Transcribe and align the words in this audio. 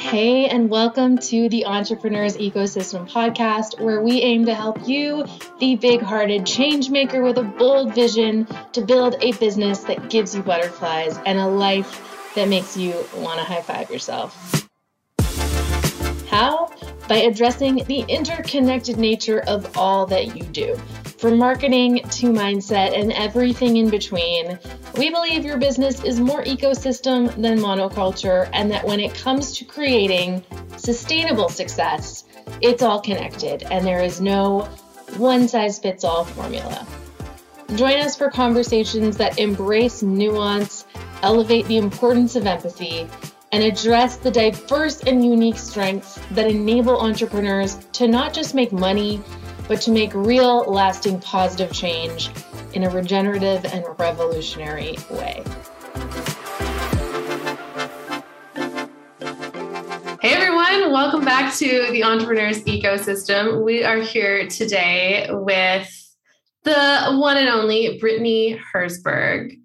Hey, 0.00 0.48
and 0.48 0.68
welcome 0.68 1.16
to 1.18 1.48
the 1.48 1.66
Entrepreneurs 1.66 2.36
Ecosystem 2.38 3.08
podcast, 3.08 3.80
where 3.80 4.00
we 4.00 4.20
aim 4.22 4.46
to 4.46 4.54
help 4.54 4.88
you, 4.88 5.26
the 5.60 5.76
big 5.76 6.00
hearted 6.00 6.44
change 6.44 6.90
maker 6.90 7.22
with 7.22 7.38
a 7.38 7.44
bold 7.44 7.94
vision, 7.94 8.48
to 8.72 8.80
build 8.80 9.14
a 9.20 9.30
business 9.32 9.84
that 9.84 10.10
gives 10.10 10.34
you 10.34 10.42
butterflies 10.42 11.18
and 11.24 11.38
a 11.38 11.46
life 11.46 12.32
that 12.34 12.48
makes 12.48 12.76
you 12.76 12.94
want 13.14 13.38
to 13.38 13.44
high 13.44 13.62
five 13.62 13.88
yourself. 13.90 14.68
How? 16.28 16.72
By 17.08 17.18
addressing 17.18 17.84
the 17.84 18.04
interconnected 18.08 18.96
nature 18.96 19.44
of 19.46 19.78
all 19.78 20.06
that 20.06 20.36
you 20.36 20.42
do. 20.42 20.76
From 21.18 21.38
marketing 21.38 22.02
to 22.02 22.32
mindset 22.32 22.98
and 22.98 23.12
everything 23.12 23.76
in 23.76 23.88
between, 23.88 24.58
we 24.98 25.10
believe 25.10 25.44
your 25.44 25.58
business 25.58 26.02
is 26.04 26.20
more 26.20 26.44
ecosystem 26.44 27.28
than 27.40 27.58
monoculture, 27.58 28.50
and 28.52 28.70
that 28.70 28.84
when 28.84 29.00
it 29.00 29.14
comes 29.14 29.56
to 29.58 29.64
creating 29.64 30.44
sustainable 30.76 31.48
success, 31.48 32.24
it's 32.60 32.82
all 32.82 33.00
connected 33.00 33.62
and 33.70 33.86
there 33.86 34.02
is 34.02 34.20
no 34.20 34.68
one 35.16 35.48
size 35.48 35.78
fits 35.78 36.04
all 36.04 36.24
formula. 36.24 36.86
Join 37.76 37.98
us 37.98 38.16
for 38.16 38.30
conversations 38.30 39.16
that 39.16 39.38
embrace 39.38 40.02
nuance, 40.02 40.84
elevate 41.22 41.66
the 41.66 41.78
importance 41.78 42.36
of 42.36 42.46
empathy, 42.46 43.08
and 43.52 43.62
address 43.62 44.16
the 44.16 44.30
diverse 44.30 45.00
and 45.02 45.24
unique 45.24 45.56
strengths 45.56 46.20
that 46.32 46.50
enable 46.50 47.00
entrepreneurs 47.00 47.76
to 47.92 48.08
not 48.08 48.32
just 48.32 48.54
make 48.54 48.72
money 48.72 49.22
but 49.68 49.80
to 49.82 49.90
make 49.90 50.12
real, 50.14 50.64
lasting, 50.70 51.20
positive 51.20 51.72
change 51.72 52.30
in 52.74 52.84
a 52.84 52.90
regenerative 52.90 53.64
and 53.64 53.84
revolutionary 53.98 54.96
way. 55.10 55.42
Hey 60.20 60.32
everyone, 60.32 60.92
welcome 60.92 61.24
back 61.24 61.54
to 61.56 61.88
the 61.90 62.02
Entrepreneurs 62.04 62.62
Ecosystem. 62.64 63.64
We 63.64 63.84
are 63.84 64.00
here 64.00 64.48
today 64.48 65.28
with 65.30 65.90
the 66.64 67.16
one 67.16 67.36
and 67.36 67.48
only 67.48 67.98
Brittany 67.98 68.58
Herzberg. 68.72 69.60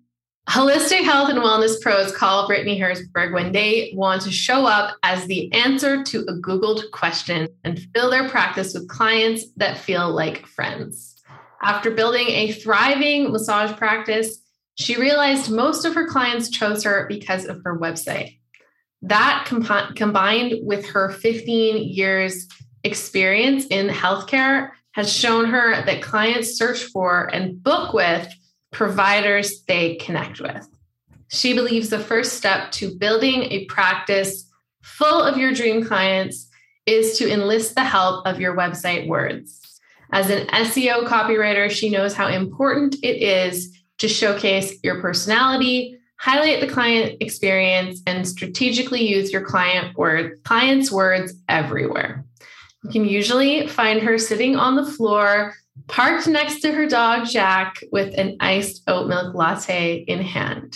Holistic 0.50 1.04
health 1.04 1.30
and 1.30 1.38
wellness 1.38 1.80
pros 1.80 2.12
call 2.12 2.48
Brittany 2.48 2.80
Herzberg 2.80 3.34
when 3.34 3.52
they 3.52 3.94
want 3.96 4.24
to 4.24 4.32
show 4.32 4.66
up 4.66 4.98
as 5.04 5.28
the 5.28 5.54
answer 5.54 6.04
to 6.06 6.22
a 6.22 6.34
Googled 6.34 6.90
question 6.90 7.50
and 7.64 7.80
fill 7.94 8.10
their 8.10 8.28
practice 8.28 8.74
with 8.74 8.90
clients 8.90 9.46
that 9.58 9.78
feel 9.78 10.10
like 10.12 10.48
friends. 10.48 11.22
After 11.62 11.92
building 11.92 12.30
a 12.30 12.52
thriving 12.54 13.32
massage 13.32 13.78
practice, 13.78 14.42
she 14.74 15.00
realized 15.00 15.52
most 15.52 15.86
of 15.86 15.94
her 15.94 16.08
clients 16.08 16.50
chose 16.50 16.84
her 16.84 17.06
because 17.08 17.46
of 17.46 17.62
her 17.64 17.78
website. 17.78 18.40
That 19.04 19.46
comp- 19.46 19.96
combined 19.96 20.66
with 20.66 20.84
her 20.88 21.12
15 21.12 21.94
years 21.94 22.48
experience 22.84 23.68
in 23.68 23.88
healthcare 23.88 24.72
has 24.94 25.14
shown 25.14 25.46
her 25.46 25.86
that 25.86 26.02
clients 26.02 26.58
search 26.58 26.86
for 26.86 27.28
and 27.28 27.62
book 27.62 27.94
with 27.94 28.28
providers 28.72 29.64
they 29.64 29.96
connect 29.96 30.40
with. 30.40 30.68
She 31.30 31.54
believes 31.54 31.90
the 31.90 32.00
first 32.00 32.34
step 32.34 32.72
to 32.74 32.96
building 32.96 33.44
a 33.44 33.66
practice 33.66 34.50
full 34.82 35.22
of 35.22 35.38
your 35.38 35.54
dream 35.54 35.86
clients 35.86 36.50
is 36.86 37.18
to 37.20 37.32
enlist 37.32 37.76
the 37.76 37.84
help 37.84 38.26
of 38.26 38.40
your 38.40 38.56
website 38.56 39.08
words. 39.08 39.80
As 40.12 40.30
an 40.30 40.48
SEO 40.48 41.08
copywriter, 41.08 41.70
she 41.70 41.90
knows 41.90 42.16
how 42.16 42.28
important 42.28 42.96
it 43.04 43.22
is 43.22 43.78
to 44.00 44.08
showcase 44.08 44.80
your 44.84 45.00
personality, 45.02 46.00
highlight 46.18 46.62
the 46.62 46.68
client 46.68 47.18
experience, 47.22 48.02
and 48.08 48.28
strategically 48.28 49.06
use 49.08 49.32
your 49.32 49.46
client 49.46 49.96
word, 49.98 50.40
client's 50.44 50.92
words 50.92 51.34
everywhere. 51.48 52.26
You 52.84 52.90
can 52.90 53.06
usually 53.06 53.68
find 53.68 54.02
her 54.02 54.18
sitting 54.18 54.56
on 54.56 54.76
the 54.76 54.86
floor 54.86 55.54
parked 55.88 56.28
next 56.28 56.62
to 56.62 56.72
her 56.72 56.88
dog 56.88 57.28
Jack 57.28 57.84
with 57.92 58.14
an 58.18 58.38
iced 58.40 58.84
oat 58.88 59.08
milk 59.08 59.34
latte 59.34 60.04
in 60.08 60.22
hand. 60.22 60.76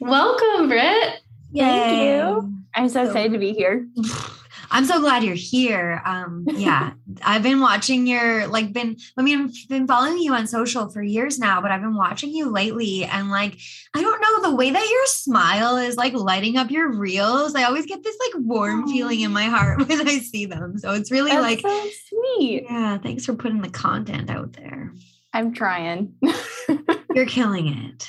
Welcome, 0.00 0.68
Britt. 0.68 1.20
Thank 1.54 2.02
you. 2.02 2.52
I'm 2.74 2.88
so 2.88 3.04
excited 3.04 3.32
to 3.32 3.38
be 3.38 3.52
here. 3.52 3.86
I'm 4.76 4.84
so 4.84 5.00
glad 5.00 5.24
you're 5.24 5.34
here. 5.34 6.02
Um, 6.04 6.44
yeah, 6.52 6.92
I've 7.24 7.42
been 7.42 7.60
watching 7.60 8.06
your 8.06 8.46
like 8.46 8.74
been. 8.74 8.98
I 9.16 9.22
mean, 9.22 9.46
I've 9.46 9.68
been 9.70 9.86
following 9.86 10.18
you 10.18 10.34
on 10.34 10.46
social 10.46 10.90
for 10.90 11.02
years 11.02 11.38
now, 11.38 11.62
but 11.62 11.70
I've 11.70 11.80
been 11.80 11.96
watching 11.96 12.28
you 12.28 12.50
lately, 12.50 13.04
and 13.04 13.30
like, 13.30 13.56
I 13.94 14.02
don't 14.02 14.20
know 14.20 14.50
the 14.50 14.54
way 14.54 14.70
that 14.70 14.86
your 14.86 15.06
smile 15.06 15.78
is 15.78 15.96
like 15.96 16.12
lighting 16.12 16.58
up 16.58 16.70
your 16.70 16.92
reels. 16.92 17.54
I 17.54 17.62
always 17.62 17.86
get 17.86 18.04
this 18.04 18.18
like 18.20 18.44
warm 18.44 18.84
oh. 18.84 18.92
feeling 18.92 19.22
in 19.22 19.32
my 19.32 19.44
heart 19.44 19.78
when 19.88 20.06
I 20.06 20.18
see 20.18 20.44
them. 20.44 20.76
So 20.76 20.92
it's 20.92 21.10
really 21.10 21.30
That's 21.30 21.42
like 21.42 21.60
so 21.60 21.88
sweet. 22.10 22.64
Yeah, 22.64 22.98
thanks 22.98 23.24
for 23.24 23.32
putting 23.32 23.62
the 23.62 23.70
content 23.70 24.28
out 24.28 24.52
there. 24.52 24.92
I'm 25.32 25.54
trying. 25.54 26.16
you're 27.14 27.24
killing 27.26 27.68
it. 27.68 28.06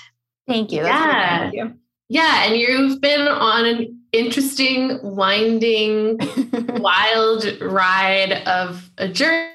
Thank 0.49 0.73
you. 0.73 0.83
That's 0.83 1.55
yeah. 1.55 1.69
Yeah, 2.09 2.43
and 2.43 2.57
you've 2.57 3.01
been 3.01 3.27
on 3.27 3.65
an 3.65 3.96
interesting, 4.11 4.99
winding, 5.01 6.19
wild 6.69 7.59
ride 7.61 8.43
of 8.45 8.89
a 8.97 9.07
journey. 9.07 9.51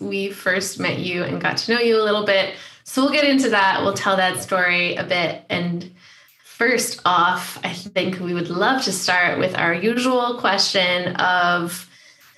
We 0.00 0.30
first 0.30 0.80
met 0.80 0.98
you 0.98 1.22
and 1.22 1.40
got 1.40 1.58
to 1.58 1.74
know 1.74 1.80
you 1.80 2.00
a 2.00 2.02
little 2.02 2.26
bit. 2.26 2.54
So 2.84 3.02
we'll 3.02 3.12
get 3.12 3.24
into 3.24 3.50
that. 3.50 3.82
We'll 3.82 3.94
tell 3.94 4.16
that 4.16 4.42
story 4.42 4.96
a 4.96 5.04
bit. 5.04 5.44
And 5.50 5.94
first 6.42 7.00
off, 7.04 7.60
I 7.62 7.72
think 7.72 8.18
we 8.18 8.34
would 8.34 8.50
love 8.50 8.82
to 8.84 8.92
start 8.92 9.38
with 9.38 9.56
our 9.56 9.72
usual 9.72 10.38
question 10.40 11.14
of 11.16 11.88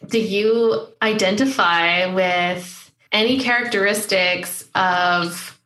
do 0.08 0.20
you 0.20 0.86
identify 1.02 2.12
with 2.12 2.90
any 3.12 3.40
characteristics 3.40 4.69
of 4.74 5.58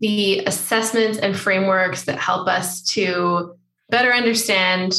the 0.00 0.40
assessments 0.46 1.18
and 1.18 1.36
frameworks 1.36 2.04
that 2.04 2.18
help 2.18 2.48
us 2.48 2.82
to 2.82 3.56
better 3.90 4.12
understand 4.12 4.94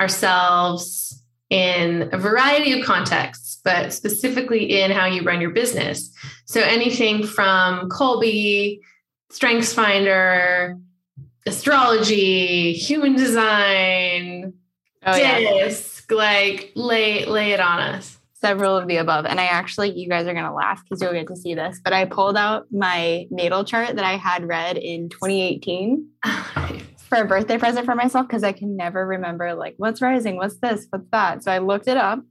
ourselves 0.00 1.22
in 1.50 2.08
a 2.12 2.18
variety 2.18 2.78
of 2.78 2.84
contexts, 2.84 3.60
but 3.64 3.92
specifically 3.92 4.80
in 4.80 4.90
how 4.90 5.06
you 5.06 5.22
run 5.22 5.40
your 5.40 5.50
business. 5.50 6.10
So 6.46 6.60
anything 6.60 7.26
from 7.26 7.88
Kolbe, 7.88 8.80
Strengths 9.30 9.72
Finder, 9.72 10.76
astrology, 11.46 12.72
human 12.72 13.16
design, 13.16 14.54
oh, 15.04 15.16
disc, 15.16 16.06
yeah. 16.10 16.16
like 16.16 16.72
lay 16.74 17.26
lay 17.26 17.52
it 17.52 17.60
on 17.60 17.80
us 17.80 18.18
several 18.42 18.76
of 18.76 18.88
the 18.88 18.96
above. 18.96 19.24
And 19.24 19.40
I 19.40 19.44
actually, 19.44 19.92
you 19.92 20.08
guys 20.08 20.26
are 20.26 20.34
going 20.34 20.44
to 20.44 20.52
laugh 20.52 20.82
because 20.82 21.00
you'll 21.00 21.12
get 21.12 21.28
to 21.28 21.36
see 21.36 21.54
this, 21.54 21.80
but 21.82 21.92
I 21.92 22.04
pulled 22.04 22.36
out 22.36 22.66
my 22.72 23.26
natal 23.30 23.64
chart 23.64 23.94
that 23.94 24.04
I 24.04 24.16
had 24.16 24.46
read 24.46 24.76
in 24.76 25.08
2018 25.08 26.08
for 27.12 27.20
a 27.20 27.26
birthday 27.26 27.58
present 27.58 27.84
for 27.84 27.94
myself 27.94 28.26
because 28.26 28.42
I 28.42 28.52
can 28.52 28.74
never 28.74 29.06
remember, 29.06 29.52
like, 29.52 29.74
what's 29.76 30.00
rising? 30.00 30.36
What's 30.36 30.56
this? 30.56 30.86
What's 30.88 31.10
that? 31.10 31.44
So 31.44 31.52
I 31.52 31.58
looked 31.58 31.86
it 31.86 31.98
up 31.98 32.24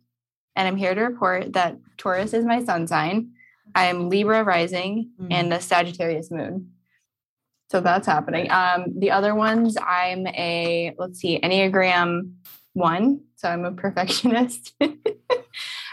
and 0.55 0.67
I'm 0.67 0.75
here 0.75 0.95
to 0.95 1.01
report 1.01 1.53
that 1.53 1.77
Taurus 1.97 2.33
is 2.33 2.45
my 2.45 2.63
sun 2.63 2.87
sign. 2.87 3.33
I'm 3.75 4.09
Libra 4.09 4.43
rising 4.43 5.11
mm-hmm. 5.21 5.31
and 5.31 5.51
the 5.51 5.59
Sagittarius 5.59 6.31
moon. 6.31 6.71
So 7.69 7.79
that's 7.79 8.07
happening. 8.07 8.49
Um, 8.49 8.97
the 8.97 9.11
other 9.11 9.35
ones, 9.35 9.77
I'm 9.77 10.25
a, 10.25 10.95
let's 10.97 11.19
see, 11.19 11.39
Enneagram 11.39 12.33
one. 12.73 13.21
So 13.35 13.49
I'm 13.49 13.65
a 13.65 13.71
perfectionist. 13.83 14.73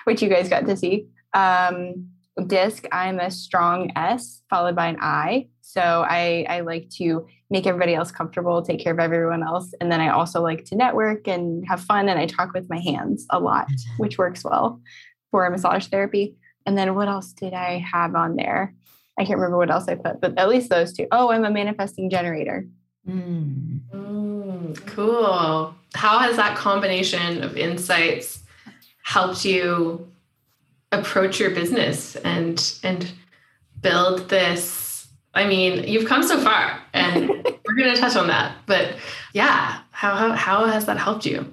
which 0.05 0.23
you 0.23 0.31
guys 0.31 0.49
got 0.49 0.65
to 0.65 0.79
see. 0.79 1.09
Um, 1.35 2.09
disc, 2.47 2.85
I'm 2.93 3.19
a 3.19 3.31
strong 3.31 3.91
S 3.97 4.43
followed 4.49 4.77
by 4.77 4.89
an 4.89 4.99
I. 5.01 5.49
So 5.61 5.81
I, 5.81 6.47
I 6.49 6.61
like 6.61 6.89
to 6.97 7.27
make 7.51 7.67
everybody 7.67 7.95
else 7.95 8.11
comfortable, 8.11 8.63
take 8.63 8.81
care 8.81 8.93
of 8.93 8.99
everyone 8.99 9.43
else. 9.43 9.73
And 9.81 9.91
then 9.93 10.01
I 10.01 10.09
also 10.09 10.43
like 10.43 10.65
to 10.67 10.77
network 10.77 11.29
and 11.29 11.67
have 11.69 11.81
fun. 11.81 12.09
And 12.09 12.19
I 12.19 12.27
talk 12.27 12.53
with 12.55 12.71
my 12.71 12.79
hands 12.79 13.27
a 13.31 13.39
lot, 13.39 13.69
mm-hmm. 13.69 14.03
which 14.03 14.19
works 14.19 14.45
well 14.45 14.81
for 15.31 15.49
massage 15.51 15.87
therapy. 15.87 16.37
And 16.67 16.77
then 16.77 16.95
what 16.95 17.09
else 17.09 17.33
did 17.33 17.55
I 17.55 17.79
have 17.79 18.15
on 18.15 18.37
there? 18.37 18.75
I 19.19 19.25
can't 19.25 19.39
remember 19.39 19.59
what 19.59 19.71
else 19.71 19.89
I 19.89 19.97
put, 19.97 20.21
but 20.21 20.39
at 20.39 20.49
least 20.49 20.71
those 20.71 20.93
two. 20.93 21.07
Oh, 21.11 21.31
I'm 21.31 21.45
a 21.45 21.51
manifesting 21.51 22.09
generator. 22.09 22.67
Mm. 23.09 23.81
Mm, 23.93 24.87
cool. 24.87 25.75
How 25.95 26.19
has 26.19 26.37
that 26.37 26.57
combination 26.57 27.43
of 27.43 27.57
insights 27.57 28.45
helped 29.03 29.45
you 29.45 30.13
approach 30.93 31.39
your 31.39 31.51
business 31.51 32.17
and 32.17 32.75
and 32.83 33.13
build 33.81 34.29
this 34.29 35.09
i 35.35 35.47
mean 35.47 35.85
you've 35.87 36.09
come 36.09 36.23
so 36.23 36.39
far 36.41 36.81
and 36.95 37.29
we're 37.67 37.77
going 37.77 37.95
to 37.95 38.01
touch 38.01 38.17
on 38.17 38.27
that 38.27 38.57
but 38.67 38.95
yeah 39.35 39.81
how, 39.91 40.15
how 40.15 40.33
how 40.33 40.67
has 40.67 40.87
that 40.87 40.97
helped 40.97 41.27
you 41.27 41.53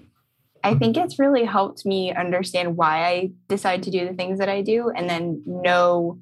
i 0.63 0.73
think 0.73 0.95
it's 0.95 1.19
really 1.19 1.43
helped 1.43 1.85
me 1.85 2.13
understand 2.13 2.77
why 2.77 3.05
i 3.05 3.31
decide 3.49 3.83
to 3.83 3.91
do 3.91 4.07
the 4.07 4.13
things 4.13 4.39
that 4.39 4.49
i 4.49 4.61
do 4.61 4.89
and 4.89 5.09
then 5.09 5.41
know 5.45 6.17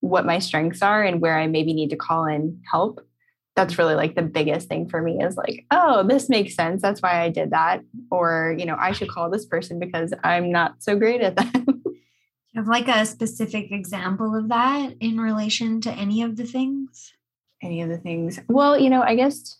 what 0.00 0.26
my 0.26 0.38
strengths 0.38 0.82
are 0.82 1.02
and 1.02 1.20
where 1.20 1.38
i 1.38 1.46
maybe 1.46 1.74
need 1.74 1.90
to 1.90 1.96
call 1.96 2.24
in 2.24 2.60
help 2.70 3.00
that's 3.56 3.78
really 3.78 3.94
like 3.94 4.14
the 4.14 4.22
biggest 4.22 4.68
thing 4.68 4.88
for 4.88 5.00
me 5.00 5.22
is 5.22 5.36
like, 5.36 5.64
oh, 5.70 6.02
this 6.02 6.28
makes 6.28 6.56
sense. 6.56 6.82
That's 6.82 7.00
why 7.00 7.22
I 7.22 7.30
did 7.30 7.50
that. 7.50 7.82
Or, 8.10 8.54
you 8.58 8.66
know, 8.66 8.76
I 8.78 8.92
should 8.92 9.08
call 9.08 9.30
this 9.30 9.46
person 9.46 9.78
because 9.78 10.12
I'm 10.24 10.50
not 10.50 10.82
so 10.82 10.96
great 10.96 11.20
at 11.20 11.36
that. 11.36 11.64
have 12.54 12.68
like 12.68 12.88
a 12.88 13.06
specific 13.06 13.72
example 13.72 14.34
of 14.36 14.48
that 14.48 14.94
in 15.00 15.20
relation 15.20 15.80
to 15.82 15.90
any 15.92 16.22
of 16.22 16.36
the 16.36 16.44
things? 16.44 17.12
Any 17.62 17.82
of 17.82 17.88
the 17.88 17.98
things? 17.98 18.38
Well, 18.48 18.78
you 18.78 18.90
know, 18.90 19.02
I 19.02 19.14
guess 19.14 19.58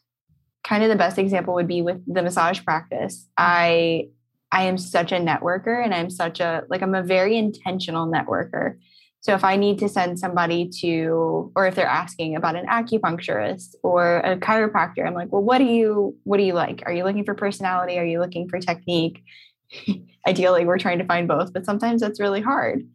kind 0.62 0.82
of 0.82 0.88
the 0.88 0.96
best 0.96 1.19
example 1.19 1.55
would 1.55 1.69
be 1.69 1.82
with 1.82 2.02
the 2.12 2.23
massage 2.23 2.64
practice. 2.64 3.29
I 3.37 4.08
I 4.52 4.64
am 4.64 4.79
such 4.79 5.11
a 5.11 5.17
networker 5.17 5.82
and 5.82 5.93
I'm 5.93 6.11
such 6.11 6.41
a 6.41 6.64
like 6.69 6.82
I'm 6.82 6.94
a 6.94 7.02
very 7.02 7.37
intentional 7.37 8.06
networker. 8.06 8.76
So 9.25 9.32
if 9.32 9.43
I 9.43 9.56
need 9.56 9.79
to 9.79 9.88
send 9.88 10.19
somebody 10.19 10.69
to, 10.82 11.50
or 11.56 11.67
if 11.67 11.75
they're 11.75 11.87
asking 11.87 12.37
about 12.37 12.56
an 12.56 12.67
acupuncturist 12.67 13.75
or 13.82 14.19
a 14.19 14.37
chiropractor, 14.37 15.06
I'm 15.06 15.14
like, 15.14 15.32
well, 15.32 15.43
what 15.43 15.56
do 15.56 15.64
you, 15.64 16.14
what 16.25 16.37
do 16.37 16.43
you 16.43 16.52
like? 16.52 16.82
Are 16.85 16.93
you 16.93 17.05
looking 17.05 17.25
for 17.25 17.35
personality? 17.35 17.99
Are 17.99 18.05
you 18.05 18.20
looking 18.20 18.50
for 18.50 18.61
technique? 18.61 19.23
Ideally, 20.26 20.64
we're 20.64 20.78
trying 20.78 20.99
to 20.99 21.05
find 21.05 21.28
both, 21.28 21.52
but 21.52 21.66
sometimes 21.66 22.00
that's 22.00 22.20
really 22.20 22.40
hard. 22.40 22.87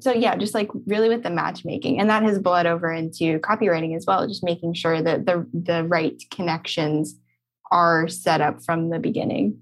So 0.00 0.12
yeah, 0.12 0.36
just 0.36 0.54
like 0.54 0.68
really 0.86 1.08
with 1.08 1.22
the 1.22 1.30
matchmaking, 1.30 1.98
and 1.98 2.10
that 2.10 2.22
has 2.22 2.38
bled 2.38 2.66
over 2.66 2.92
into 2.92 3.38
copywriting 3.40 3.96
as 3.96 4.04
well. 4.06 4.26
Just 4.28 4.44
making 4.44 4.74
sure 4.74 5.00
that 5.00 5.24
the 5.24 5.46
the 5.54 5.84
right 5.84 6.22
connections 6.30 7.16
are 7.70 8.06
set 8.08 8.40
up 8.40 8.62
from 8.62 8.90
the 8.90 8.98
beginning. 8.98 9.60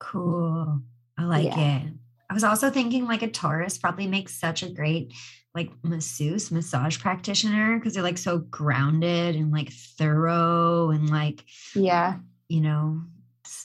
Cool. 0.00 0.80
I 1.16 1.24
like 1.24 1.44
yeah. 1.44 1.78
it. 1.78 1.92
I 2.28 2.34
was 2.34 2.44
also 2.44 2.70
thinking 2.70 3.06
like 3.06 3.22
a 3.22 3.28
Taurus 3.28 3.78
probably 3.78 4.06
makes 4.06 4.34
such 4.34 4.62
a 4.62 4.70
great 4.70 5.12
like 5.54 5.70
masseuse, 5.82 6.50
massage 6.50 6.98
practitioner 6.98 7.78
because 7.78 7.94
they're 7.94 8.02
like 8.02 8.18
so 8.18 8.38
grounded 8.38 9.34
and 9.34 9.50
like 9.50 9.72
thorough 9.72 10.90
and 10.90 11.10
like, 11.10 11.44
yeah, 11.74 12.18
you 12.48 12.60
know, 12.60 13.02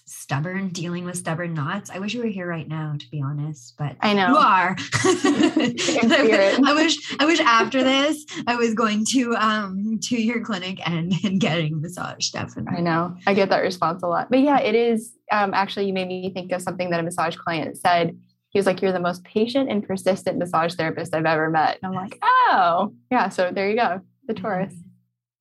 stubborn, 0.05 0.69
dealing 0.69 1.05
with 1.05 1.17
stubborn 1.17 1.53
knots. 1.53 1.89
I 1.89 1.99
wish 1.99 2.13
you 2.13 2.21
were 2.21 2.27
here 2.27 2.47
right 2.47 2.67
now, 2.67 2.95
to 2.97 3.09
be 3.11 3.21
honest, 3.21 3.75
but 3.77 3.95
I 4.01 4.13
know 4.13 4.29
you 4.29 4.37
are. 4.37 4.75
I 5.03 6.73
wish, 6.75 7.15
I 7.19 7.25
wish 7.25 7.39
after 7.39 7.83
this 7.83 8.25
I 8.47 8.55
was 8.55 8.73
going 8.73 9.05
to 9.11 9.35
um 9.35 9.99
to 10.03 10.21
your 10.21 10.43
clinic 10.43 10.79
and 10.87 11.13
and 11.23 11.39
getting 11.39 11.81
massage. 11.81 12.29
Definitely, 12.29 12.77
I 12.77 12.81
know. 12.81 13.15
I 13.27 13.33
get 13.33 13.49
that 13.49 13.59
response 13.59 14.03
a 14.03 14.07
lot, 14.07 14.29
but 14.29 14.39
yeah, 14.39 14.59
it 14.59 14.75
is. 14.75 15.13
Um, 15.31 15.53
actually, 15.53 15.87
you 15.87 15.93
made 15.93 16.07
me 16.07 16.31
think 16.33 16.51
of 16.51 16.61
something 16.61 16.89
that 16.91 16.99
a 16.99 17.03
massage 17.03 17.35
client 17.35 17.77
said 17.77 18.17
he 18.55 18.59
was 18.59 18.65
like, 18.65 18.81
You're 18.81 18.93
the 18.93 19.01
most 19.01 19.23
patient 19.25 19.69
and 19.69 19.85
persistent 19.85 20.37
massage 20.37 20.75
therapist 20.75 21.13
I've 21.13 21.25
ever 21.25 21.49
met. 21.49 21.77
And 21.81 21.91
I'm 21.91 22.01
like, 22.01 22.17
Oh, 22.23 22.93
yeah. 23.11 23.27
So 23.27 23.51
there 23.51 23.69
you 23.69 23.75
go, 23.75 23.99
the. 24.27 24.33
Taurus. 24.33 24.73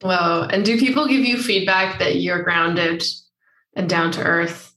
Wow. 0.02 0.48
And 0.48 0.64
do 0.64 0.78
people 0.78 1.06
give 1.06 1.24
you 1.24 1.40
feedback 1.40 2.00
that 2.00 2.16
you're 2.16 2.42
grounded 2.42 3.04
and 3.76 3.88
down 3.88 4.12
to 4.12 4.22
earth? 4.22 4.74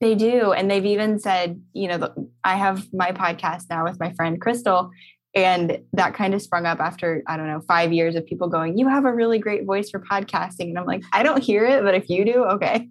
They 0.00 0.14
do. 0.14 0.52
And 0.52 0.70
they've 0.70 0.84
even 0.84 1.18
said, 1.18 1.62
you 1.72 1.88
know, 1.88 2.30
I 2.42 2.56
have 2.56 2.92
my 2.92 3.12
podcast 3.12 3.64
now 3.70 3.84
with 3.84 3.98
my 3.98 4.12
friend 4.12 4.40
Crystal. 4.40 4.90
And 5.34 5.78
that 5.94 6.14
kind 6.14 6.32
of 6.34 6.42
sprung 6.42 6.64
up 6.66 6.78
after, 6.78 7.22
I 7.26 7.36
don't 7.36 7.48
know, 7.48 7.60
five 7.60 7.92
years 7.92 8.14
of 8.14 8.24
people 8.24 8.48
going, 8.48 8.78
You 8.78 8.88
have 8.88 9.04
a 9.04 9.12
really 9.12 9.38
great 9.38 9.64
voice 9.64 9.90
for 9.90 9.98
podcasting. 9.98 10.68
And 10.68 10.78
I'm 10.78 10.86
like, 10.86 11.02
I 11.12 11.22
don't 11.22 11.42
hear 11.42 11.64
it, 11.64 11.82
but 11.82 11.94
if 11.94 12.08
you 12.08 12.24
do, 12.24 12.44
okay. 12.44 12.88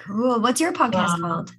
Cool. 0.00 0.40
What's 0.40 0.60
your 0.60 0.72
podcast 0.72 1.20
called? 1.20 1.52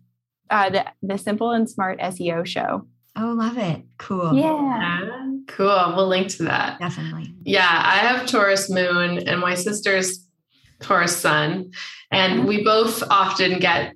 uh, 0.52 0.70
the, 0.70 0.86
the 1.02 1.18
Simple 1.18 1.52
and 1.52 1.70
Smart 1.70 2.00
SEO 2.00 2.46
show. 2.46 2.86
Oh, 3.16 3.34
love 3.34 3.58
it. 3.58 3.82
Cool. 3.98 4.36
Yeah. 4.36 5.28
Cool. 5.48 5.94
We'll 5.96 6.08
link 6.08 6.30
to 6.30 6.44
that. 6.44 6.80
Definitely. 6.80 7.34
Yeah. 7.44 7.68
I 7.68 7.98
have 7.98 8.26
Taurus 8.28 8.70
moon 8.70 9.28
and 9.28 9.42
my 9.42 9.56
sister's 9.56 10.28
Taurus 10.82 11.16
sun. 11.18 11.72
And 12.12 12.40
mm-hmm. 12.40 12.48
we 12.48 12.64
both 12.64 13.04
often 13.10 13.60
get 13.60 13.94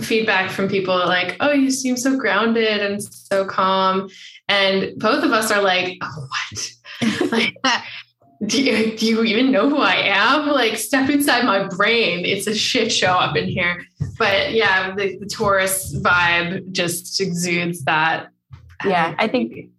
feedback 0.00 0.50
from 0.50 0.68
people 0.68 0.96
like, 0.96 1.36
oh, 1.40 1.52
you 1.52 1.70
seem 1.70 1.96
so 1.96 2.18
grounded 2.18 2.80
and 2.80 3.02
so 3.02 3.44
calm. 3.44 4.08
And 4.48 4.92
both 4.96 5.22
of 5.22 5.32
us 5.32 5.50
are 5.50 5.62
like, 5.62 5.98
oh, 6.02 6.28
what? 6.28 7.30
like, 7.32 7.56
do 8.46 8.62
you, 8.62 8.96
do 8.96 9.06
you 9.06 9.22
even 9.22 9.52
know 9.52 9.68
who 9.68 9.78
I 9.78 9.96
am? 9.96 10.48
Like, 10.48 10.76
step 10.76 11.10
inside 11.10 11.44
my 11.44 11.68
brain. 11.68 12.24
It's 12.24 12.46
a 12.46 12.54
shit 12.54 12.90
show 12.90 13.12
up 13.12 13.36
in 13.36 13.48
here 13.48 13.82
but 14.18 14.52
yeah, 14.52 14.94
the, 14.94 15.18
the 15.18 15.26
Taurus 15.26 15.94
vibe 15.96 16.70
just 16.72 17.20
exudes 17.20 17.84
that. 17.84 18.28
Yeah, 18.84 19.14
I 19.18 19.28
think 19.28 19.70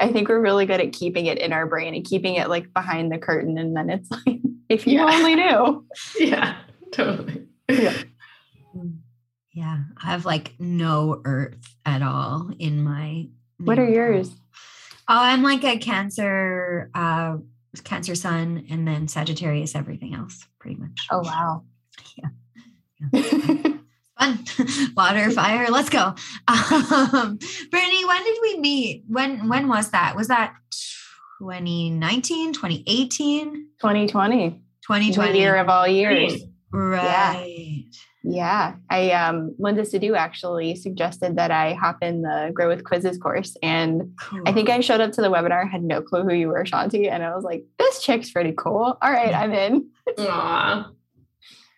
I 0.00 0.12
think 0.12 0.28
we're 0.28 0.40
really 0.40 0.66
good 0.66 0.80
at 0.80 0.92
keeping 0.92 1.26
it 1.26 1.38
in 1.38 1.52
our 1.52 1.66
brain 1.66 1.94
and 1.94 2.04
keeping 2.04 2.36
it 2.36 2.48
like 2.48 2.72
behind 2.72 3.10
the 3.10 3.18
curtain, 3.18 3.58
and 3.58 3.76
then 3.76 3.90
it's 3.90 4.10
like 4.26 4.40
if 4.68 4.86
you 4.86 4.98
yeah. 4.98 5.04
only 5.04 5.34
knew. 5.34 5.86
Yeah, 6.18 6.56
totally. 6.92 7.46
Yeah. 7.68 7.94
Yeah, 9.52 9.78
I 10.00 10.06
have 10.06 10.24
like 10.24 10.54
no 10.60 11.20
earth 11.24 11.74
at 11.84 12.02
all 12.02 12.52
in 12.58 12.82
my. 12.82 13.28
What 13.58 13.80
are 13.80 13.88
yours? 13.88 14.30
Oh, 15.08 15.18
I'm 15.18 15.42
like 15.42 15.64
a 15.64 15.78
Cancer, 15.78 16.90
uh, 16.94 17.38
Cancer 17.82 18.14
Sun, 18.14 18.66
and 18.70 18.86
then 18.86 19.08
Sagittarius. 19.08 19.74
Everything 19.74 20.14
else, 20.14 20.46
pretty 20.60 20.76
much. 20.76 21.08
Oh 21.10 21.22
wow. 21.24 21.64
Yeah. 22.16 22.28
yeah. 23.12 23.57
Fun. 24.18 24.44
Water 24.96 25.30
fire 25.30 25.68
let's 25.70 25.90
go. 25.90 26.14
Um, 26.48 27.38
brittany 27.70 28.04
when 28.04 28.24
did 28.24 28.38
we 28.42 28.58
meet? 28.58 29.04
When 29.06 29.48
when 29.48 29.68
was 29.68 29.90
that? 29.90 30.16
Was 30.16 30.28
that 30.28 30.54
2019 31.40 32.52
2018 32.52 33.52
2020 33.80 34.50
2020 34.50 35.32
the 35.32 35.38
year 35.38 35.56
of 35.56 35.68
all 35.68 35.86
years. 35.86 36.42
Right. 36.72 37.84
Yeah. 38.22 38.74
yeah. 38.74 38.74
I 38.90 39.10
um 39.12 39.54
linda 39.58 39.84
Sadu 39.84 40.14
actually 40.14 40.74
suggested 40.74 41.36
that 41.36 41.50
i 41.50 41.74
hop 41.74 41.98
in 42.02 42.22
the 42.22 42.50
grow 42.52 42.68
with 42.68 42.84
quizzes 42.84 43.18
course 43.18 43.56
and 43.62 44.12
cool. 44.20 44.42
i 44.46 44.52
think 44.52 44.68
i 44.68 44.80
showed 44.80 45.00
up 45.00 45.12
to 45.12 45.22
the 45.22 45.30
webinar 45.30 45.70
had 45.70 45.82
no 45.82 46.02
clue 46.02 46.24
who 46.24 46.34
you 46.34 46.48
were 46.48 46.64
Chanti 46.64 47.08
and 47.10 47.22
i 47.22 47.34
was 47.34 47.44
like 47.44 47.64
this 47.78 48.02
chick's 48.02 48.30
pretty 48.30 48.52
cool. 48.52 48.98
All 49.00 49.12
right 49.12 49.34
i'm 49.34 49.52
in. 49.52 49.90
Aww. 50.18 50.86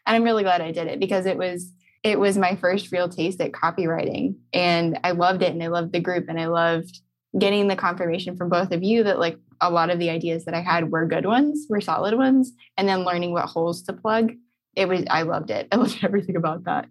and 0.06 0.16
i'm 0.16 0.22
really 0.22 0.42
glad 0.42 0.60
i 0.60 0.72
did 0.72 0.86
it 0.86 0.98
because 0.98 1.26
it 1.26 1.36
was 1.36 1.72
it 2.02 2.18
was 2.18 2.38
my 2.38 2.56
first 2.56 2.92
real 2.92 3.08
taste 3.08 3.40
at 3.40 3.52
copywriting 3.52 4.36
and 4.52 4.98
I 5.04 5.10
loved 5.12 5.42
it 5.42 5.52
and 5.52 5.62
I 5.62 5.66
loved 5.66 5.92
the 5.92 6.00
group 6.00 6.26
and 6.28 6.40
I 6.40 6.46
loved 6.46 7.00
getting 7.38 7.68
the 7.68 7.76
confirmation 7.76 8.36
from 8.36 8.48
both 8.48 8.72
of 8.72 8.82
you 8.82 9.04
that 9.04 9.18
like 9.18 9.38
a 9.60 9.70
lot 9.70 9.90
of 9.90 9.98
the 9.98 10.10
ideas 10.10 10.46
that 10.46 10.54
I 10.54 10.60
had 10.60 10.90
were 10.90 11.06
good 11.06 11.26
ones, 11.26 11.66
were 11.68 11.80
solid 11.80 12.16
ones, 12.16 12.52
and 12.76 12.88
then 12.88 13.04
learning 13.04 13.32
what 13.32 13.46
holes 13.46 13.82
to 13.82 13.92
plug. 13.92 14.32
It 14.74 14.88
was 14.88 15.04
I 15.10 15.22
loved 15.22 15.50
it. 15.50 15.68
I 15.72 15.76
loved 15.76 15.98
everything 16.02 16.36
about 16.36 16.64
that. 16.64 16.86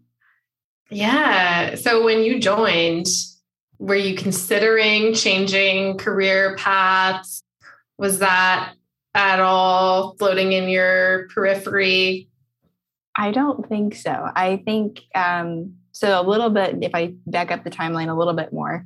Yeah. 0.90 1.76
So 1.76 2.04
when 2.04 2.24
you 2.24 2.40
joined, 2.40 3.08
were 3.78 3.96
you 3.96 4.16
considering 4.16 5.14
changing 5.14 5.98
career 5.98 6.56
paths? 6.58 7.44
Was 7.98 8.20
that 8.20 8.74
at 9.14 9.40
all 9.40 10.16
floating 10.18 10.54
in 10.54 10.70
your 10.70 11.28
periphery? 11.30 12.29
I 13.16 13.32
don't 13.32 13.68
think 13.68 13.96
so. 13.96 14.30
I 14.36 14.62
think 14.66 15.02
um, 15.16 15.76
so. 15.92 16.22
A 16.22 16.24
little 16.24 16.50
bit, 16.50 16.78
if 16.82 16.96
I 16.96 17.14
back 17.26 17.52
up 17.52 17.64
the 17.64 17.70
timeline 17.70 18.10
a 18.10 18.18
little 18.18 18.34
bit 18.34 18.54
more, 18.54 18.86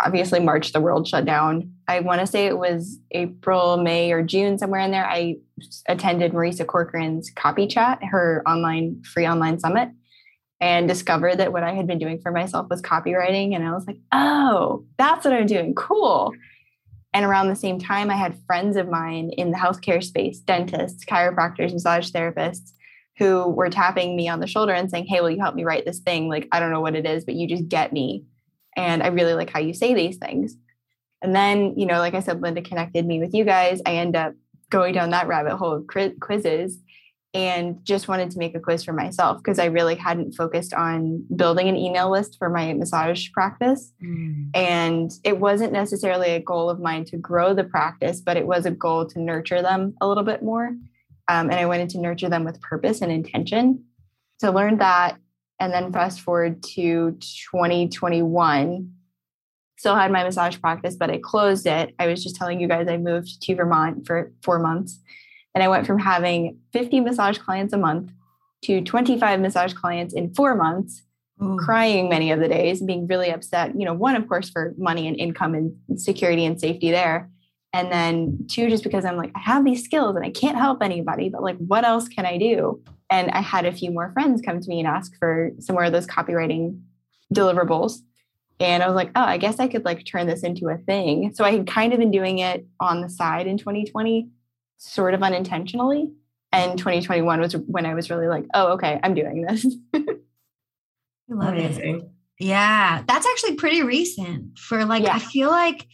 obviously 0.00 0.40
March 0.40 0.72
the 0.72 0.80
world 0.80 1.06
shut 1.08 1.24
down. 1.24 1.72
I 1.88 2.00
want 2.00 2.20
to 2.20 2.26
say 2.26 2.46
it 2.46 2.58
was 2.58 2.98
April, 3.10 3.76
May, 3.76 4.12
or 4.12 4.22
June, 4.22 4.58
somewhere 4.58 4.80
in 4.80 4.90
there. 4.90 5.06
I 5.06 5.36
attended 5.88 6.32
Marisa 6.32 6.64
Corcoran's 6.64 7.30
Copy 7.34 7.66
Chat, 7.66 8.02
her 8.04 8.42
online 8.46 9.02
free 9.02 9.26
online 9.26 9.58
summit, 9.58 9.90
and 10.60 10.86
discovered 10.86 11.36
that 11.36 11.52
what 11.52 11.62
I 11.62 11.72
had 11.72 11.86
been 11.86 11.98
doing 11.98 12.20
for 12.20 12.30
myself 12.30 12.68
was 12.70 12.82
copywriting. 12.82 13.54
And 13.54 13.66
I 13.66 13.72
was 13.72 13.86
like, 13.86 13.98
oh, 14.12 14.84
that's 14.98 15.24
what 15.24 15.34
I'm 15.34 15.46
doing. 15.46 15.74
Cool. 15.74 16.32
And 17.12 17.24
around 17.24 17.48
the 17.48 17.56
same 17.56 17.80
time, 17.80 18.10
I 18.10 18.14
had 18.14 18.38
friends 18.46 18.76
of 18.76 18.88
mine 18.88 19.30
in 19.36 19.50
the 19.50 19.56
healthcare 19.56 20.02
space, 20.02 20.38
dentists, 20.38 21.04
chiropractors, 21.04 21.72
massage 21.72 22.10
therapists, 22.10 22.72
who 23.20 23.46
were 23.46 23.68
tapping 23.68 24.16
me 24.16 24.28
on 24.28 24.40
the 24.40 24.46
shoulder 24.46 24.72
and 24.72 24.90
saying, 24.90 25.06
Hey, 25.06 25.20
will 25.20 25.30
you 25.30 25.38
help 25.38 25.54
me 25.54 25.62
write 25.62 25.84
this 25.84 26.00
thing? 26.00 26.28
Like, 26.28 26.48
I 26.50 26.58
don't 26.58 26.72
know 26.72 26.80
what 26.80 26.96
it 26.96 27.06
is, 27.06 27.24
but 27.24 27.34
you 27.34 27.46
just 27.46 27.68
get 27.68 27.92
me. 27.92 28.24
And 28.76 29.02
I 29.02 29.08
really 29.08 29.34
like 29.34 29.50
how 29.50 29.60
you 29.60 29.74
say 29.74 29.94
these 29.94 30.16
things. 30.16 30.56
And 31.22 31.36
then, 31.36 31.78
you 31.78 31.84
know, 31.84 31.98
like 31.98 32.14
I 32.14 32.20
said, 32.20 32.40
Linda 32.40 32.62
connected 32.62 33.06
me 33.06 33.20
with 33.20 33.34
you 33.34 33.44
guys. 33.44 33.82
I 33.84 33.96
end 33.96 34.16
up 34.16 34.32
going 34.70 34.94
down 34.94 35.10
that 35.10 35.26
rabbit 35.28 35.56
hole 35.56 35.74
of 35.74 35.86
quizzes 35.86 36.78
and 37.34 37.84
just 37.84 38.08
wanted 38.08 38.30
to 38.30 38.38
make 38.38 38.56
a 38.56 38.60
quiz 38.60 38.82
for 38.82 38.92
myself 38.92 39.38
because 39.38 39.58
I 39.58 39.66
really 39.66 39.94
hadn't 39.94 40.32
focused 40.32 40.74
on 40.74 41.24
building 41.36 41.68
an 41.68 41.76
email 41.76 42.10
list 42.10 42.36
for 42.38 42.48
my 42.48 42.72
massage 42.72 43.30
practice. 43.32 43.92
Mm. 44.02 44.50
And 44.54 45.10
it 45.22 45.38
wasn't 45.38 45.72
necessarily 45.72 46.30
a 46.30 46.40
goal 46.40 46.70
of 46.70 46.80
mine 46.80 47.04
to 47.06 47.16
grow 47.16 47.54
the 47.54 47.64
practice, 47.64 48.20
but 48.20 48.36
it 48.36 48.46
was 48.46 48.66
a 48.66 48.70
goal 48.70 49.06
to 49.06 49.20
nurture 49.20 49.62
them 49.62 49.94
a 50.00 50.08
little 50.08 50.24
bit 50.24 50.42
more. 50.42 50.74
Um, 51.30 51.48
and 51.48 51.60
I 51.60 51.66
wanted 51.66 51.90
to 51.90 52.00
nurture 52.00 52.28
them 52.28 52.42
with 52.42 52.60
purpose 52.60 53.02
and 53.02 53.12
intention. 53.12 53.84
So 54.40 54.50
learned 54.50 54.80
that. 54.80 55.16
And 55.60 55.72
then 55.72 55.92
fast 55.92 56.22
forward 56.22 56.60
to 56.74 57.16
2021, 57.20 58.92
still 59.78 59.94
had 59.94 60.10
my 60.10 60.24
massage 60.24 60.60
practice, 60.60 60.96
but 60.96 61.08
I 61.08 61.18
closed 61.22 61.68
it. 61.68 61.94
I 62.00 62.08
was 62.08 62.24
just 62.24 62.34
telling 62.34 62.60
you 62.60 62.66
guys 62.66 62.88
I 62.88 62.96
moved 62.96 63.42
to 63.42 63.54
Vermont 63.54 64.08
for 64.08 64.32
four 64.42 64.58
months 64.58 64.98
And 65.54 65.62
I 65.62 65.68
went 65.68 65.86
from 65.86 66.00
having 66.00 66.58
50 66.72 66.98
massage 67.00 67.38
clients 67.38 67.72
a 67.74 67.78
month 67.78 68.10
to 68.62 68.80
25 68.80 69.40
massage 69.40 69.72
clients 69.72 70.14
in 70.14 70.34
four 70.34 70.56
months, 70.56 71.04
crying 71.58 72.08
many 72.08 72.32
of 72.32 72.40
the 72.40 72.48
days, 72.48 72.82
being 72.82 73.06
really 73.06 73.30
upset. 73.30 73.78
You 73.78 73.84
know, 73.84 73.94
one, 73.94 74.16
of 74.16 74.26
course, 74.26 74.50
for 74.50 74.74
money 74.76 75.06
and 75.06 75.16
income 75.16 75.54
and 75.54 76.00
security 76.00 76.44
and 76.44 76.60
safety 76.60 76.90
there. 76.90 77.30
And 77.72 77.92
then 77.92 78.46
two, 78.48 78.68
just 78.68 78.82
because 78.82 79.04
I'm 79.04 79.16
like, 79.16 79.30
I 79.34 79.40
have 79.40 79.64
these 79.64 79.84
skills 79.84 80.16
and 80.16 80.24
I 80.24 80.30
can't 80.30 80.58
help 80.58 80.82
anybody, 80.82 81.28
but 81.28 81.42
like, 81.42 81.56
what 81.58 81.84
else 81.84 82.08
can 82.08 82.26
I 82.26 82.36
do? 82.36 82.82
And 83.10 83.30
I 83.30 83.40
had 83.40 83.64
a 83.64 83.72
few 83.72 83.90
more 83.90 84.10
friends 84.12 84.42
come 84.42 84.60
to 84.60 84.68
me 84.68 84.80
and 84.80 84.88
ask 84.88 85.16
for 85.18 85.52
some 85.60 85.74
more 85.74 85.84
of 85.84 85.92
those 85.92 86.06
copywriting 86.06 86.80
deliverables. 87.32 87.98
And 88.58 88.82
I 88.82 88.86
was 88.86 88.94
like, 88.94 89.10
oh, 89.14 89.22
I 89.22 89.38
guess 89.38 89.58
I 89.58 89.68
could 89.68 89.84
like 89.84 90.04
turn 90.04 90.26
this 90.26 90.42
into 90.42 90.68
a 90.68 90.76
thing. 90.78 91.32
So 91.34 91.44
I 91.44 91.52
had 91.52 91.66
kind 91.66 91.92
of 91.92 91.98
been 91.98 92.10
doing 92.10 92.40
it 92.40 92.66
on 92.78 93.00
the 93.00 93.08
side 93.08 93.46
in 93.46 93.56
2020, 93.56 94.28
sort 94.76 95.14
of 95.14 95.22
unintentionally. 95.22 96.10
And 96.52 96.76
2021 96.76 97.40
was 97.40 97.56
when 97.56 97.86
I 97.86 97.94
was 97.94 98.10
really 98.10 98.26
like, 98.26 98.44
oh, 98.52 98.72
okay, 98.72 98.98
I'm 99.02 99.14
doing 99.14 99.42
this. 99.42 99.64
I 99.94 100.00
love 101.28 101.54
Amazing. 101.54 102.00
it. 102.00 102.10
Yeah, 102.40 103.02
that's 103.06 103.26
actually 103.26 103.54
pretty 103.54 103.82
recent 103.82 104.58
for 104.58 104.84
like, 104.84 105.04
yeah. 105.04 105.14
I 105.14 105.18
feel 105.20 105.50
like 105.50 105.86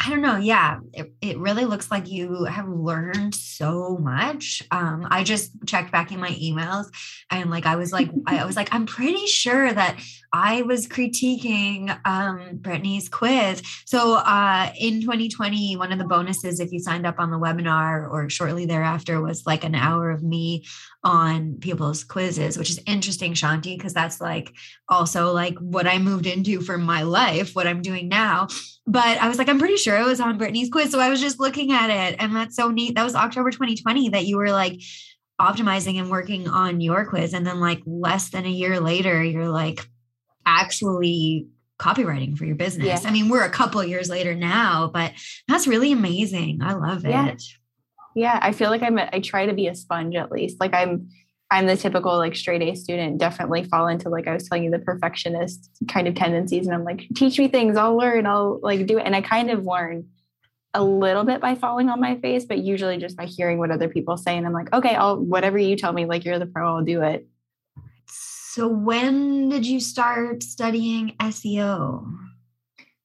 I 0.00 0.10
don't 0.10 0.20
know. 0.22 0.36
Yeah, 0.36 0.78
it, 0.92 1.12
it 1.20 1.38
really 1.38 1.64
looks 1.64 1.90
like 1.90 2.08
you 2.08 2.44
have 2.44 2.68
learned 2.68 3.34
so 3.34 3.98
much. 3.98 4.62
Um, 4.70 5.08
I 5.10 5.24
just 5.24 5.50
checked 5.66 5.90
back 5.90 6.12
in 6.12 6.20
my 6.20 6.30
emails 6.30 6.86
and 7.30 7.50
like 7.50 7.66
I 7.66 7.74
was 7.76 7.92
like, 7.92 8.08
I 8.26 8.44
was 8.44 8.54
like, 8.54 8.72
I'm 8.72 8.86
pretty 8.86 9.26
sure 9.26 9.72
that 9.72 10.00
I 10.32 10.62
was 10.62 10.86
critiquing 10.86 11.98
um, 12.06 12.58
Brittany's 12.58 13.08
quiz. 13.08 13.62
So 13.86 14.14
uh, 14.14 14.72
in 14.78 15.00
2020, 15.00 15.76
one 15.76 15.92
of 15.92 15.98
the 15.98 16.04
bonuses, 16.04 16.60
if 16.60 16.72
you 16.72 16.80
signed 16.80 17.06
up 17.06 17.16
on 17.18 17.30
the 17.30 17.38
webinar 17.38 18.10
or 18.10 18.28
shortly 18.28 18.66
thereafter, 18.66 19.20
was 19.20 19.46
like 19.46 19.64
an 19.64 19.74
hour 19.74 20.10
of 20.10 20.22
me 20.22 20.66
on 21.02 21.54
people's 21.60 22.04
quizzes, 22.04 22.58
which 22.58 22.70
is 22.70 22.80
interesting, 22.86 23.32
Chanti, 23.32 23.76
because 23.76 23.94
that's 23.94 24.20
like 24.20 24.52
also 24.88 25.32
like 25.32 25.56
what 25.58 25.86
I 25.86 25.98
moved 25.98 26.26
into 26.26 26.60
for 26.60 26.76
my 26.76 27.02
life, 27.02 27.54
what 27.54 27.66
I'm 27.66 27.82
doing 27.82 28.08
now. 28.08 28.48
But 28.86 29.18
I 29.18 29.28
was 29.28 29.38
like, 29.38 29.48
I'm 29.48 29.58
pretty 29.58 29.76
sure 29.76 29.96
it 29.96 30.04
was 30.04 30.20
on 30.20 30.38
Brittany's 30.38 30.70
quiz. 30.70 30.90
So 30.90 31.00
I 31.00 31.10
was 31.10 31.20
just 31.20 31.40
looking 31.40 31.72
at 31.72 31.90
it. 31.90 32.16
And 32.18 32.34
that's 32.34 32.56
so 32.56 32.70
neat. 32.70 32.94
That 32.94 33.04
was 33.04 33.14
October 33.14 33.50
2020 33.50 34.10
that 34.10 34.26
you 34.26 34.36
were 34.36 34.50
like 34.50 34.80
optimizing 35.40 35.98
and 35.98 36.10
working 36.10 36.48
on 36.48 36.80
your 36.80 37.06
quiz. 37.06 37.32
And 37.32 37.46
then 37.46 37.60
like 37.60 37.80
less 37.86 38.30
than 38.30 38.44
a 38.44 38.50
year 38.50 38.80
later, 38.80 39.22
you're 39.22 39.48
like 39.48 39.86
actually 40.48 41.46
copywriting 41.78 42.36
for 42.36 42.44
your 42.44 42.56
business. 42.56 42.86
Yeah. 42.86 43.08
I 43.08 43.12
mean, 43.12 43.28
we're 43.28 43.44
a 43.44 43.50
couple 43.50 43.82
years 43.84 44.08
later 44.08 44.34
now, 44.34 44.90
but 44.92 45.12
that's 45.46 45.68
really 45.68 45.92
amazing. 45.92 46.60
I 46.62 46.72
love 46.72 47.04
it. 47.04 47.10
Yeah 47.10 47.34
yeah 48.18 48.38
i 48.42 48.52
feel 48.52 48.70
like 48.70 48.82
i'm 48.82 48.98
a, 48.98 49.08
i 49.12 49.20
try 49.20 49.46
to 49.46 49.52
be 49.52 49.68
a 49.68 49.74
sponge 49.74 50.14
at 50.16 50.30
least 50.30 50.58
like 50.60 50.74
i'm 50.74 51.08
i'm 51.50 51.66
the 51.66 51.76
typical 51.76 52.16
like 52.16 52.34
straight 52.34 52.62
a 52.62 52.74
student 52.74 53.18
definitely 53.18 53.64
fall 53.64 53.86
into 53.86 54.08
like 54.08 54.26
i 54.26 54.34
was 54.34 54.48
telling 54.48 54.64
you 54.64 54.70
the 54.70 54.78
perfectionist 54.78 55.70
kind 55.88 56.08
of 56.08 56.14
tendencies 56.14 56.66
and 56.66 56.74
i'm 56.74 56.84
like 56.84 57.06
teach 57.14 57.38
me 57.38 57.48
things 57.48 57.76
i'll 57.76 57.96
learn 57.96 58.26
i'll 58.26 58.58
like 58.62 58.86
do 58.86 58.98
it 58.98 59.06
and 59.06 59.14
i 59.14 59.20
kind 59.20 59.50
of 59.50 59.64
learn 59.64 60.06
a 60.74 60.82
little 60.82 61.24
bit 61.24 61.40
by 61.40 61.54
falling 61.54 61.88
on 61.88 62.00
my 62.00 62.16
face 62.16 62.44
but 62.44 62.58
usually 62.58 62.98
just 62.98 63.16
by 63.16 63.24
hearing 63.24 63.58
what 63.58 63.70
other 63.70 63.88
people 63.88 64.16
say 64.16 64.36
and 64.36 64.46
i'm 64.46 64.52
like 64.52 64.72
okay 64.72 64.94
i'll 64.94 65.16
whatever 65.16 65.58
you 65.58 65.76
tell 65.76 65.92
me 65.92 66.04
like 66.04 66.24
you're 66.24 66.38
the 66.38 66.46
pro 66.46 66.76
i'll 66.76 66.84
do 66.84 67.02
it 67.02 67.26
so 68.58 68.68
when 68.68 69.48
did 69.48 69.66
you 69.66 69.80
start 69.80 70.42
studying 70.42 71.14
seo 71.20 72.04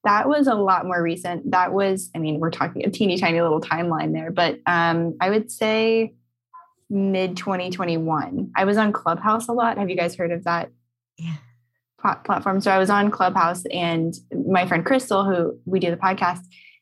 that 0.04 0.28
was 0.28 0.46
a 0.46 0.54
lot 0.54 0.86
more 0.86 1.02
recent. 1.02 1.50
That 1.50 1.72
was, 1.72 2.10
I 2.14 2.18
mean, 2.18 2.38
we're 2.38 2.50
talking 2.50 2.84
a 2.84 2.90
teeny 2.90 3.18
tiny 3.18 3.40
little 3.40 3.60
timeline 3.60 4.12
there, 4.12 4.30
but 4.30 4.58
um, 4.66 5.16
I 5.20 5.30
would 5.30 5.50
say 5.50 6.14
mid 6.90 7.36
2021. 7.36 8.52
I 8.54 8.64
was 8.64 8.76
on 8.76 8.92
Clubhouse 8.92 9.48
a 9.48 9.52
lot. 9.52 9.78
Have 9.78 9.90
you 9.90 9.96
guys 9.96 10.14
heard 10.14 10.30
of 10.30 10.44
that? 10.44 10.70
Yeah. 11.16 11.36
Platform. 12.26 12.60
So 12.60 12.70
I 12.70 12.76
was 12.76 12.90
on 12.90 13.10
Clubhouse, 13.10 13.64
and 13.72 14.12
my 14.46 14.66
friend 14.66 14.84
Crystal, 14.84 15.24
who 15.24 15.58
we 15.64 15.80
do 15.80 15.90
the 15.90 15.96
podcast, 15.96 16.40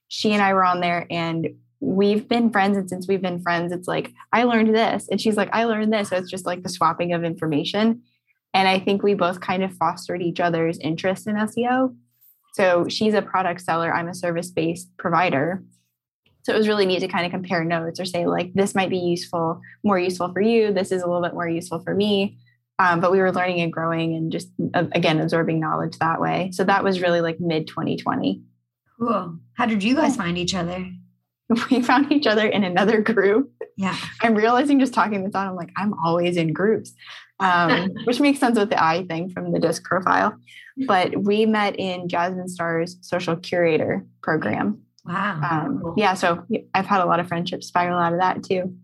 she 0.08 0.32
and 0.32 0.42
I 0.42 0.52
were 0.52 0.64
on 0.64 0.80
there, 0.80 1.06
and 1.08 1.48
we've 1.78 2.28
been 2.28 2.50
friends. 2.50 2.76
And 2.76 2.90
since 2.90 3.06
we've 3.06 3.22
been 3.22 3.40
friends, 3.40 3.70
it's 3.70 3.86
like 3.86 4.10
I 4.32 4.42
learned 4.42 4.74
this, 4.74 5.06
and 5.08 5.20
she's 5.20 5.36
like, 5.36 5.48
I 5.52 5.62
learned 5.62 5.92
this. 5.92 6.08
So 6.08 6.16
it's 6.16 6.28
just 6.30 6.44
like 6.44 6.64
the 6.64 6.68
swapping 6.68 7.12
of 7.12 7.22
information. 7.22 8.02
And 8.54 8.68
I 8.68 8.78
think 8.78 9.02
we 9.02 9.14
both 9.14 9.40
kind 9.40 9.62
of 9.62 9.74
fostered 9.74 10.22
each 10.22 10.40
other's 10.40 10.78
interest 10.78 11.26
in 11.26 11.36
SEO. 11.36 11.96
So 12.54 12.86
she's 12.88 13.14
a 13.14 13.22
product 13.22 13.62
seller, 13.62 13.92
I'm 13.92 14.08
a 14.08 14.14
service 14.14 14.50
based 14.50 14.94
provider. 14.98 15.64
So 16.42 16.52
it 16.52 16.58
was 16.58 16.68
really 16.68 16.86
neat 16.86 17.00
to 17.00 17.08
kind 17.08 17.24
of 17.24 17.30
compare 17.30 17.64
notes 17.64 18.00
or 18.00 18.04
say, 18.04 18.26
like, 18.26 18.52
this 18.52 18.74
might 18.74 18.90
be 18.90 18.98
useful, 18.98 19.60
more 19.84 19.98
useful 19.98 20.32
for 20.32 20.40
you. 20.40 20.72
This 20.72 20.90
is 20.90 21.02
a 21.02 21.06
little 21.06 21.22
bit 21.22 21.34
more 21.34 21.48
useful 21.48 21.78
for 21.78 21.94
me. 21.94 22.38
Um, 22.78 23.00
but 23.00 23.12
we 23.12 23.20
were 23.20 23.30
learning 23.30 23.60
and 23.60 23.72
growing 23.72 24.14
and 24.16 24.32
just, 24.32 24.48
uh, 24.74 24.86
again, 24.92 25.20
absorbing 25.20 25.60
knowledge 25.60 25.98
that 25.98 26.20
way. 26.20 26.50
So 26.52 26.64
that 26.64 26.82
was 26.82 27.00
really 27.00 27.20
like 27.20 27.38
mid 27.38 27.68
2020. 27.68 28.42
Cool. 28.98 29.38
How 29.54 29.66
did 29.66 29.84
you 29.84 29.94
guys 29.94 30.16
find 30.16 30.36
each 30.36 30.54
other? 30.54 30.90
We 31.70 31.82
found 31.82 32.10
each 32.10 32.26
other 32.26 32.46
in 32.46 32.64
another 32.64 33.02
group. 33.02 33.51
Yeah. 33.76 33.96
I'm 34.20 34.34
realizing 34.34 34.78
just 34.80 34.94
talking 34.94 35.24
this 35.24 35.34
out, 35.34 35.48
I'm 35.48 35.56
like, 35.56 35.70
I'm 35.76 35.94
always 36.04 36.36
in 36.36 36.52
groups, 36.52 36.92
um, 37.40 37.90
which 38.04 38.20
makes 38.20 38.38
sense 38.38 38.58
with 38.58 38.70
the 38.70 38.82
I 38.82 39.06
thing 39.06 39.30
from 39.30 39.52
the 39.52 39.58
disc 39.58 39.84
profile 39.84 40.38
but 40.86 41.22
we 41.22 41.46
met 41.46 41.78
in 41.78 42.08
Jasmine 42.08 42.48
Star's 42.48 42.96
social 43.00 43.36
curator 43.36 44.04
program. 44.22 44.82
Wow. 45.04 45.40
Um, 45.50 45.94
yeah. 45.96 46.14
So 46.14 46.44
I've 46.74 46.86
had 46.86 47.00
a 47.00 47.06
lot 47.06 47.20
of 47.20 47.28
friendships 47.28 47.66
spiral 47.66 47.98
out 47.98 48.12
of 48.12 48.20
that 48.20 48.42
too. 48.44 48.76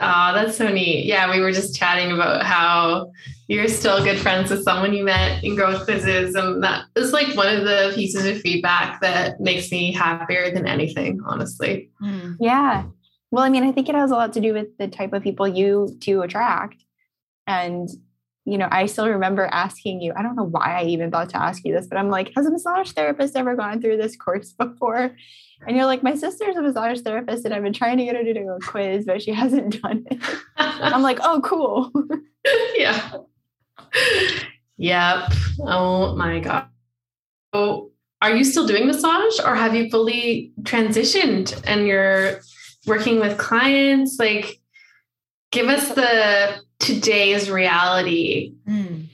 Oh, 0.00 0.32
that's 0.32 0.56
so 0.56 0.68
neat. 0.68 1.06
Yeah, 1.06 1.28
we 1.28 1.40
were 1.40 1.50
just 1.50 1.74
chatting 1.74 2.12
about 2.12 2.44
how 2.44 3.10
you're 3.48 3.66
still 3.66 4.04
good 4.04 4.18
friends 4.18 4.48
with 4.48 4.62
someone 4.62 4.92
you 4.92 5.02
met 5.02 5.42
in 5.42 5.56
growth 5.56 5.84
quizzes. 5.84 6.36
And 6.36 6.62
that 6.62 6.84
is 6.94 7.12
like 7.12 7.34
one 7.34 7.52
of 7.52 7.64
the 7.64 7.92
pieces 7.96 8.24
of 8.24 8.40
feedback 8.40 9.00
that 9.00 9.40
makes 9.40 9.72
me 9.72 9.92
happier 9.92 10.52
than 10.52 10.68
anything, 10.68 11.20
honestly. 11.26 11.90
Yeah. 12.38 12.84
Well, 13.30 13.44
I 13.44 13.50
mean, 13.50 13.64
I 13.64 13.72
think 13.72 13.88
it 13.88 13.94
has 13.94 14.10
a 14.10 14.14
lot 14.14 14.32
to 14.34 14.40
do 14.40 14.54
with 14.54 14.76
the 14.78 14.88
type 14.88 15.12
of 15.12 15.22
people 15.22 15.46
you 15.46 15.96
to 16.00 16.22
attract. 16.22 16.84
And 17.46 17.88
you 18.48 18.56
know, 18.56 18.68
I 18.70 18.86
still 18.86 19.06
remember 19.06 19.44
asking 19.44 20.00
you, 20.00 20.14
I 20.16 20.22
don't 20.22 20.34
know 20.34 20.46
why 20.46 20.80
I 20.80 20.84
even 20.84 21.10
thought 21.10 21.28
to 21.30 21.36
ask 21.36 21.62
you 21.66 21.74
this, 21.74 21.86
but 21.86 21.98
I'm 21.98 22.08
like, 22.08 22.32
has 22.34 22.46
a 22.46 22.50
massage 22.50 22.92
therapist 22.92 23.36
ever 23.36 23.54
gone 23.54 23.82
through 23.82 23.98
this 23.98 24.16
course 24.16 24.52
before? 24.58 25.14
And 25.66 25.76
you're 25.76 25.84
like, 25.84 26.02
my 26.02 26.14
sister's 26.14 26.56
a 26.56 26.62
massage 26.62 27.02
therapist 27.02 27.44
and 27.44 27.52
I've 27.52 27.62
been 27.62 27.74
trying 27.74 27.98
to 27.98 28.04
get 28.06 28.16
her 28.16 28.24
to 28.24 28.32
do 28.32 28.48
a 28.48 28.58
quiz, 28.58 29.04
but 29.04 29.20
she 29.20 29.32
hasn't 29.34 29.82
done 29.82 30.06
it. 30.10 30.22
I'm 30.56 31.02
like, 31.02 31.18
oh, 31.22 31.42
cool. 31.44 31.92
yeah. 32.74 33.16
Yep. 34.78 35.32
Oh 35.60 36.16
my 36.16 36.40
God. 36.40 36.68
Oh, 37.52 37.90
are 38.22 38.34
you 38.34 38.44
still 38.44 38.66
doing 38.66 38.86
massage 38.86 39.40
or 39.44 39.56
have 39.56 39.74
you 39.74 39.90
fully 39.90 40.52
transitioned 40.62 41.60
and 41.66 41.86
you're 41.86 42.40
working 42.86 43.20
with 43.20 43.38
clients? 43.38 44.18
Like, 44.18 44.60
give 45.50 45.68
us 45.68 45.88
the 45.94 46.60
today's 46.78 47.50
reality 47.50 48.54
mm. 48.66 49.06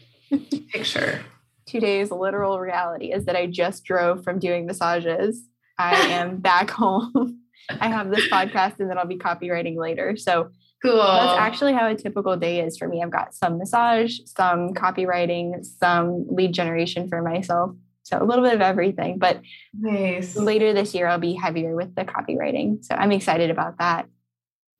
picture. 0.68 1.24
Today's 1.66 2.10
literal 2.10 2.60
reality 2.60 3.12
is 3.12 3.24
that 3.24 3.36
I 3.36 3.46
just 3.46 3.84
drove 3.84 4.22
from 4.22 4.38
doing 4.38 4.66
massages. 4.66 5.42
I 5.78 5.94
am 5.94 6.36
back 6.40 6.70
home. 6.70 7.40
I 7.80 7.88
have 7.88 8.10
this 8.10 8.28
podcast 8.28 8.78
and 8.78 8.90
then 8.90 8.98
I'll 8.98 9.06
be 9.06 9.16
copywriting 9.16 9.76
later. 9.76 10.16
So 10.16 10.50
cool. 10.82 10.98
That's 10.98 11.38
actually 11.38 11.72
how 11.72 11.88
a 11.88 11.94
typical 11.94 12.36
day 12.36 12.60
is 12.60 12.76
for 12.76 12.86
me. 12.86 13.02
I've 13.02 13.10
got 13.10 13.34
some 13.34 13.58
massage, 13.58 14.18
some 14.26 14.74
copywriting, 14.74 15.64
some 15.64 16.26
lead 16.28 16.52
generation 16.52 17.08
for 17.08 17.22
myself. 17.22 17.74
So 18.04 18.18
a 18.20 18.24
little 18.24 18.44
bit 18.44 18.54
of 18.54 18.60
everything. 18.60 19.18
But 19.18 19.40
nice. 19.72 20.36
later 20.36 20.72
this 20.72 20.94
year, 20.94 21.08
I'll 21.08 21.18
be 21.18 21.34
heavier 21.34 21.74
with 21.74 21.94
the 21.94 22.04
copywriting. 22.04 22.84
So 22.84 22.94
I'm 22.94 23.12
excited 23.12 23.50
about 23.50 23.78
that. 23.78 24.06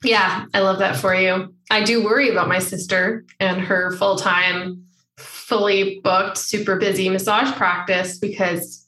Yeah, 0.04 0.44
I 0.52 0.60
love 0.60 0.78
that 0.78 0.96
for 0.96 1.14
you. 1.14 1.54
I 1.70 1.82
do 1.82 2.04
worry 2.04 2.28
about 2.28 2.48
my 2.48 2.58
sister 2.58 3.24
and 3.40 3.60
her 3.62 3.92
full 3.92 4.16
time, 4.16 4.84
fully 5.16 6.00
booked, 6.04 6.36
super 6.36 6.76
busy 6.76 7.08
massage 7.08 7.50
practice 7.56 8.18
because 8.18 8.86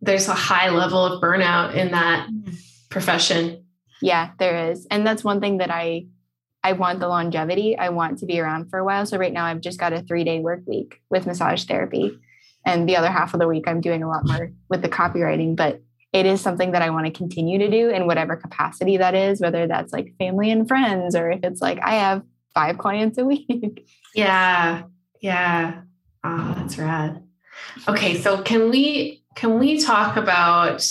there's 0.00 0.28
a 0.28 0.34
high 0.34 0.70
level 0.70 1.04
of 1.04 1.20
burnout 1.20 1.74
in 1.74 1.90
that 1.90 2.28
mm. 2.28 2.56
profession. 2.88 3.64
Yeah, 4.00 4.30
there 4.38 4.70
is. 4.70 4.86
And 4.90 5.04
that's 5.04 5.24
one 5.24 5.40
thing 5.40 5.58
that 5.58 5.70
I 5.70 6.06
I 6.64 6.74
want 6.74 7.00
the 7.00 7.08
longevity. 7.08 7.76
I 7.76 7.88
want 7.88 8.18
to 8.18 8.26
be 8.26 8.38
around 8.38 8.70
for 8.70 8.78
a 8.78 8.84
while. 8.84 9.04
So 9.04 9.18
right 9.18 9.32
now 9.32 9.46
I've 9.46 9.60
just 9.60 9.80
got 9.80 9.92
a 9.92 10.00
3-day 10.00 10.38
work 10.38 10.60
week 10.64 11.00
with 11.10 11.26
massage 11.26 11.64
therapy. 11.64 12.16
And 12.64 12.88
the 12.88 12.96
other 12.96 13.10
half 13.10 13.34
of 13.34 13.40
the 13.40 13.48
week 13.48 13.64
I'm 13.66 13.80
doing 13.80 14.02
a 14.02 14.08
lot 14.08 14.26
more 14.26 14.52
with 14.68 14.82
the 14.82 14.88
copywriting, 14.88 15.56
but 15.56 15.82
it 16.12 16.26
is 16.26 16.40
something 16.40 16.72
that 16.72 16.82
I 16.82 16.90
want 16.90 17.06
to 17.06 17.12
continue 17.12 17.58
to 17.58 17.70
do 17.70 17.88
in 17.88 18.06
whatever 18.06 18.36
capacity 18.36 18.98
that 18.98 19.14
is, 19.14 19.40
whether 19.40 19.66
that's 19.66 19.92
like 19.92 20.14
family 20.18 20.50
and 20.50 20.68
friends 20.68 21.16
or 21.16 21.30
if 21.30 21.40
it's 21.42 21.60
like 21.60 21.78
I 21.82 21.94
have 21.94 22.22
five 22.54 22.78
clients 22.78 23.18
a 23.18 23.24
week. 23.26 23.86
Yeah. 24.14 24.82
Yeah. 25.20 25.82
Oh, 26.24 26.54
that's 26.56 26.78
rad. 26.78 27.22
Okay, 27.88 28.20
so 28.20 28.42
can 28.42 28.70
we 28.70 29.24
can 29.34 29.58
we 29.58 29.80
talk 29.80 30.16
about 30.16 30.86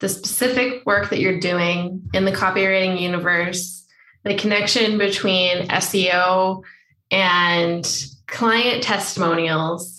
the 0.00 0.08
specific 0.08 0.84
work 0.86 1.10
that 1.10 1.20
you're 1.20 1.38
doing 1.38 2.02
in 2.12 2.24
the 2.24 2.32
copywriting 2.32 3.00
universe 3.00 3.84
the 4.24 4.34
connection 4.34 4.98
between 4.98 5.68
SEO 5.68 6.62
and 7.10 8.06
client 8.26 8.82
testimonials. 8.82 9.93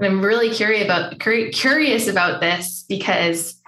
And 0.00 0.06
I'm 0.06 0.24
really 0.24 0.48
curious 0.48 0.84
about 0.86 1.18
curious 1.18 2.08
about 2.08 2.40
this 2.40 2.86
because 2.88 3.60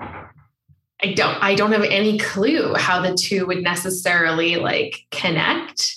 I 1.02 1.12
don't 1.12 1.36
I 1.42 1.54
don't 1.54 1.72
have 1.72 1.82
any 1.82 2.16
clue 2.16 2.72
how 2.74 3.02
the 3.02 3.14
two 3.14 3.46
would 3.46 3.62
necessarily 3.62 4.56
like 4.56 5.00
connect. 5.10 5.94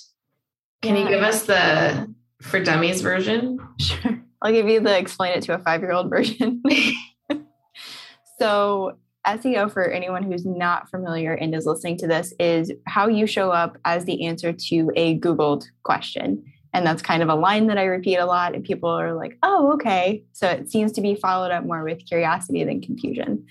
Can 0.82 0.94
yeah. 0.94 1.04
you 1.04 1.08
give 1.08 1.22
us 1.22 1.44
the 1.44 2.14
for 2.42 2.62
dummies 2.62 3.00
version? 3.00 3.58
Sure. 3.80 4.20
I'll 4.42 4.52
give 4.52 4.68
you 4.68 4.80
the 4.80 4.98
explain 4.98 5.32
it 5.32 5.42
to 5.44 5.54
a 5.54 5.58
5-year-old 5.58 6.10
version. 6.10 6.62
so 8.38 8.98
SEO 9.26 9.72
for 9.72 9.84
anyone 9.90 10.22
who's 10.22 10.44
not 10.44 10.90
familiar 10.90 11.32
and 11.32 11.54
is 11.54 11.64
listening 11.64 11.96
to 11.96 12.06
this 12.06 12.34
is 12.38 12.70
how 12.86 13.08
you 13.08 13.26
show 13.26 13.50
up 13.52 13.78
as 13.86 14.04
the 14.04 14.26
answer 14.26 14.52
to 14.52 14.92
a 14.96 15.18
Googled 15.18 15.64
question. 15.82 16.44
And 16.76 16.84
mm-hmm. 16.84 16.92
that's 16.92 17.02
kind 17.02 17.22
of 17.22 17.30
a 17.30 17.34
line 17.34 17.68
that 17.68 17.78
I 17.78 17.84
repeat 17.84 18.16
a 18.16 18.26
lot, 18.26 18.54
and 18.54 18.62
people 18.62 18.90
are 18.90 19.14
like, 19.14 19.38
oh, 19.42 19.72
okay. 19.72 20.24
So 20.32 20.46
it 20.46 20.70
seems 20.70 20.92
to 20.92 21.00
be 21.00 21.14
followed 21.14 21.50
up 21.50 21.64
more 21.64 21.82
with 21.82 22.04
curiosity 22.06 22.64
than 22.64 22.82
confusion. 22.82 23.46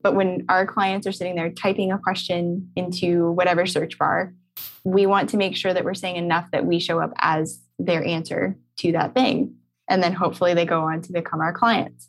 But 0.00 0.14
when 0.14 0.44
our 0.48 0.64
clients 0.64 1.04
are 1.04 1.12
sitting 1.12 1.34
there 1.34 1.50
typing 1.50 1.90
a 1.90 1.98
question 1.98 2.70
into 2.76 3.32
whatever 3.32 3.66
search 3.66 3.98
bar, 3.98 4.32
we 4.84 5.06
want 5.06 5.28
to 5.30 5.36
make 5.36 5.56
sure 5.56 5.74
that 5.74 5.84
we're 5.84 5.94
saying 5.94 6.14
enough 6.14 6.52
that 6.52 6.66
we 6.66 6.78
show 6.78 7.00
up 7.00 7.12
as 7.18 7.60
their 7.80 8.04
answer 8.04 8.56
to 8.76 8.92
that 8.92 9.12
thing. 9.12 9.56
And 9.88 10.00
then 10.00 10.12
hopefully 10.12 10.54
they 10.54 10.64
go 10.64 10.82
on 10.82 11.02
to 11.02 11.12
become 11.12 11.40
our 11.40 11.52
clients. 11.52 12.08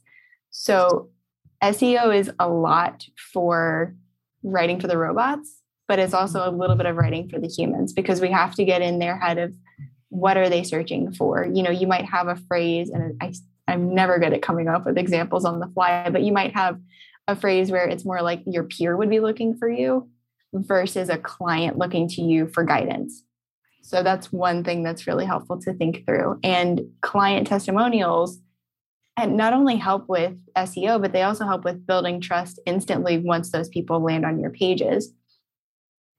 So 0.52 1.10
SEO 1.64 2.16
is 2.16 2.30
a 2.40 2.48
lot 2.48 3.08
for 3.34 3.96
writing 4.44 4.80
for 4.80 4.88
the 4.88 5.00
robots, 5.00 5.52
but 5.88 5.98
it's 5.98 6.14
also 6.14 6.42
mm-hmm. 6.42 6.54
a 6.54 6.58
little 6.58 6.76
bit 6.76 6.86
of 6.86 6.96
writing 6.96 7.28
for 7.28 7.40
the 7.40 7.48
humans 7.48 7.92
because 7.92 8.22
we 8.22 8.30
have 8.30 8.54
to 8.56 8.66
get 8.66 8.84
in 8.84 9.00
their 9.00 9.18
head 9.18 9.40
of 9.40 9.56
what 10.10 10.38
are 10.38 10.50
they 10.50 10.64
searching 10.64 11.12
for. 11.14 11.46
You 11.46 11.64
know, 11.64 11.72
you 11.72 11.88
might 11.88 12.06
have 12.06 12.28
a 12.28 12.36
phrase, 12.36 12.90
and 12.90 13.16
I, 13.22 13.34
I'm 13.68 13.94
never 13.94 14.20
good 14.20 14.34
at 14.34 14.42
coming 14.42 14.68
up 14.68 14.86
with 14.86 14.98
examples 14.98 15.46
on 15.46 15.60
the 15.60 15.68
fly, 15.68 16.10
but 16.10 16.24
you 16.24 16.34
might 16.34 16.56
have 16.56 16.80
a 17.28 17.36
phrase 17.36 17.72
where 17.72 17.88
it's 17.88 18.06
more 18.06 18.22
like 18.22 18.42
your 18.46 18.64
peer 18.64 18.98
would 18.98 19.10
be 19.10 19.20
looking 19.20 19.56
for 19.56 19.70
you 19.70 20.10
versus 20.54 21.10
a 21.10 21.18
client 21.18 21.78
looking 21.78 22.08
to 22.10 22.22
you 22.22 22.48
for 22.48 22.64
guidance. 22.64 23.24
So 23.84 24.04
that's 24.04 24.32
one 24.32 24.64
thing 24.64 24.84
that's 24.84 25.08
really 25.08 25.26
helpful 25.26 25.60
to 25.62 25.74
think 25.74 26.06
through. 26.06 26.40
And 26.44 26.82
client 27.02 27.48
testimonials 27.48 28.40
and 29.16 29.36
not 29.36 29.54
only 29.54 29.76
help 29.76 30.08
with 30.08 30.34
SEO, 30.56 31.02
but 31.02 31.12
they 31.12 31.24
also 31.24 31.46
help 31.46 31.66
with 31.66 31.86
building 31.86 32.22
trust 32.22 32.60
instantly 32.66 33.18
once 33.18 33.52
those 33.52 33.70
people 33.70 34.00
land 34.00 34.26
on 34.26 34.40
your 34.40 34.52
pages. 34.52 35.14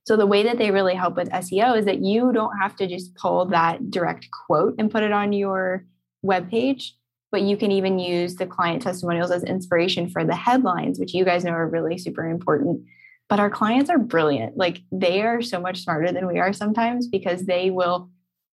So 0.06 0.16
the 0.16 0.26
way 0.26 0.42
that 0.44 0.58
they 0.58 0.70
really 0.70 0.94
help 0.94 1.16
with 1.16 1.30
SEO 1.30 1.78
is 1.78 1.84
that 1.84 2.00
you 2.00 2.32
don't 2.32 2.56
have 2.58 2.74
to 2.76 2.86
just 2.86 3.14
pull 3.14 3.46
that 3.46 3.90
direct 3.90 4.28
quote 4.46 4.74
and 4.78 4.90
put 4.90 5.02
it 5.02 5.12
on 5.12 5.32
your 5.32 5.84
web 6.22 6.50
page, 6.50 6.96
but 7.30 7.42
you 7.42 7.56
can 7.56 7.70
even 7.70 7.98
use 7.98 8.36
the 8.36 8.46
client 8.46 8.82
testimonials 8.82 9.30
as 9.30 9.44
inspiration 9.44 10.08
for 10.08 10.24
the 10.24 10.34
headlines, 10.34 10.98
which 10.98 11.14
you 11.14 11.24
guys 11.24 11.44
know 11.44 11.52
are 11.52 11.68
really 11.68 11.98
super 11.98 12.28
important. 12.28 12.82
But 13.28 13.40
our 13.40 13.50
clients 13.50 13.90
are 13.90 13.98
brilliant. 13.98 14.56
Like 14.56 14.80
they 14.90 15.22
are 15.22 15.40
so 15.40 15.60
much 15.60 15.84
smarter 15.84 16.10
than 16.12 16.26
we 16.26 16.38
are 16.40 16.52
sometimes 16.52 17.06
because 17.06 17.44
they 17.44 17.70
will 17.70 18.10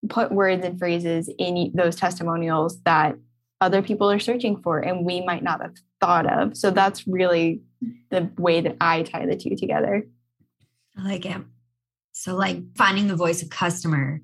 put 0.09 0.31
words 0.31 0.63
and 0.63 0.77
phrases 0.77 1.29
in 1.39 1.71
those 1.73 1.95
testimonials 1.95 2.81
that 2.83 3.15
other 3.59 3.81
people 3.81 4.11
are 4.11 4.19
searching 4.19 4.61
for 4.61 4.79
and 4.79 5.05
we 5.05 5.21
might 5.21 5.41
not 5.41 5.61
have 5.61 5.75
thought 5.99 6.31
of. 6.31 6.55
So 6.55 6.69
that's 6.69 7.07
really 7.07 7.61
the 8.11 8.29
way 8.37 8.61
that 8.61 8.77
I 8.79 9.03
tie 9.03 9.25
the 9.25 9.35
two 9.35 9.55
together. 9.55 10.05
I 10.97 11.03
like 11.03 11.25
it. 11.25 11.41
So, 12.11 12.35
like 12.35 12.75
finding 12.75 13.07
the 13.07 13.15
voice 13.15 13.43
of 13.43 13.49
customer 13.49 14.21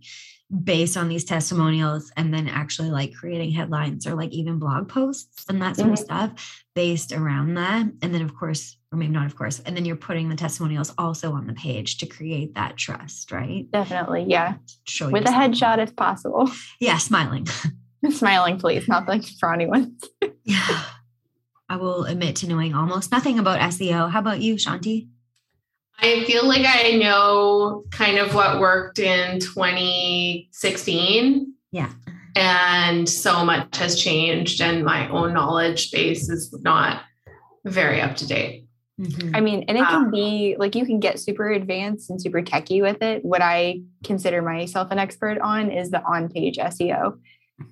based 0.64 0.98
on 0.98 1.08
these 1.08 1.24
testimonials 1.24 2.12
and 2.16 2.34
then 2.34 2.48
actually 2.48 2.90
like 2.90 3.14
creating 3.14 3.52
headlines 3.52 4.06
or 4.06 4.14
like 4.14 4.32
even 4.32 4.60
blog 4.60 4.88
posts 4.88 5.46
and 5.50 5.62
that 5.62 5.76
sort 5.76 5.88
mm-hmm. 5.88 5.94
of 5.94 6.00
stuff 6.00 6.64
based 6.76 7.12
around 7.12 7.56
that. 7.56 7.86
And 8.02 8.14
then, 8.14 8.22
of 8.22 8.36
course, 8.36 8.78
or 8.92 8.98
maybe 8.98 9.12
not, 9.12 9.26
of 9.26 9.36
course, 9.36 9.60
and 9.60 9.76
then 9.76 9.86
you're 9.86 9.96
putting 9.96 10.30
the 10.30 10.36
testimonials 10.36 10.94
also 10.98 11.34
on 11.34 11.48
the 11.48 11.54
page 11.54 11.98
to 12.00 12.06
create 12.06 12.56
that 12.56 12.78
trust, 12.78 13.32
right? 13.32 13.70
Definitely. 13.72 14.26
Yeah. 14.28 14.56
Show 14.86 15.10
With 15.10 15.24
yourself. 15.24 15.44
a 15.44 15.48
headshot 15.48 15.80
if 15.80 15.96
possible. 15.96 16.50
Yeah. 16.80 16.98
Smiling. 16.98 17.48
Smiling, 18.12 18.60
please, 18.60 18.88
not 18.88 19.08
like 19.08 19.22
frowny 19.22 19.68
ones. 19.68 20.04
yeah. 20.44 20.84
I 21.70 21.78
will 21.78 22.04
admit 22.04 22.36
to 22.38 22.48
knowing 22.48 22.76
almost 22.76 23.12
nothing 23.12 23.40
about 23.40 23.60
SEO. 23.60 24.12
How 24.12 24.20
about 24.20 24.42
you, 24.42 24.56
Chanti? 24.56 25.08
I 26.00 26.24
feel 26.26 26.46
like 26.48 26.66
I 26.66 26.98
know 26.98 27.86
kind 27.92 28.18
of 28.18 28.34
what 28.36 28.60
worked 28.60 29.00
in 29.00 29.40
2016. 29.40 31.54
Yeah. 31.72 31.92
And 32.36 33.08
so 33.08 33.46
much 33.46 33.78
has 33.78 34.02
changed, 34.02 34.60
and 34.60 34.84
my 34.84 35.08
own 35.10 35.34
knowledge 35.34 35.92
base 35.92 36.30
is 36.30 36.52
not 36.64 37.04
very 37.64 38.02
up 38.02 38.16
to 38.18 38.28
date. 38.28 38.66
Mm-hmm. 39.00 39.36
I 39.36 39.42
mean, 39.42 39.66
and 39.68 39.78
it 39.78 39.86
can 39.86 40.06
um, 40.06 40.12
be 40.12 40.56
like 40.58 40.76
you 40.76 40.86
can 40.86 41.00
get 41.00 41.20
super 41.20 41.52
advanced 41.52 42.10
and 42.10 42.22
super 42.22 42.42
techy 42.42 42.82
with 42.82 43.02
it. 43.02 43.26
What 43.26 43.42
I 43.42 43.82
consider 44.04 44.42
myself 44.42 44.92
an 44.92 45.00
expert 45.00 45.40
on 45.40 45.72
is 45.72 45.92
the 45.92 46.04
on 46.04 46.30
page 46.30 46.58
SEO. 46.58 47.18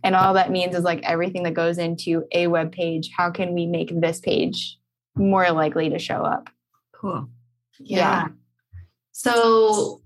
And 0.03 0.15
all 0.15 0.34
that 0.36 0.51
means 0.51 0.75
is 0.75 0.84
like 0.84 1.03
everything 1.03 1.43
that 1.43 1.53
goes 1.53 1.77
into 1.77 2.25
a 2.31 2.47
web 2.47 2.71
page, 2.71 3.10
how 3.15 3.31
can 3.31 3.53
we 3.53 3.65
make 3.65 3.91
this 3.99 4.19
page 4.19 4.77
more 5.15 5.51
likely 5.51 5.89
to 5.89 5.99
show 5.99 6.23
up? 6.23 6.49
Cool. 6.93 7.29
Yeah. 7.84 7.98
yeah. 7.98 8.28
So 9.12 10.02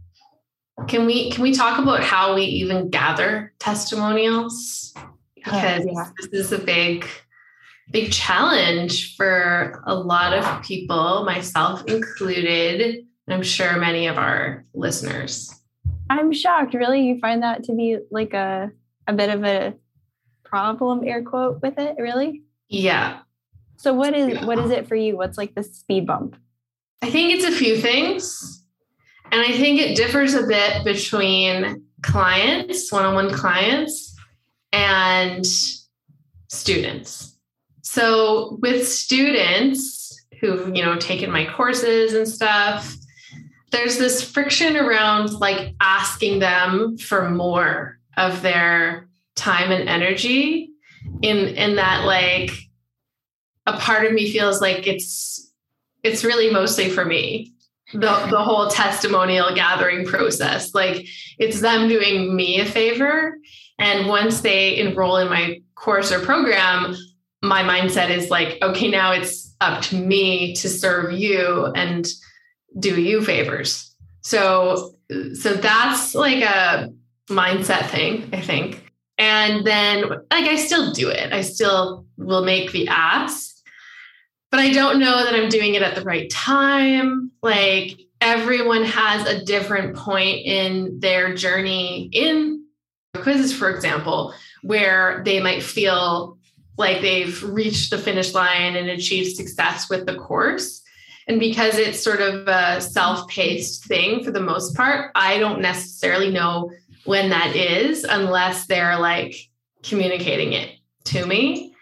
can 0.88 1.06
we 1.06 1.32
can 1.32 1.44
we 1.44 1.54
talk 1.54 1.80
about 1.80 2.04
how 2.04 2.36
we 2.36 2.44
even 2.44 2.90
gather 2.90 3.54
testimonials? 3.60 4.94
Because 5.36 5.86
yeah. 5.86 6.10
this 6.32 6.46
is 6.46 6.52
a 6.52 6.60
big 6.60 7.06
big 7.92 8.12
challenge 8.12 9.16
for 9.16 9.84
a 9.86 9.94
lot 9.96 10.34
of 10.34 10.64
people, 10.64 11.24
myself 11.24 11.86
included, 11.86 13.06
and 13.28 13.34
I'm 13.34 13.44
sure 13.44 13.78
many 13.78 14.08
of 14.08 14.18
our 14.18 14.66
listeners. 14.74 15.54
I'm 16.10 16.34
shocked. 16.34 16.74
Really, 16.74 17.02
you 17.02 17.20
find 17.20 17.44
that 17.44 17.64
to 17.66 17.74
be 17.74 18.00
like 18.12 18.34
a 18.34 18.72
a 19.08 19.14
bit 19.14 19.30
of 19.30 19.44
a 19.44 19.76
problem 20.44 21.04
air 21.06 21.24
quote 21.24 21.62
with 21.62 21.78
it 21.78 21.96
really 22.00 22.44
yeah 22.70 23.20
so 23.76 23.94
what 23.94 24.14
is 24.14 24.30
yeah. 24.30 24.46
what 24.46 24.58
is 24.60 24.72
it 24.72 24.88
for 24.88 24.96
you 24.96 25.18
what's 25.18 25.38
like 25.38 25.54
the 25.56 25.64
speed 25.64 26.06
bump 26.06 26.36
i 27.02 27.10
think 27.10 27.34
it's 27.34 27.46
a 27.46 27.52
few 27.52 27.78
things 27.78 28.64
and 29.32 29.42
i 29.42 29.52
think 29.52 29.80
it 29.80 29.96
differs 29.96 30.34
a 30.34 30.48
bit 30.48 30.84
between 30.84 31.84
clients 32.02 32.92
one-on-one 32.92 33.34
clients 33.34 34.16
and 34.72 35.46
students. 36.50 37.38
So 37.82 38.58
with 38.62 38.88
students 38.88 40.26
who've 40.42 40.76
you 40.76 40.84
know 40.84 40.98
taken 40.98 41.32
my 41.32 41.46
courses 41.46 42.14
and 42.14 42.28
stuff 42.28 42.94
there's 43.72 43.98
this 43.98 44.22
friction 44.22 44.76
around 44.76 45.32
like 45.40 45.74
asking 45.80 46.40
them 46.40 46.98
for 46.98 47.30
more 47.30 47.98
of 48.18 48.42
their 48.42 49.08
time 49.36 49.72
and 49.72 49.88
energy 49.88 50.72
in 51.22 51.38
in 51.38 51.78
that 51.78 52.04
like 52.06 52.52
a 53.66 53.78
part 53.78 54.06
of 54.06 54.12
me 54.12 54.30
feels 54.30 54.60
like 54.60 54.88
it's 54.88 55.45
it's 56.06 56.24
really 56.24 56.52
mostly 56.52 56.90
for 56.90 57.06
me 57.06 57.54
the 57.94 58.28
the 58.30 58.42
whole 58.42 58.68
testimonial 58.70 59.54
gathering 59.54 60.06
process 60.06 60.74
like 60.74 61.06
it's 61.38 61.62
them 61.62 61.88
doing 61.88 62.36
me 62.36 62.60
a 62.60 62.66
favor 62.66 63.38
and 63.78 64.08
once 64.08 64.42
they 64.42 64.78
enroll 64.78 65.18
in 65.18 65.30
my 65.30 65.62
course 65.76 66.12
or 66.12 66.20
program 66.20 66.96
my 67.44 67.62
mindset 67.62 68.10
is 68.10 68.30
like 68.30 68.58
okay 68.62 68.90
now 68.90 69.12
it's 69.12 69.56
up 69.62 69.82
to 69.82 69.96
me 69.96 70.56
to 70.56 70.68
serve 70.68 71.14
you 71.14 71.66
and 71.76 72.08
do 72.80 73.00
you 73.00 73.24
favors 73.24 73.96
so 74.22 74.96
so 75.34 75.54
that's 75.54 76.16
like 76.16 76.44
a 76.44 76.90
mindset 77.30 77.90
thing, 77.90 78.30
I 78.34 78.42
think. 78.42 78.92
And 79.18 79.66
then, 79.66 80.10
like, 80.10 80.46
I 80.46 80.56
still 80.58 80.92
do 80.92 81.10
it. 81.10 81.32
I 81.32 81.42
still 81.42 82.06
will 82.18 82.44
make 82.44 82.72
the 82.72 82.88
ask, 82.88 83.55
but 84.52 84.60
I 84.60 84.72
don't 84.72 85.00
know 85.00 85.24
that 85.24 85.36
I'm 85.36 85.50
doing 85.50 85.76
it 85.76 85.82
at 85.82 85.96
the 85.96 86.02
right 86.02 86.30
time. 86.30 87.32
Like, 87.42 88.00
everyone 88.22 88.84
has 88.84 89.28
a 89.28 89.44
different 89.44 89.96
point 89.96 90.46
in 90.46 91.00
their 91.00 91.36
journey 91.36 92.10
in 92.12 92.66
quizzes, 93.16 93.54
for 93.54 93.70
example, 93.70 94.34
where 94.62 95.22
they 95.26 95.42
might 95.42 95.64
feel 95.64 96.38
like 96.78 97.02
they've 97.02 97.42
reached 97.44 97.90
the 97.90 97.98
finish 97.98 98.34
line 98.34 98.76
and 98.76 98.90
achieved 98.90 99.36
success 99.36 99.90
with 99.90 100.06
the 100.06 100.16
course. 100.16 100.82
And 101.28 101.40
because 101.40 101.78
it's 101.78 102.04
sort 102.04 102.22
of 102.22 102.48
a 102.48 102.82
self 102.82 103.28
paced 103.28 103.86
thing 103.86 104.24
for 104.24 104.32
the 104.32 104.42
most 104.42 104.76
part, 104.76 105.12
I 105.16 105.40
don't 105.40 105.62
necessarily 105.62 106.32
know 106.32 106.72
when 107.06 107.30
that 107.30 107.56
is 107.56 108.04
unless 108.04 108.66
they're 108.66 109.00
like 109.00 109.36
communicating 109.84 110.54
it 110.54 110.72
to 111.06 111.26
me. 111.26 111.75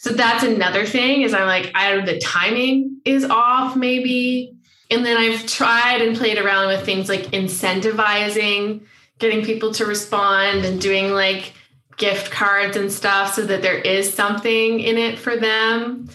So 0.00 0.12
that's 0.12 0.42
another 0.42 0.86
thing 0.86 1.20
is 1.20 1.34
I'm 1.34 1.46
like, 1.46 1.72
I 1.74 2.00
the 2.00 2.18
timing 2.20 3.02
is 3.04 3.22
off 3.22 3.76
maybe. 3.76 4.56
And 4.90 5.04
then 5.04 5.18
I've 5.18 5.44
tried 5.44 6.00
and 6.00 6.16
played 6.16 6.38
around 6.38 6.68
with 6.68 6.86
things 6.86 7.10
like 7.10 7.24
incentivizing 7.32 8.80
getting 9.18 9.44
people 9.44 9.74
to 9.74 9.84
respond 9.84 10.64
and 10.64 10.80
doing 10.80 11.12
like 11.12 11.52
gift 11.98 12.32
cards 12.32 12.78
and 12.78 12.90
stuff 12.90 13.34
so 13.34 13.44
that 13.44 13.60
there 13.60 13.76
is 13.76 14.10
something 14.10 14.80
in 14.80 14.96
it 14.96 15.18
for 15.18 15.36
them. 15.36 16.08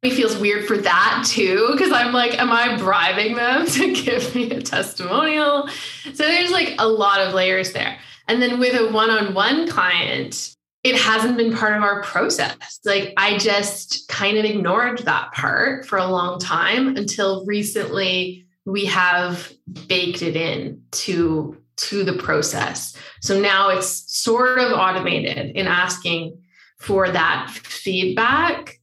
It 0.00 0.14
feels 0.14 0.34
weird 0.38 0.66
for 0.66 0.78
that 0.78 1.24
too, 1.26 1.68
because 1.72 1.92
I'm 1.92 2.14
like, 2.14 2.38
am 2.38 2.50
I 2.50 2.78
bribing 2.78 3.34
them 3.34 3.66
to 3.72 3.92
give 3.92 4.34
me 4.34 4.52
a 4.52 4.62
testimonial? 4.62 5.68
So 6.14 6.22
there's 6.22 6.50
like 6.50 6.76
a 6.78 6.88
lot 6.88 7.20
of 7.20 7.34
layers 7.34 7.74
there. 7.74 7.98
And 8.26 8.40
then 8.40 8.58
with 8.58 8.74
a 8.74 8.90
one 8.90 9.10
on 9.10 9.34
one 9.34 9.68
client, 9.68 10.56
it 10.84 10.96
hasn't 10.96 11.36
been 11.36 11.54
part 11.54 11.76
of 11.76 11.82
our 11.82 12.02
process. 12.02 12.80
Like 12.84 13.12
I 13.16 13.36
just 13.38 14.08
kind 14.08 14.38
of 14.38 14.44
ignored 14.44 14.98
that 15.00 15.32
part 15.32 15.86
for 15.86 15.98
a 15.98 16.06
long 16.06 16.38
time 16.38 16.96
until 16.96 17.44
recently 17.46 18.46
we 18.64 18.84
have 18.86 19.52
baked 19.86 20.22
it 20.22 20.36
in 20.36 20.82
to 20.92 21.56
to 21.76 22.02
the 22.04 22.14
process. 22.14 22.96
So 23.20 23.40
now 23.40 23.70
it's 23.70 24.12
sort 24.12 24.58
of 24.58 24.72
automated 24.72 25.56
in 25.56 25.66
asking 25.66 26.36
for 26.78 27.08
that 27.08 27.50
feedback. 27.50 28.80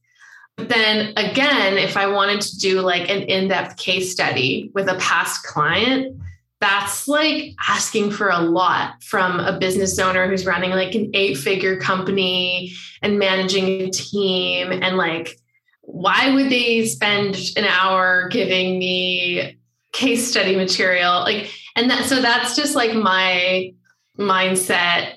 But 0.56 0.70
then 0.70 1.12
again, 1.16 1.76
if 1.76 1.96
I 1.96 2.06
wanted 2.06 2.40
to 2.40 2.58
do 2.58 2.80
like 2.80 3.10
an 3.10 3.22
in-depth 3.24 3.76
case 3.76 4.12
study 4.12 4.70
with 4.74 4.88
a 4.88 4.96
past 4.96 5.44
client, 5.44 6.18
that's 6.60 7.06
like 7.06 7.54
asking 7.68 8.10
for 8.10 8.28
a 8.28 8.40
lot 8.40 9.02
from 9.02 9.40
a 9.40 9.58
business 9.58 9.98
owner 9.98 10.26
who's 10.26 10.46
running 10.46 10.70
like 10.70 10.94
an 10.94 11.10
eight 11.12 11.36
figure 11.36 11.78
company 11.78 12.72
and 13.02 13.18
managing 13.18 13.64
a 13.82 13.90
team. 13.90 14.72
And 14.72 14.96
like 14.96 15.38
why 15.82 16.32
would 16.34 16.50
they 16.50 16.84
spend 16.86 17.36
an 17.56 17.64
hour 17.64 18.28
giving 18.28 18.78
me 18.78 19.58
case 19.92 20.28
study 20.28 20.56
material? 20.56 21.20
Like 21.20 21.50
and 21.76 21.90
that 21.90 22.06
so 22.06 22.22
that's 22.22 22.56
just 22.56 22.74
like 22.74 22.94
my 22.94 23.72
mindset 24.18 25.14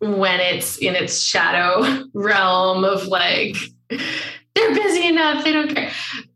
when 0.00 0.40
it's 0.40 0.76
in 0.76 0.94
its 0.94 1.22
shadow 1.22 2.04
realm 2.14 2.84
of 2.84 3.06
like 3.06 3.56
they're 3.88 4.74
busy 4.74 5.06
enough 5.06 5.42
they 5.42 5.52
don't 5.52 5.74
care. 5.74 5.90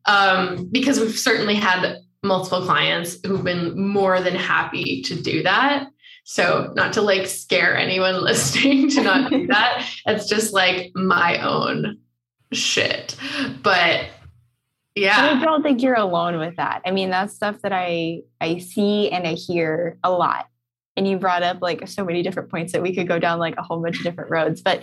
Um, 0.07 0.69
because 0.73 0.99
we've 0.99 1.19
certainly 1.19 1.55
had 1.55 1.99
multiple 2.23 2.63
clients 2.63 3.19
who've 3.27 3.45
been 3.45 3.79
more 3.81 4.21
than 4.21 4.35
happy 4.35 5.03
to 5.03 5.21
do 5.21 5.43
that. 5.43 5.89
So, 6.25 6.73
not 6.77 6.93
to 6.95 7.03
like 7.03 7.27
scare 7.27 7.77
anyone 7.77 8.15
listening 8.23 8.91
to 8.91 9.03
not 9.03 9.31
do 9.31 9.47
that. 9.49 9.89
It's 10.07 10.29
just 10.29 10.53
like 10.53 10.93
my 10.95 11.39
own 11.39 11.99
shit. 12.53 13.17
But 13.63 14.07
yeah. 14.95 15.39
I 15.41 15.45
don't 15.45 15.63
think 15.63 15.83
you're 15.83 15.95
alone 15.95 16.39
with 16.39 16.57
that. 16.57 16.83
I 16.85 16.91
mean, 16.91 17.11
that's 17.11 17.35
stuff 17.35 17.61
that 17.63 17.73
I 17.73 18.23
I 18.41 18.59
see 18.59 19.11
and 19.11 19.27
I 19.27 19.35
hear 19.35 19.99
a 20.05 20.11
lot. 20.11 20.47
And 20.97 21.09
you 21.09 21.19
brought 21.19 21.43
up 21.43 21.63
like 21.63 21.89
so 21.89 22.05
many 22.05 22.23
different 22.23 22.51
points 22.51 22.73
that 22.73 22.83
we 22.83 22.95
could 22.95 23.09
go 23.09 23.19
down 23.19 23.39
like 23.39 23.57
a 23.57 23.63
whole 23.63 23.81
bunch 23.81 23.99
of 23.99 24.05
different 24.05 24.31
roads. 24.31 24.61
But 24.61 24.83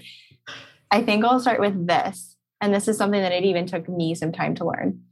I 0.89 1.03
think 1.03 1.23
I'll 1.23 1.39
start 1.39 1.59
with 1.59 1.87
this. 1.87 2.35
And 2.61 2.73
this 2.73 2.87
is 2.87 2.97
something 2.97 3.21
that 3.21 3.33
it 3.33 3.43
even 3.43 3.67
took 3.67 3.87
me 3.87 4.15
some 4.15 4.31
time 4.31 4.55
to 4.55 4.65
learn 4.65 5.03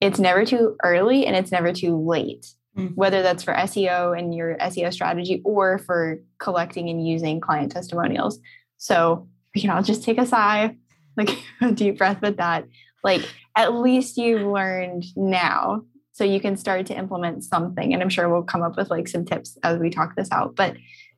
it's 0.00 0.18
never 0.18 0.44
too 0.44 0.76
early 0.82 1.26
and 1.26 1.36
it's 1.36 1.52
never 1.52 1.72
too 1.72 1.96
late, 1.96 2.46
mm-hmm. 2.76 2.94
whether 2.94 3.22
that's 3.22 3.42
for 3.42 3.54
SEO 3.54 4.18
and 4.18 4.34
your 4.34 4.56
SEO 4.58 4.92
strategy 4.92 5.42
or 5.44 5.78
for 5.78 6.20
collecting 6.38 6.88
and 6.88 7.06
using 7.06 7.40
client 7.40 7.72
testimonials. 7.72 8.38
So 8.78 9.28
we 9.54 9.60
can 9.60 9.70
all 9.70 9.82
just 9.82 10.02
take 10.02 10.18
a 10.18 10.26
sigh, 10.26 10.76
like 11.16 11.30
a 11.60 11.72
deep 11.72 11.98
breath 11.98 12.22
with 12.22 12.38
that. 12.38 12.66
Like 13.04 13.28
at 13.56 13.74
least 13.74 14.16
you've 14.16 14.46
learned 14.46 15.04
now. 15.16 15.82
So 16.12 16.24
you 16.24 16.40
can 16.40 16.56
start 16.56 16.86
to 16.86 16.96
implement 16.96 17.44
something. 17.44 17.92
And 17.94 18.02
I'm 18.02 18.08
sure 18.10 18.28
we'll 18.28 18.42
come 18.42 18.62
up 18.62 18.76
with 18.76 18.90
like 18.90 19.08
some 19.08 19.24
tips 19.24 19.56
as 19.62 19.78
we 19.78 19.90
talk 19.90 20.16
this 20.16 20.30
out. 20.32 20.54
But 20.54 20.76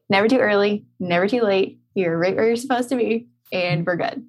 never 0.08 0.28
too 0.28 0.38
early, 0.38 0.84
never 1.00 1.26
too 1.26 1.40
late. 1.40 1.80
You're 1.94 2.16
right 2.16 2.36
where 2.36 2.46
you're 2.46 2.56
supposed 2.56 2.88
to 2.90 2.96
be, 2.96 3.28
and 3.52 3.84
we're 3.84 3.96
good. 3.96 4.24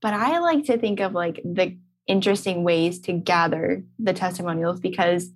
But 0.00 0.14
I 0.14 0.38
like 0.38 0.64
to 0.66 0.78
think 0.78 1.00
of 1.00 1.12
like 1.12 1.40
the 1.44 1.76
interesting 2.06 2.64
ways 2.64 3.00
to 3.00 3.12
gather 3.12 3.84
the 3.98 4.12
testimonials 4.12 4.80
because 4.80 5.30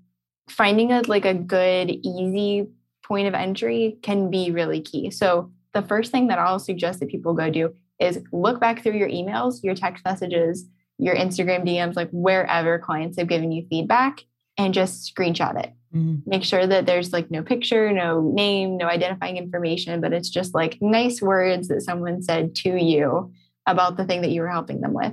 finding 0.48 0.92
a 0.92 1.02
like 1.06 1.24
a 1.24 1.34
good 1.34 1.90
easy 1.90 2.68
point 3.04 3.28
of 3.28 3.34
entry 3.34 3.98
can 4.02 4.30
be 4.30 4.50
really 4.50 4.80
key. 4.80 5.10
So 5.10 5.50
the 5.76 5.82
first 5.82 6.10
thing 6.10 6.28
that 6.28 6.38
i'll 6.38 6.58
suggest 6.58 7.00
that 7.00 7.10
people 7.10 7.34
go 7.34 7.50
do 7.50 7.74
is 8.00 8.18
look 8.32 8.58
back 8.58 8.82
through 8.82 8.96
your 8.96 9.10
emails 9.10 9.62
your 9.62 9.74
text 9.74 10.04
messages 10.06 10.64
your 10.98 11.14
instagram 11.14 11.66
dms 11.68 11.94
like 11.94 12.08
wherever 12.12 12.78
clients 12.78 13.18
have 13.18 13.28
given 13.28 13.52
you 13.52 13.66
feedback 13.68 14.24
and 14.58 14.72
just 14.72 15.14
screenshot 15.14 15.62
it. 15.62 15.70
Mm-hmm. 15.94 16.28
make 16.28 16.44
sure 16.44 16.66
that 16.66 16.86
there's 16.86 17.12
like 17.12 17.30
no 17.30 17.42
picture 17.42 17.92
no 17.92 18.22
name 18.22 18.78
no 18.78 18.86
identifying 18.86 19.36
information 19.36 20.00
but 20.00 20.14
it's 20.14 20.30
just 20.30 20.54
like 20.54 20.78
nice 20.80 21.20
words 21.20 21.68
that 21.68 21.82
someone 21.82 22.22
said 22.22 22.54
to 22.56 22.70
you 22.70 23.32
about 23.66 23.98
the 23.98 24.06
thing 24.06 24.22
that 24.22 24.30
you 24.30 24.40
were 24.40 24.48
helping 24.48 24.80
them 24.80 24.94
with 24.94 25.12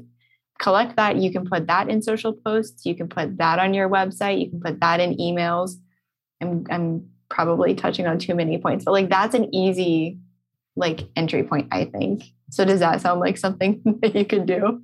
collect 0.63 0.95
that. 0.95 1.17
You 1.17 1.31
can 1.31 1.45
put 1.45 1.67
that 1.67 1.89
in 1.89 2.01
social 2.01 2.33
posts. 2.33 2.85
You 2.85 2.95
can 2.95 3.09
put 3.09 3.37
that 3.37 3.59
on 3.59 3.73
your 3.73 3.89
website. 3.89 4.39
You 4.39 4.49
can 4.49 4.61
put 4.61 4.79
that 4.79 5.01
in 5.01 5.17
emails. 5.17 5.71
I'm, 6.41 6.65
I'm 6.71 7.09
probably 7.29 7.75
touching 7.75 8.07
on 8.07 8.17
too 8.17 8.33
many 8.33 8.57
points, 8.57 8.85
but 8.85 8.91
like 8.91 9.09
that's 9.09 9.35
an 9.35 9.53
easy 9.53 10.19
like 10.75 11.01
entry 11.15 11.43
point, 11.43 11.67
I 11.71 11.85
think. 11.85 12.23
So 12.49 12.63
does 12.63 12.79
that 12.79 13.01
sound 13.01 13.19
like 13.19 13.37
something 13.37 13.81
that 14.01 14.15
you 14.15 14.25
could 14.25 14.45
do? 14.45 14.81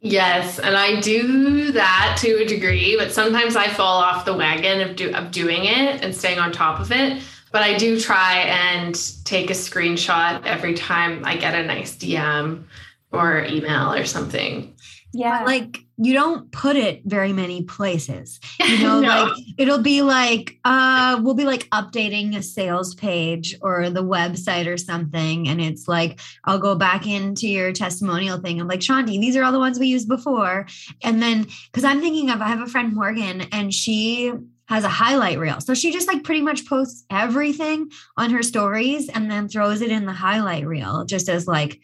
Yes, 0.00 0.58
and 0.58 0.76
I 0.76 1.00
do 1.00 1.72
that 1.72 2.16
to 2.20 2.42
a 2.42 2.44
degree, 2.44 2.96
but 2.96 3.12
sometimes 3.12 3.54
I 3.54 3.68
fall 3.68 4.02
off 4.02 4.24
the 4.24 4.34
wagon 4.34 4.80
of 4.80 4.96
do, 4.96 5.12
of 5.14 5.30
doing 5.30 5.64
it 5.64 6.02
and 6.02 6.14
staying 6.14 6.38
on 6.38 6.50
top 6.50 6.80
of 6.80 6.90
it. 6.90 7.22
But 7.52 7.62
I 7.62 7.76
do 7.76 8.00
try 8.00 8.38
and 8.38 8.94
take 9.24 9.50
a 9.50 9.54
screenshot 9.54 10.44
every 10.44 10.74
time 10.74 11.22
I 11.24 11.36
get 11.36 11.54
a 11.54 11.64
nice 11.64 11.96
DM 11.96 12.64
or 13.12 13.44
email 13.44 13.92
or 13.92 14.04
something. 14.04 14.74
Yeah. 15.14 15.44
like 15.44 15.84
you 15.98 16.14
don't 16.14 16.50
put 16.52 16.74
it 16.74 17.02
very 17.04 17.32
many 17.32 17.62
places. 17.62 18.40
You 18.72 18.78
know, 18.78 19.00
no. 19.00 19.08
like 19.08 19.32
it'll 19.58 19.82
be 19.82 20.00
like 20.00 20.58
uh 20.64 21.20
we'll 21.22 21.34
be 21.34 21.44
like 21.44 21.68
updating 21.70 22.34
a 22.36 22.42
sales 22.42 22.94
page 22.94 23.54
or 23.60 23.90
the 23.90 24.02
website 24.02 24.66
or 24.66 24.78
something. 24.78 25.46
And 25.46 25.60
it's 25.60 25.86
like, 25.86 26.20
I'll 26.44 26.58
go 26.58 26.74
back 26.74 27.06
into 27.06 27.48
your 27.48 27.72
testimonial 27.72 28.38
thing. 28.38 28.60
I'm 28.60 28.68
like, 28.68 28.80
Chanti, 28.80 29.20
these 29.20 29.36
are 29.36 29.44
all 29.44 29.52
the 29.52 29.58
ones 29.58 29.78
we 29.78 29.88
used 29.88 30.08
before. 30.08 30.66
And 31.02 31.20
then 31.20 31.46
because 31.66 31.84
I'm 31.84 32.00
thinking 32.00 32.30
of 32.30 32.40
I 32.40 32.48
have 32.48 32.62
a 32.62 32.66
friend 32.66 32.94
Morgan 32.94 33.42
and 33.52 33.74
she 33.74 34.32
has 34.66 34.84
a 34.84 34.88
highlight 34.88 35.38
reel. 35.38 35.60
So 35.60 35.74
she 35.74 35.92
just 35.92 36.08
like 36.08 36.24
pretty 36.24 36.40
much 36.40 36.66
posts 36.66 37.04
everything 37.10 37.90
on 38.16 38.30
her 38.30 38.42
stories 38.42 39.10
and 39.10 39.30
then 39.30 39.48
throws 39.48 39.82
it 39.82 39.90
in 39.90 40.06
the 40.06 40.12
highlight 40.12 40.66
reel 40.66 41.04
just 41.04 41.28
as 41.28 41.46
like 41.46 41.80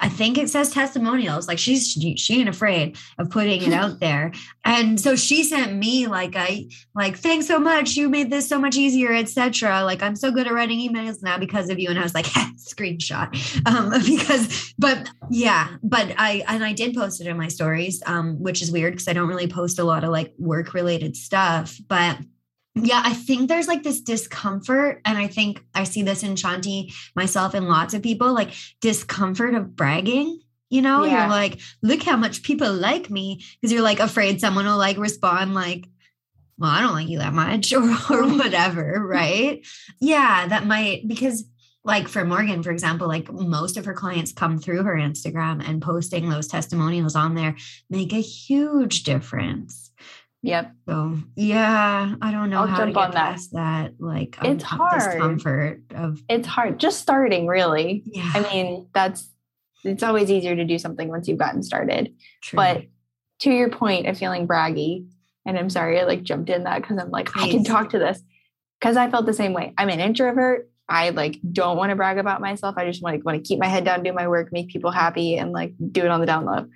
I 0.00 0.08
think 0.08 0.38
it 0.38 0.50
says 0.50 0.70
testimonials. 0.70 1.48
Like 1.48 1.58
she's 1.58 1.88
she, 1.88 2.16
she 2.16 2.40
ain't 2.40 2.48
afraid 2.48 2.96
of 3.18 3.30
putting 3.30 3.62
it 3.62 3.72
out 3.72 4.00
there. 4.00 4.32
And 4.64 5.00
so 5.00 5.16
she 5.16 5.44
sent 5.44 5.74
me 5.74 6.06
like 6.06 6.34
I 6.36 6.68
like 6.94 7.16
thanks 7.16 7.46
so 7.46 7.58
much. 7.58 7.96
You 7.96 8.08
made 8.08 8.30
this 8.30 8.48
so 8.48 8.58
much 8.58 8.76
easier, 8.76 9.12
etc. 9.12 9.84
Like 9.84 10.02
I'm 10.02 10.16
so 10.16 10.30
good 10.30 10.46
at 10.46 10.52
writing 10.52 10.78
emails 10.78 11.22
now 11.22 11.38
because 11.38 11.70
of 11.70 11.78
you. 11.78 11.88
And 11.90 11.98
I 11.98 12.02
was 12.02 12.14
like 12.14 12.26
screenshot 12.56 13.28
um, 13.66 13.90
because 14.06 14.74
but 14.78 15.08
yeah, 15.30 15.76
but 15.82 16.14
I 16.18 16.44
and 16.48 16.64
I 16.64 16.72
did 16.72 16.94
post 16.94 17.20
it 17.20 17.26
in 17.26 17.36
my 17.36 17.48
stories, 17.48 18.02
um, 18.06 18.40
which 18.40 18.62
is 18.62 18.70
weird 18.70 18.94
because 18.94 19.08
I 19.08 19.12
don't 19.12 19.28
really 19.28 19.48
post 19.48 19.78
a 19.78 19.84
lot 19.84 20.04
of 20.04 20.10
like 20.10 20.32
work 20.38 20.74
related 20.74 21.16
stuff, 21.16 21.78
but 21.88 22.18
yeah, 22.74 23.02
I 23.04 23.14
think 23.14 23.48
there's 23.48 23.68
like 23.68 23.82
this 23.82 24.00
discomfort. 24.00 25.00
And 25.04 25.18
I 25.18 25.26
think 25.26 25.64
I 25.74 25.84
see 25.84 26.02
this 26.02 26.22
in 26.22 26.34
Chanti, 26.34 26.92
myself, 27.14 27.54
and 27.54 27.68
lots 27.68 27.94
of 27.94 28.02
people 28.02 28.32
like 28.32 28.52
discomfort 28.80 29.54
of 29.54 29.74
bragging. 29.74 30.40
You 30.68 30.82
know, 30.82 31.04
yeah. 31.04 31.22
you're 31.22 31.30
like, 31.30 31.60
look 31.82 32.02
how 32.04 32.16
much 32.16 32.44
people 32.44 32.72
like 32.72 33.10
me 33.10 33.42
because 33.60 33.72
you're 33.72 33.82
like 33.82 33.98
afraid 33.98 34.40
someone 34.40 34.66
will 34.66 34.78
like 34.78 34.98
respond 34.98 35.52
like, 35.52 35.88
well, 36.58 36.70
I 36.70 36.80
don't 36.80 36.92
like 36.92 37.08
you 37.08 37.18
that 37.18 37.32
much 37.32 37.72
or, 37.72 37.82
or 38.10 38.28
whatever. 38.36 39.04
right. 39.04 39.66
Yeah, 39.98 40.46
that 40.46 40.66
might, 40.66 41.08
because 41.08 41.44
like 41.82 42.06
for 42.06 42.24
Morgan, 42.24 42.62
for 42.62 42.70
example, 42.70 43.08
like 43.08 43.32
most 43.32 43.76
of 43.76 43.84
her 43.86 43.94
clients 43.94 44.32
come 44.32 44.58
through 44.58 44.82
her 44.84 44.94
Instagram 44.94 45.66
and 45.66 45.82
posting 45.82 46.28
those 46.28 46.46
testimonials 46.46 47.16
on 47.16 47.34
there 47.34 47.56
make 47.88 48.12
a 48.12 48.20
huge 48.20 49.02
difference. 49.02 49.89
Yep. 50.42 50.72
So 50.88 51.18
yeah, 51.36 52.14
I 52.22 52.30
don't 52.32 52.48
know 52.48 52.60
I'll 52.60 52.66
how 52.66 52.84
to 52.84 52.92
get 52.92 53.12
past 53.12 53.52
that. 53.52 53.92
that. 53.98 54.04
Like 54.04 54.38
it's 54.42 54.64
hard. 54.64 55.00
Discomfort 55.00 55.82
of 55.94 56.22
it's 56.28 56.46
hard. 56.46 56.80
Just 56.80 57.00
starting, 57.00 57.46
really. 57.46 58.02
Yeah. 58.06 58.30
I 58.34 58.40
mean, 58.40 58.88
that's 58.94 59.30
it's 59.84 60.02
always 60.02 60.30
easier 60.30 60.56
to 60.56 60.64
do 60.64 60.78
something 60.78 61.08
once 61.08 61.28
you've 61.28 61.38
gotten 61.38 61.62
started. 61.62 62.14
True. 62.42 62.56
But 62.56 62.84
to 63.40 63.50
your 63.50 63.70
point 63.70 64.06
of 64.06 64.18
feeling 64.18 64.48
braggy, 64.48 65.06
and 65.44 65.58
I'm 65.58 65.70
sorry 65.70 66.00
I 66.00 66.04
like 66.04 66.22
jumped 66.22 66.50
in 66.50 66.64
that 66.64 66.82
because 66.82 66.98
I'm 66.98 67.10
like, 67.10 67.32
Please. 67.32 67.44
I 67.44 67.50
can 67.50 67.64
talk 67.64 67.90
to 67.90 67.98
this. 67.98 68.22
Because 68.80 68.96
I 68.96 69.10
felt 69.10 69.26
the 69.26 69.34
same 69.34 69.52
way. 69.52 69.74
I'm 69.76 69.90
an 69.90 70.00
introvert. 70.00 70.70
I 70.88 71.10
like 71.10 71.38
don't 71.52 71.76
want 71.76 71.90
to 71.90 71.96
brag 71.96 72.16
about 72.16 72.40
myself. 72.40 72.76
I 72.78 72.86
just 72.86 73.02
want 73.02 73.16
to 73.16 73.22
want 73.22 73.36
to 73.36 73.46
keep 73.46 73.58
my 73.58 73.68
head 73.68 73.84
down, 73.84 74.02
do 74.02 74.12
my 74.12 74.26
work, 74.26 74.52
make 74.52 74.68
people 74.68 74.90
happy, 74.90 75.36
and 75.36 75.52
like 75.52 75.74
do 75.92 76.02
it 76.02 76.08
on 76.08 76.20
the 76.20 76.26
down 76.26 76.46
low. 76.46 76.66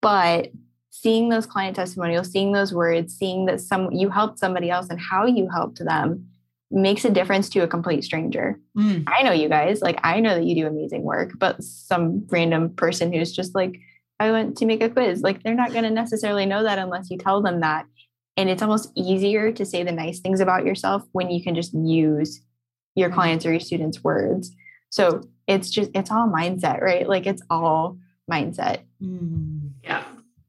But 0.00 0.50
seeing 0.94 1.28
those 1.28 1.44
client 1.44 1.74
testimonials, 1.74 2.30
seeing 2.30 2.52
those 2.52 2.72
words, 2.72 3.16
seeing 3.16 3.46
that 3.46 3.60
some 3.60 3.90
you 3.90 4.08
helped 4.08 4.38
somebody 4.38 4.70
else 4.70 4.88
and 4.88 5.00
how 5.00 5.26
you 5.26 5.48
helped 5.50 5.84
them 5.84 6.24
makes 6.70 7.04
a 7.04 7.10
difference 7.10 7.48
to 7.48 7.60
a 7.60 7.66
complete 7.66 8.04
stranger. 8.04 8.60
Mm. 8.78 9.02
I 9.08 9.22
know 9.22 9.32
you 9.32 9.48
guys, 9.48 9.82
like 9.82 9.98
I 10.04 10.20
know 10.20 10.36
that 10.36 10.44
you 10.44 10.54
do 10.54 10.68
amazing 10.68 11.02
work, 11.02 11.32
but 11.36 11.62
some 11.64 12.24
random 12.30 12.70
person 12.76 13.12
who's 13.12 13.32
just 13.32 13.56
like, 13.56 13.80
I 14.20 14.30
went 14.30 14.56
to 14.58 14.66
make 14.66 14.82
a 14.82 14.88
quiz, 14.88 15.20
like 15.20 15.42
they're 15.42 15.54
not 15.54 15.72
going 15.72 15.82
to 15.82 15.90
necessarily 15.90 16.46
know 16.46 16.62
that 16.62 16.78
unless 16.78 17.10
you 17.10 17.18
tell 17.18 17.42
them 17.42 17.60
that. 17.60 17.86
And 18.36 18.48
it's 18.48 18.62
almost 18.62 18.92
easier 18.94 19.50
to 19.50 19.66
say 19.66 19.82
the 19.82 19.92
nice 19.92 20.20
things 20.20 20.38
about 20.38 20.64
yourself 20.64 21.02
when 21.10 21.28
you 21.28 21.42
can 21.42 21.56
just 21.56 21.74
use 21.74 22.40
your 22.94 23.10
clients 23.10 23.44
or 23.44 23.50
your 23.50 23.60
students' 23.60 24.04
words. 24.04 24.52
So 24.90 25.22
it's 25.48 25.70
just, 25.70 25.90
it's 25.92 26.12
all 26.12 26.28
mindset, 26.28 26.80
right? 26.80 27.08
Like 27.08 27.26
it's 27.26 27.42
all 27.50 27.98
mindset. 28.30 28.82
Mm. 29.02 29.53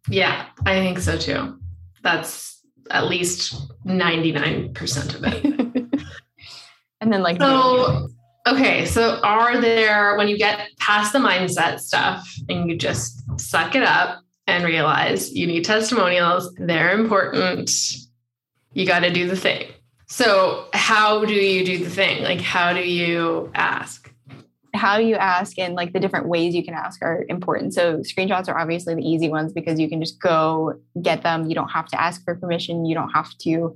Yeah. 0.09 0.45
I 0.65 0.79
think 0.79 0.99
so 0.99 1.17
too. 1.17 1.59
That's 2.03 2.61
at 2.91 3.07
least 3.07 3.55
99% 3.85 5.15
of 5.15 5.23
it. 5.23 6.03
and 7.01 7.11
then 7.11 7.23
like, 7.23 7.37
So, 7.37 8.09
okay. 8.47 8.85
So, 8.85 9.19
are 9.21 9.59
there, 9.59 10.15
when 10.17 10.27
you 10.27 10.37
get 10.37 10.67
past 10.79 11.13
the 11.13 11.19
mindset 11.19 11.79
stuff 11.79 12.27
and 12.49 12.69
you 12.69 12.77
just 12.77 13.23
suck 13.39 13.75
it 13.75 13.83
up 13.83 14.21
and 14.47 14.63
realize 14.63 15.33
you 15.33 15.47
need 15.47 15.65
testimonials, 15.65 16.53
they're 16.57 16.93
important, 16.93 17.71
you 18.73 18.85
got 18.85 18.99
to 18.99 19.11
do 19.11 19.27
the 19.27 19.35
thing. 19.35 19.71
So, 20.07 20.67
how 20.73 21.25
do 21.25 21.33
you 21.33 21.65
do 21.65 21.83
the 21.83 21.89
thing? 21.89 22.23
Like, 22.23 22.41
how 22.41 22.73
do 22.73 22.81
you 22.81 23.51
ask? 23.55 24.04
How 24.75 24.97
you 24.97 25.15
ask 25.15 25.57
and 25.57 25.75
like 25.75 25.93
the 25.93 25.99
different 25.99 26.27
ways 26.27 26.53
you 26.53 26.63
can 26.63 26.73
ask 26.73 27.01
are 27.01 27.25
important. 27.29 27.73
So 27.73 27.99
screenshots 27.99 28.47
are 28.47 28.57
obviously 28.57 28.95
the 28.95 29.07
easy 29.07 29.29
ones 29.29 29.53
because 29.53 29.79
you 29.79 29.89
can 29.89 29.99
just 30.01 30.19
go 30.21 30.73
get 31.01 31.23
them. 31.23 31.47
You 31.47 31.55
don't 31.55 31.69
have 31.69 31.87
to 31.87 32.01
ask 32.01 32.23
for 32.23 32.35
permission. 32.35 32.85
You 32.85 32.95
don't 32.95 33.09
have 33.09 33.35
to, 33.39 33.73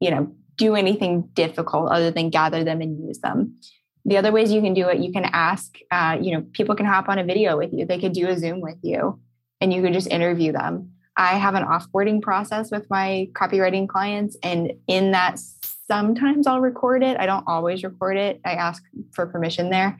you 0.00 0.10
know, 0.10 0.32
do 0.56 0.74
anything 0.74 1.22
difficult 1.32 1.90
other 1.90 2.10
than 2.10 2.30
gather 2.30 2.62
them 2.64 2.80
and 2.80 3.06
use 3.06 3.18
them. 3.18 3.56
The 4.04 4.16
other 4.16 4.32
ways 4.32 4.52
you 4.52 4.60
can 4.60 4.74
do 4.74 4.88
it, 4.88 4.98
you 4.98 5.12
can 5.12 5.24
ask, 5.32 5.76
uh, 5.90 6.18
you 6.20 6.32
know, 6.32 6.44
people 6.52 6.74
can 6.74 6.86
hop 6.86 7.08
on 7.08 7.18
a 7.18 7.24
video 7.24 7.56
with 7.56 7.72
you. 7.72 7.86
They 7.86 8.00
could 8.00 8.12
do 8.12 8.28
a 8.28 8.38
Zoom 8.38 8.60
with 8.60 8.78
you 8.82 9.20
and 9.60 9.72
you 9.72 9.80
could 9.82 9.92
just 9.92 10.08
interview 10.08 10.52
them. 10.52 10.92
I 11.16 11.34
have 11.34 11.54
an 11.54 11.64
offboarding 11.64 12.22
process 12.22 12.70
with 12.70 12.88
my 12.90 13.28
copywriting 13.34 13.88
clients. 13.88 14.36
And 14.42 14.72
in 14.88 15.12
that, 15.12 15.38
sometimes 15.86 16.46
I'll 16.46 16.60
record 16.60 17.02
it. 17.02 17.18
I 17.18 17.26
don't 17.26 17.44
always 17.46 17.84
record 17.84 18.16
it. 18.16 18.40
I 18.44 18.52
ask 18.52 18.82
for 19.12 19.26
permission 19.26 19.70
there. 19.70 19.98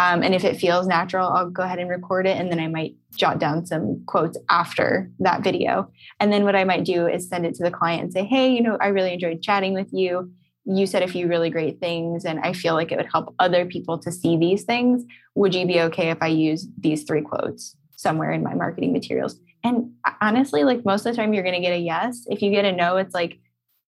Um, 0.00 0.22
and 0.22 0.34
if 0.34 0.44
it 0.44 0.56
feels 0.56 0.86
natural, 0.86 1.28
I'll 1.28 1.50
go 1.50 1.62
ahead 1.62 1.78
and 1.78 1.90
record 1.90 2.26
it. 2.26 2.38
And 2.38 2.50
then 2.50 2.58
I 2.58 2.68
might 2.68 2.94
jot 3.14 3.38
down 3.38 3.66
some 3.66 4.02
quotes 4.06 4.38
after 4.48 5.10
that 5.18 5.44
video. 5.44 5.92
And 6.20 6.32
then 6.32 6.44
what 6.44 6.56
I 6.56 6.64
might 6.64 6.84
do 6.84 7.06
is 7.06 7.28
send 7.28 7.44
it 7.44 7.54
to 7.56 7.62
the 7.62 7.70
client 7.70 8.04
and 8.04 8.12
say, 8.12 8.24
hey, 8.24 8.50
you 8.50 8.62
know, 8.62 8.78
I 8.80 8.86
really 8.86 9.12
enjoyed 9.12 9.42
chatting 9.42 9.74
with 9.74 9.88
you. 9.92 10.32
You 10.64 10.86
said 10.86 11.02
a 11.02 11.08
few 11.08 11.28
really 11.28 11.50
great 11.50 11.80
things, 11.80 12.24
and 12.24 12.40
I 12.40 12.54
feel 12.54 12.74
like 12.74 12.92
it 12.92 12.96
would 12.96 13.12
help 13.12 13.34
other 13.38 13.66
people 13.66 13.98
to 13.98 14.10
see 14.10 14.38
these 14.38 14.64
things. 14.64 15.04
Would 15.34 15.54
you 15.54 15.66
be 15.66 15.80
okay 15.82 16.08
if 16.10 16.18
I 16.22 16.28
use 16.28 16.66
these 16.78 17.02
three 17.04 17.22
quotes 17.22 17.76
somewhere 17.96 18.32
in 18.32 18.42
my 18.42 18.54
marketing 18.54 18.94
materials? 18.94 19.38
And 19.64 19.92
honestly, 20.22 20.64
like 20.64 20.82
most 20.84 21.04
of 21.04 21.12
the 21.12 21.16
time, 21.16 21.34
you're 21.34 21.42
going 21.42 21.60
to 21.60 21.60
get 21.60 21.74
a 21.74 21.78
yes. 21.78 22.24
If 22.28 22.40
you 22.40 22.50
get 22.50 22.64
a 22.64 22.72
no, 22.72 22.96
it's 22.96 23.14
like, 23.14 23.38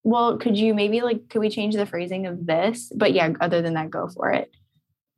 well, 0.02 0.36
could 0.36 0.58
you 0.58 0.74
maybe 0.74 1.00
like, 1.00 1.30
could 1.30 1.40
we 1.40 1.48
change 1.48 1.74
the 1.74 1.86
phrasing 1.86 2.26
of 2.26 2.46
this? 2.46 2.92
But 2.94 3.14
yeah, 3.14 3.32
other 3.40 3.62
than 3.62 3.74
that, 3.74 3.88
go 3.88 4.08
for 4.08 4.30
it. 4.30 4.50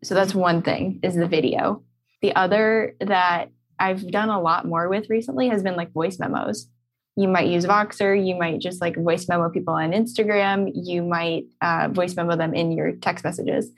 So 0.05 0.15
that's 0.15 0.35
one 0.35 0.63
thing 0.63 1.01
is 1.03 1.15
the 1.15 1.27
video. 1.27 1.83
The 2.21 2.37
other 2.37 2.95
that 3.01 3.51
I've 3.79 4.11
done 4.11 4.29
a 4.29 4.41
lot 4.41 4.67
more 4.67 4.89
with 4.89 5.09
recently 5.09 5.49
has 5.49 5.63
been 5.63 5.77
like 5.77 5.93
voice 5.93 6.19
memos. 6.19 6.69
You 7.17 7.29
might 7.29 7.49
use 7.49 7.65
Voxer. 7.65 8.15
You 8.15 8.35
might 8.37 8.61
just 8.61 8.81
like 8.81 8.97
voice 8.97 9.29
memo 9.29 9.49
people 9.49 9.75
on 9.75 9.93
Instagram. 9.93 10.71
You 10.75 11.03
might 11.03 11.45
uh, 11.61 11.89
voice 11.91 12.15
memo 12.17 12.37
them 12.37 12.55
in 12.55 12.73
your 12.73 12.93
text 12.93 13.25
messages. 13.25 13.71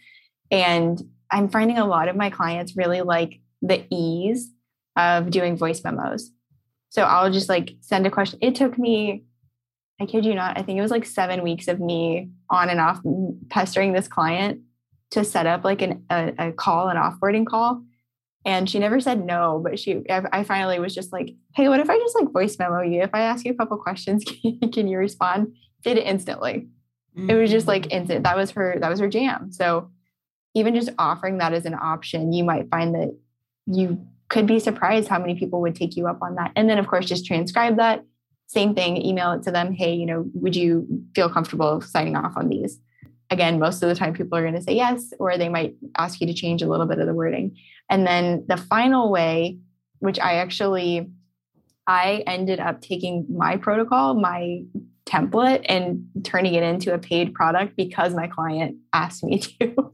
And 0.51 1.01
I'm 1.31 1.49
finding 1.49 1.79
a 1.79 1.87
lot 1.87 2.09
of 2.09 2.17
my 2.17 2.31
clients 2.31 2.77
really 2.77 3.03
like 3.03 3.41
the 3.63 3.85
ease 3.91 4.51
of 4.97 5.31
doing 5.31 5.57
voice 5.57 5.83
memos. 5.85 6.31
So 6.89 7.03
I'll 7.03 7.31
just 7.31 7.49
like 7.49 7.75
send 7.81 8.07
a 8.07 8.11
question. 8.11 8.39
It 8.43 8.55
took 8.55 8.79
me, 8.79 9.25
I 10.01 10.07
kid 10.07 10.25
you 10.25 10.35
not, 10.35 10.59
I 10.59 10.63
think 10.63 10.79
it 10.79 10.83
was 10.83 10.91
like 10.91 11.05
seven 11.05 11.43
weeks 11.43 11.69
of 11.69 11.79
me 11.79 12.31
on 12.49 12.69
and 12.69 12.81
off 12.81 13.01
pestering 13.49 13.93
this 13.93 14.09
client 14.09 14.61
to 15.11 15.25
set 15.25 15.47
up 15.47 15.65
like 15.65 15.83
an, 15.83 16.05
a, 16.11 16.33
a 16.39 16.53
call, 16.53 16.89
an 16.89 16.97
offboarding 16.97 17.47
call. 17.47 17.83
And 18.45 18.71
she 18.71 18.79
never 18.79 19.01
said 19.01 19.25
no, 19.25 19.61
but 19.63 19.79
she, 19.79 20.05
I 20.09 20.45
finally 20.45 20.79
was 20.79 20.95
just 20.95 21.13
like, 21.13 21.35
hey, 21.55 21.69
what 21.69 21.81
if 21.81 21.91
I 21.91 21.99
just 21.99 22.15
like 22.15 22.33
voice 22.33 22.57
memo 22.59 22.81
you? 22.81 23.03
If 23.03 23.11
I 23.13 23.23
ask 23.23 23.45
you 23.45 23.53
a 23.53 23.57
couple 23.57 23.77
questions, 23.77 24.25
can 24.73 24.87
you 24.87 24.99
respond? 24.99 25.55
Did 25.83 25.99
it 25.99 26.07
instantly. 26.07 26.69
Mm-hmm. 27.17 27.31
It 27.31 27.35
was 27.35 27.51
just 27.51 27.67
like 27.67 27.93
instant. 27.93 28.23
That 28.23 28.37
was 28.37 28.53
her, 28.53 28.79
that 28.81 28.89
was 28.89 29.01
her 29.01 29.09
jam. 29.09 29.51
So 29.51 29.91
even 30.55 30.75
just 30.75 30.91
offering 30.99 31.39
that 31.39 31.53
as 31.55 31.67
an 31.67 31.75
option, 31.75 32.33
you 32.33 32.45
might 32.45 32.71
find 32.71 32.95
that 32.95 33.17
you 33.67 34.07
could 34.29 34.47
be 34.47 34.61
surprised 34.61 35.09
how 35.09 35.19
many 35.19 35.35
people 35.35 35.61
would 35.61 35.75
take 35.75 35.97
you 35.97 36.07
up 36.07 36.23
on 36.23 36.37
that. 36.37 36.53
And 36.55 36.69
then 36.71 36.79
of 36.79 36.87
course, 36.87 37.07
just 37.07 37.27
transcribe 37.27 37.77
that 37.77 38.05
same 38.47 38.75
thing, 38.75 38.97
email 38.97 39.33
it 39.33 39.43
to 39.43 39.51
them. 39.51 39.73
Hey, 39.73 39.95
you 39.95 40.07
know, 40.07 40.25
would 40.35 40.55
you 40.55 40.87
feel 41.15 41.29
comfortable 41.29 41.81
signing 41.81 42.17
off 42.17 42.37
on 42.37 42.49
these? 42.49 42.79
Again, 43.31 43.59
most 43.59 43.83
of 43.83 43.89
the 43.89 43.95
time 43.95 44.15
people 44.15 44.39
are 44.39 44.43
going 44.43 44.55
to 44.55 44.63
say 44.63 44.75
yes, 44.75 45.13
or 45.19 45.37
they 45.37 45.49
might 45.49 45.77
ask 45.97 46.21
you 46.21 46.27
to 46.27 46.35
change 46.35 46.63
a 46.63 46.69
little 46.69 46.87
bit 46.87 46.99
of 46.99 47.07
the 47.07 47.15
wording. 47.15 47.57
And 47.91 48.07
then 48.07 48.45
the 48.49 48.57
final 48.57 49.11
way, 49.11 49.59
which 49.99 50.19
I 50.19 50.35
actually, 50.35 51.11
I 51.87 52.25
ended 52.27 52.61
up 52.61 52.81
taking 52.81 53.27
my 53.29 53.57
protocol, 53.57 54.15
my 54.15 54.63
template, 55.07 55.65
and 55.69 56.05
turning 56.25 56.55
it 56.55 56.63
into 56.63 56.93
a 56.93 56.99
paid 56.99 57.35
product 57.35 57.77
because 57.77 58.15
my 58.15 58.27
client 58.27 58.77
asked 58.93 59.23
me 59.23 59.39
to. 59.61 59.93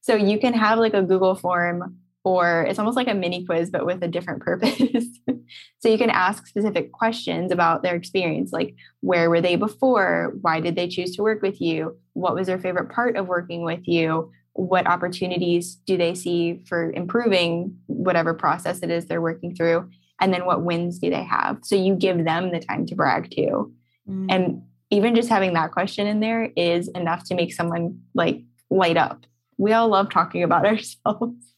so 0.00 0.14
you 0.14 0.38
can 0.38 0.52
have 0.52 0.78
like 0.78 0.94
a 0.94 1.02
Google 1.02 1.34
form 1.34 1.98
or 2.24 2.64
it's 2.68 2.78
almost 2.78 2.96
like 2.96 3.08
a 3.08 3.14
mini 3.14 3.44
quiz, 3.44 3.70
but 3.70 3.84
with 3.84 4.02
a 4.02 4.08
different 4.08 4.42
purpose. 4.42 4.78
so 5.80 5.88
you 5.88 5.98
can 5.98 6.10
ask 6.10 6.46
specific 6.46 6.92
questions 6.92 7.50
about 7.50 7.82
their 7.82 7.96
experience, 7.96 8.52
like 8.52 8.76
where 9.00 9.28
were 9.28 9.40
they 9.40 9.56
before? 9.56 10.32
Why 10.40 10.60
did 10.60 10.76
they 10.76 10.88
choose 10.88 11.16
to 11.16 11.22
work 11.22 11.42
with 11.42 11.60
you? 11.60 11.96
What 12.12 12.34
was 12.34 12.46
their 12.46 12.60
favorite 12.60 12.90
part 12.90 13.16
of 13.16 13.26
working 13.26 13.62
with 13.64 13.88
you? 13.88 14.30
What 14.52 14.86
opportunities 14.86 15.76
do 15.86 15.96
they 15.96 16.14
see 16.14 16.62
for 16.66 16.92
improving 16.92 17.76
whatever 17.86 18.34
process 18.34 18.80
it 18.82 18.90
is 18.90 19.06
they're 19.06 19.22
working 19.22 19.56
through? 19.56 19.90
And 20.20 20.32
then 20.32 20.44
what 20.44 20.62
wins 20.62 21.00
do 21.00 21.10
they 21.10 21.24
have? 21.24 21.58
So 21.62 21.74
you 21.74 21.96
give 21.96 22.24
them 22.24 22.52
the 22.52 22.60
time 22.60 22.86
to 22.86 22.94
brag 22.94 23.30
too. 23.34 23.72
Mm. 24.08 24.26
And 24.30 24.62
even 24.90 25.16
just 25.16 25.28
having 25.28 25.54
that 25.54 25.72
question 25.72 26.06
in 26.06 26.20
there 26.20 26.52
is 26.54 26.86
enough 26.88 27.24
to 27.24 27.34
make 27.34 27.52
someone 27.52 28.02
like 28.14 28.42
light 28.70 28.96
up. 28.96 29.26
We 29.56 29.72
all 29.72 29.88
love 29.88 30.10
talking 30.10 30.44
about 30.44 30.66
ourselves 30.66 31.52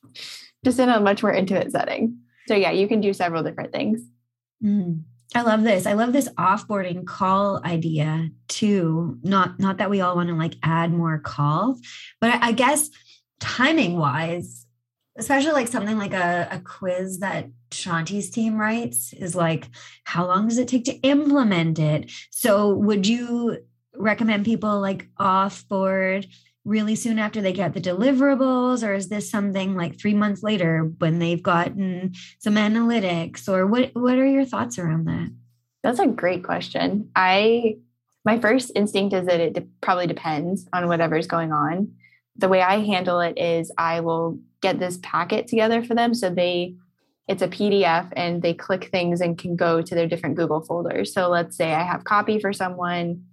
just 0.65 0.79
in 0.79 0.89
a 0.89 1.01
much 1.01 1.23
more 1.23 1.33
intimate 1.33 1.71
setting. 1.71 2.19
So 2.49 2.55
yeah, 2.55 2.73
you 2.73 2.89
can 2.89 3.01
do 3.01 3.13
several 3.13 3.43
different 3.43 3.73
things. 3.73 4.01
Mm. 4.63 5.03
I 5.35 5.43
love 5.43 5.63
this. 5.63 5.87
I 5.87 5.95
love 5.95 6.13
this 6.13 6.29
offboarding 6.31 7.07
call 7.07 7.61
idea 7.65 8.31
too. 8.49 9.19
Not 9.23 9.59
not 9.59 9.79
that 9.79 9.91
we 9.91 10.01
all 10.01 10.17
want 10.17 10.29
to 10.29 10.35
like 10.35 10.55
add 10.63 10.93
more 10.93 11.19
calls, 11.19 11.81
but 12.21 12.31
I, 12.31 12.49
I 12.49 12.53
guess 12.53 12.91
timing 13.41 13.99
wise, 13.99 14.67
especially 15.17 15.53
like 15.53 15.69
something 15.69 15.99
like 15.99 16.13
a, 16.13 16.49
a 16.51 16.61
quiz 16.61 17.19
that 17.19 17.49
Chanti's 17.71 18.31
team 18.31 18.57
writes 18.57 19.13
is 19.13 19.35
like, 19.35 19.69
how 20.05 20.27
long 20.27 20.47
does 20.47 20.59
it 20.59 20.69
take 20.69 20.85
to 20.85 20.95
implement 21.01 21.79
it? 21.79 22.13
So 22.31 22.73
would 22.75 23.07
you 23.07 23.59
recommend 23.97 24.45
people 24.45 24.81
like 24.81 25.09
offboard 25.19 26.27
really 26.65 26.95
soon 26.95 27.19
after 27.19 27.43
they 27.43 27.53
get 27.53 27.75
the 27.75 27.81
deliverables 27.81 28.87
or 28.87 28.95
is 28.95 29.09
this 29.09 29.31
something 29.31 29.75
like 29.75 29.99
3 29.99 30.15
months 30.15 30.43
later 30.43 30.91
when 30.99 31.19
they've 31.19 31.43
gotten 31.43 32.15
some 32.39 32.55
analytics 32.55 33.49
or 33.49 33.67
what 33.67 33.91
what 33.95 34.19
are 34.19 34.27
your 34.27 34.45
thoughts 34.45 34.79
around 34.79 35.05
that? 35.07 35.31
That's 35.83 35.99
a 35.99 36.07
great 36.07 36.43
question. 36.43 37.11
I 37.15 37.77
my 38.25 38.39
first 38.39 38.73
instinct 38.75 39.15
is 39.15 39.27
that 39.27 39.41
it 39.41 39.53
de- 39.53 39.69
probably 39.83 40.07
depends 40.07 40.67
on 40.73 40.89
whatever's 40.89 41.27
going 41.27 41.53
on. 41.53 41.93
The 42.37 42.49
way 42.49 42.63
i 42.63 42.79
handle 42.81 43.21
it 43.21 43.39
is 43.39 43.71
i 43.79 44.01
will 44.01 44.39
get 44.63 44.79
this 44.79 44.99
packet 45.03 45.47
together 45.47 45.85
for 45.85 45.95
them 45.95 46.15
so 46.15 46.31
they 46.31 46.75
it's 47.29 47.43
a 47.43 47.49
pdf 47.49 48.11
and 48.17 48.43
they 48.43 48.55
click 48.55 48.91
things 48.91 49.21
and 49.21 49.39
can 49.39 49.57
go 49.57 49.83
to 49.83 49.95
their 49.95 50.07
different 50.07 50.37
google 50.37 50.63
folders. 50.63 51.13
So 51.13 51.29
let's 51.29 51.57
say 51.57 51.75
i 51.75 51.83
have 51.83 52.05
copy 52.05 52.41
for 52.41 52.53
someone 52.53 53.25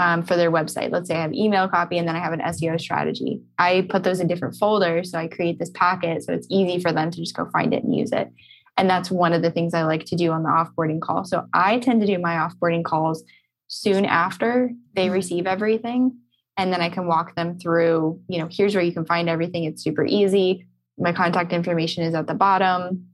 um, 0.00 0.22
for 0.22 0.34
their 0.34 0.50
website. 0.50 0.90
Let's 0.90 1.08
say 1.08 1.16
I 1.16 1.20
have 1.20 1.34
email 1.34 1.68
copy 1.68 1.98
and 1.98 2.08
then 2.08 2.16
I 2.16 2.20
have 2.20 2.32
an 2.32 2.40
SEO 2.40 2.80
strategy. 2.80 3.42
I 3.58 3.86
put 3.90 4.02
those 4.02 4.18
in 4.18 4.28
different 4.28 4.56
folders. 4.56 5.10
So 5.10 5.18
I 5.18 5.28
create 5.28 5.58
this 5.58 5.70
packet 5.74 6.24
so 6.24 6.32
it's 6.32 6.46
easy 6.48 6.80
for 6.80 6.90
them 6.90 7.10
to 7.10 7.20
just 7.20 7.36
go 7.36 7.50
find 7.52 7.74
it 7.74 7.84
and 7.84 7.94
use 7.94 8.10
it. 8.10 8.32
And 8.78 8.88
that's 8.88 9.10
one 9.10 9.34
of 9.34 9.42
the 9.42 9.50
things 9.50 9.74
I 9.74 9.82
like 9.82 10.06
to 10.06 10.16
do 10.16 10.30
on 10.30 10.42
the 10.42 10.48
offboarding 10.48 11.02
call. 11.02 11.26
So 11.26 11.46
I 11.52 11.80
tend 11.80 12.00
to 12.00 12.06
do 12.06 12.18
my 12.18 12.36
offboarding 12.36 12.82
calls 12.82 13.22
soon 13.68 14.06
after 14.06 14.70
they 14.94 15.06
mm-hmm. 15.06 15.14
receive 15.14 15.46
everything. 15.46 16.16
And 16.56 16.72
then 16.72 16.80
I 16.80 16.88
can 16.88 17.06
walk 17.06 17.34
them 17.34 17.58
through, 17.58 18.22
you 18.26 18.38
know, 18.38 18.48
here's 18.50 18.74
where 18.74 18.84
you 18.84 18.94
can 18.94 19.04
find 19.04 19.28
everything. 19.28 19.64
It's 19.64 19.84
super 19.84 20.06
easy. 20.06 20.66
My 20.96 21.12
contact 21.12 21.52
information 21.52 22.04
is 22.04 22.14
at 22.14 22.26
the 22.26 22.34
bottom. 22.34 23.06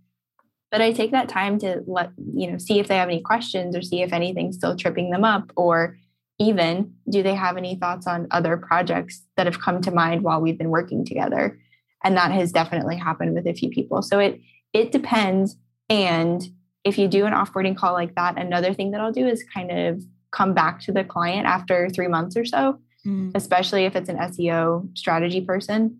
But 0.71 0.83
I 0.83 0.93
take 0.93 1.11
that 1.11 1.29
time 1.29 1.59
to 1.61 1.83
let, 1.87 2.11
you 2.33 2.51
know, 2.51 2.59
see 2.59 2.79
if 2.79 2.87
they 2.87 2.97
have 2.97 3.09
any 3.09 3.21
questions 3.21 3.75
or 3.75 3.83
see 3.83 4.03
if 4.03 4.13
anything's 4.13 4.57
still 4.57 4.77
tripping 4.77 5.11
them 5.11 5.25
up 5.25 5.51
or 5.57 5.97
even 6.39 6.95
do 7.09 7.23
they 7.23 7.35
have 7.35 7.57
any 7.57 7.77
thoughts 7.77 8.07
on 8.07 8.27
other 8.31 8.57
projects 8.57 9.23
that 9.37 9.47
have 9.47 9.61
come 9.61 9.81
to 9.83 9.91
mind 9.91 10.23
while 10.23 10.41
we've 10.41 10.59
been 10.59 10.71
working 10.71 11.05
together? 11.05 11.59
And 12.05 12.17
that 12.17 12.31
has 12.33 12.53
definitely 12.53 12.97
happened 12.97 13.35
with 13.35 13.47
a 13.47 13.55
few 13.55 13.71
people. 13.71 14.03
So 14.03 14.19
it 14.19 14.41
it 14.73 14.93
depends. 14.93 15.57
And 15.89 16.47
if 16.85 16.99
you 16.99 17.09
do 17.09 17.27
an 17.27 17.33
offboarding 17.33 17.77
call 17.77 17.95
like 17.95 18.15
that, 18.15 18.39
another 18.39 18.75
thing 18.75 18.91
that 18.91 19.01
I'll 19.01 19.13
do 19.13 19.27
is 19.27 19.45
kind 19.55 19.71
of 19.71 20.03
come 20.31 20.55
back 20.55 20.81
to 20.81 20.93
the 20.93 21.05
client 21.05 21.47
after 21.47 21.89
three 21.89 22.09
months 22.09 22.37
or 22.37 22.45
so, 22.45 22.79
mm. 23.07 23.33
especially 23.35 23.87
if 23.87 23.97
it's 23.97 24.09
an 24.09 24.19
SEO 24.19 24.97
strategy 24.97 25.41
person. 25.41 25.99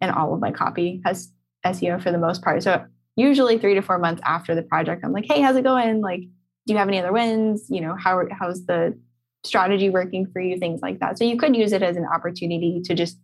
And 0.00 0.12
all 0.12 0.32
of 0.34 0.40
my 0.40 0.52
copy 0.52 1.00
has 1.04 1.32
SEO 1.66 2.00
for 2.00 2.12
the 2.12 2.18
most 2.18 2.42
part. 2.42 2.62
So 2.62 2.84
usually 3.16 3.58
three 3.58 3.74
to 3.74 3.82
four 3.82 3.98
months 3.98 4.22
after 4.24 4.54
the 4.54 4.62
project, 4.62 5.04
I'm 5.04 5.12
like, 5.12 5.24
hey, 5.26 5.40
how's 5.40 5.56
it 5.56 5.64
going? 5.64 6.00
Like, 6.00 6.20
do 6.20 6.72
you 6.72 6.76
have 6.76 6.88
any 6.88 6.98
other 6.98 7.12
wins? 7.12 7.66
You 7.68 7.80
know, 7.80 7.96
how 7.98 8.22
how's 8.30 8.66
the 8.66 8.96
strategy 9.44 9.90
working 9.90 10.26
for 10.26 10.40
you? 10.40 10.58
Things 10.58 10.80
like 10.82 11.00
that. 11.00 11.18
So 11.18 11.24
you 11.24 11.36
could 11.36 11.56
use 11.56 11.72
it 11.72 11.82
as 11.82 11.96
an 11.96 12.06
opportunity 12.06 12.80
to 12.84 12.94
just 12.94 13.18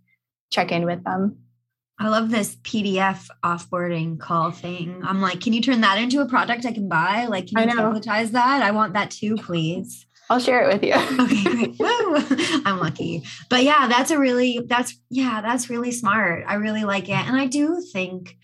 check 0.51 0.73
in 0.73 0.85
with 0.85 1.05
them. 1.05 1.39
I 1.99 2.09
love 2.09 2.31
this 2.31 2.57
PDF 2.57 3.29
offboarding 3.45 4.19
call 4.19 4.51
thing. 4.51 5.01
I'm 5.05 5.21
like, 5.21 5.41
can 5.41 5.53
you 5.53 5.61
turn 5.61 5.81
that 5.83 5.99
into 5.99 6.21
a 6.21 6.27
product 6.27 6.67
I 6.67 6.73
can 6.73 6.89
buy? 6.89 7.27
Like, 7.27 7.47
can 7.47 7.69
you 7.69 7.79
advertise 7.79 8.33
that? 8.33 8.63
I 8.63 8.73
want 8.73 8.95
that 8.95 9.13
too, 9.13 9.37
please. 9.37 10.07
I'll 10.29 10.41
share 10.41 10.69
it 10.69 10.73
with 10.73 10.83
you. 10.83 10.95
okay, 11.25 11.43
great. 11.43 11.77
I'm 12.67 12.81
lucky. 12.81 13.23
But 13.51 13.63
yeah, 13.63 13.87
that's 13.89 14.11
a 14.11 14.19
really 14.19 14.61
that's 14.67 14.99
yeah, 15.11 15.41
that's 15.41 15.71
really 15.71 15.93
smart. 15.93 16.45
I 16.49 16.55
really 16.55 16.85
like 16.85 17.09
it. 17.09 17.13
And 17.13 17.37
I 17.37 17.47
do 17.47 17.81
think 17.93 18.37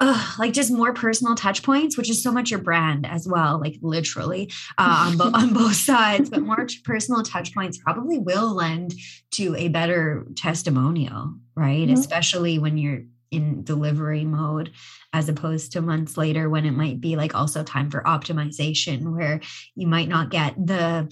uh, 0.00 0.34
like 0.38 0.52
just 0.52 0.72
more 0.72 0.92
personal 0.92 1.34
touch 1.34 1.62
points, 1.62 1.96
which 1.96 2.10
is 2.10 2.22
so 2.22 2.32
much 2.32 2.50
your 2.50 2.60
brand 2.60 3.06
as 3.06 3.28
well, 3.28 3.60
like 3.60 3.76
literally 3.80 4.50
uh, 4.76 5.06
on, 5.08 5.16
bo- 5.16 5.30
on 5.38 5.52
both 5.52 5.76
sides. 5.76 6.30
But 6.30 6.42
more 6.42 6.66
personal 6.84 7.22
touch 7.22 7.54
points 7.54 7.78
probably 7.78 8.18
will 8.18 8.54
lend 8.54 8.94
to 9.32 9.54
a 9.56 9.68
better 9.68 10.26
testimonial, 10.36 11.34
right? 11.54 11.88
Mm-hmm. 11.88 11.94
Especially 11.94 12.58
when 12.58 12.76
you're 12.76 13.02
in 13.30 13.64
delivery 13.64 14.24
mode 14.24 14.72
as 15.12 15.28
opposed 15.28 15.72
to 15.72 15.80
months 15.80 16.16
later 16.16 16.48
when 16.48 16.64
it 16.64 16.70
might 16.70 17.00
be 17.00 17.16
like 17.16 17.34
also 17.34 17.62
time 17.64 17.90
for 17.90 18.02
optimization 18.02 19.14
where 19.16 19.40
you 19.74 19.86
might 19.86 20.08
not 20.08 20.30
get 20.30 20.54
the 20.54 21.08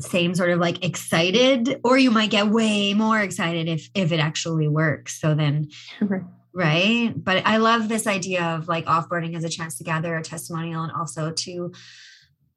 same 0.00 0.32
sort 0.34 0.50
of 0.50 0.60
like 0.60 0.84
excited 0.84 1.80
or 1.82 1.98
you 1.98 2.12
might 2.12 2.30
get 2.30 2.48
way 2.48 2.94
more 2.94 3.20
excited 3.20 3.66
if 3.68 3.88
if 3.94 4.12
it 4.12 4.20
actually 4.20 4.68
works 4.68 5.20
so 5.20 5.34
then 5.34 5.68
right? 6.58 7.12
But 7.16 7.46
i 7.46 7.58
love 7.58 7.88
this 7.88 8.06
idea 8.06 8.42
of 8.42 8.66
like 8.66 8.84
offboarding 8.86 9.36
as 9.36 9.44
a 9.44 9.48
chance 9.48 9.78
to 9.78 9.84
gather 9.84 10.16
a 10.16 10.22
testimonial 10.22 10.82
and 10.82 10.92
also 10.92 11.30
to 11.30 11.72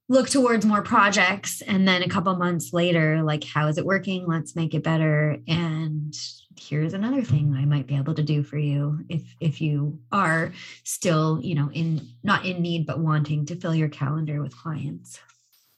look 0.10 0.28
towards 0.28 0.66
more 0.66 0.82
projects. 0.82 1.62
And 1.62 1.88
then 1.88 2.02
a 2.02 2.10
couple 2.10 2.36
months 2.36 2.74
later 2.74 3.22
like 3.22 3.44
how 3.44 3.68
is 3.68 3.78
it 3.78 3.86
working? 3.86 4.26
Let's 4.28 4.56
make 4.56 4.74
it 4.74 4.84
better. 4.84 5.38
And 5.48 6.14
here's 6.60 6.94
another 6.94 7.24
thing 7.24 7.56
i 7.58 7.66
might 7.66 7.88
be 7.88 7.96
able 7.96 8.14
to 8.14 8.22
do 8.22 8.44
for 8.44 8.58
you 8.58 9.00
if 9.10 9.24
if 9.40 9.62
you 9.62 9.98
are 10.12 10.52
still 10.84 11.40
you 11.42 11.56
know 11.56 11.72
in 11.72 12.00
not 12.24 12.46
in 12.46 12.62
need 12.62 12.86
but 12.86 13.00
wanting 13.00 13.46
to 13.46 13.56
fill 13.56 13.76
your 13.76 13.90
calendar 13.90 14.42
with 14.42 14.58
clients. 14.58 15.20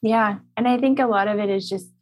Yeah. 0.02 0.40
And 0.56 0.66
i 0.68 0.78
think 0.78 1.00
a 1.00 1.08
lot 1.08 1.28
of 1.28 1.40
it 1.40 1.50
is 1.50 1.68
just 1.70 1.93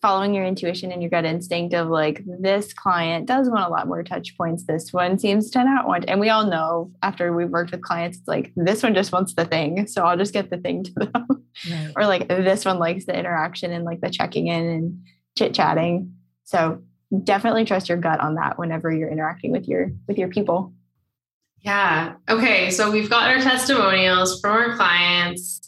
following 0.00 0.34
your 0.34 0.44
intuition 0.44 0.92
and 0.92 1.02
your 1.02 1.10
gut 1.10 1.24
instinct 1.24 1.74
of 1.74 1.88
like 1.88 2.22
this 2.40 2.72
client 2.72 3.26
does 3.26 3.50
want 3.50 3.64
a 3.64 3.68
lot 3.68 3.88
more 3.88 4.02
touch 4.02 4.36
points. 4.36 4.64
This 4.64 4.92
one 4.92 5.18
seems 5.18 5.50
to 5.50 5.64
not 5.64 5.86
want 5.86 6.04
and 6.08 6.20
we 6.20 6.28
all 6.28 6.46
know 6.46 6.92
after 7.02 7.32
we've 7.32 7.50
worked 7.50 7.72
with 7.72 7.82
clients 7.82 8.18
it's 8.18 8.28
like 8.28 8.52
this 8.56 8.82
one 8.82 8.94
just 8.94 9.12
wants 9.12 9.34
the 9.34 9.44
thing 9.44 9.86
so 9.88 10.04
i'll 10.04 10.16
just 10.16 10.32
get 10.32 10.50
the 10.50 10.58
thing 10.58 10.84
to 10.84 10.92
them. 10.94 11.26
Right. 11.70 11.92
or 11.96 12.06
like 12.06 12.28
this 12.28 12.64
one 12.64 12.78
likes 12.78 13.06
the 13.06 13.18
interaction 13.18 13.72
and 13.72 13.84
like 13.84 14.00
the 14.00 14.10
checking 14.10 14.46
in 14.46 14.66
and 14.66 15.00
chit 15.36 15.54
chatting 15.54 16.14
so 16.44 16.82
definitely 17.24 17.64
trust 17.64 17.88
your 17.88 17.98
gut 17.98 18.20
on 18.20 18.36
that 18.36 18.58
whenever 18.58 18.92
you're 18.92 19.10
interacting 19.10 19.50
with 19.50 19.66
your 19.66 19.92
with 20.06 20.18
your 20.18 20.28
people. 20.28 20.72
Yeah. 21.60 22.14
Okay 22.28 22.70
so 22.70 22.90
we've 22.90 23.10
got 23.10 23.28
our 23.28 23.40
testimonials 23.40 24.40
from 24.40 24.52
our 24.52 24.76
clients. 24.76 25.60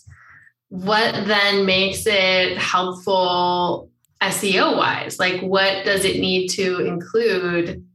What 0.68 1.26
then 1.26 1.66
makes 1.66 2.06
it 2.06 2.56
helpful 2.56 3.90
SEO 4.22 4.76
wise? 4.76 5.18
Like, 5.18 5.40
what 5.40 5.84
does 5.84 6.04
it 6.04 6.20
need 6.20 6.48
to 6.48 6.84
include 6.84 7.86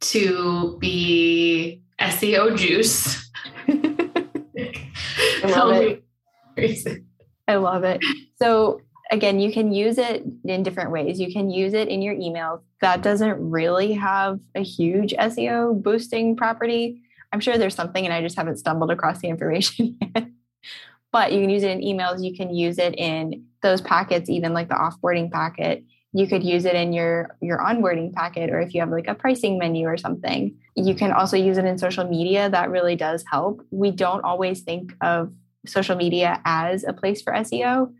to 0.00 0.76
be 0.78 1.82
SEO 2.00 2.56
juice? 2.56 3.30
I 3.68 5.50
love 5.50 5.76
it. 5.76 7.02
I 7.48 7.56
love 7.56 7.84
it. 7.84 8.00
So, 8.36 8.80
again, 9.10 9.40
you 9.40 9.52
can 9.52 9.72
use 9.72 9.98
it 9.98 10.24
in 10.44 10.62
different 10.62 10.90
ways. 10.90 11.20
You 11.20 11.32
can 11.32 11.50
use 11.50 11.74
it 11.74 11.88
in 11.88 12.02
your 12.02 12.14
emails. 12.14 12.60
That 12.80 13.02
doesn't 13.02 13.50
really 13.50 13.92
have 13.94 14.40
a 14.54 14.62
huge 14.62 15.12
SEO 15.14 15.80
boosting 15.82 16.36
property. 16.36 17.02
I'm 17.32 17.40
sure 17.40 17.56
there's 17.56 17.74
something, 17.74 18.04
and 18.04 18.12
I 18.12 18.20
just 18.20 18.36
haven't 18.36 18.58
stumbled 18.58 18.90
across 18.90 19.20
the 19.20 19.28
information 19.28 19.98
yet. 20.14 20.26
But 21.12 21.32
you 21.32 21.40
can 21.40 21.50
use 21.50 21.62
it 21.62 21.70
in 21.70 21.80
emails. 21.80 22.24
You 22.24 22.34
can 22.34 22.54
use 22.54 22.78
it 22.78 22.94
in 22.96 23.44
those 23.62 23.80
packets, 23.80 24.28
even 24.30 24.52
like 24.52 24.68
the 24.68 24.74
offboarding 24.74 25.30
packet, 25.30 25.84
you 26.14 26.26
could 26.26 26.44
use 26.44 26.64
it 26.64 26.74
in 26.74 26.92
your 26.92 27.36
your 27.40 27.58
onboarding 27.58 28.12
packet 28.12 28.50
or 28.50 28.60
if 28.60 28.74
you 28.74 28.80
have 28.80 28.90
like 28.90 29.08
a 29.08 29.14
pricing 29.14 29.58
menu 29.58 29.86
or 29.86 29.96
something. 29.96 30.54
You 30.76 30.94
can 30.94 31.12
also 31.12 31.36
use 31.36 31.56
it 31.58 31.64
in 31.64 31.78
social 31.78 32.06
media. 32.06 32.50
That 32.50 32.70
really 32.70 32.96
does 32.96 33.24
help. 33.30 33.62
We 33.70 33.90
don't 33.90 34.22
always 34.22 34.60
think 34.60 34.94
of 35.00 35.32
social 35.66 35.96
media 35.96 36.40
as 36.44 36.84
a 36.84 36.92
place 36.92 37.22
for 37.22 37.32
seo 37.32 37.92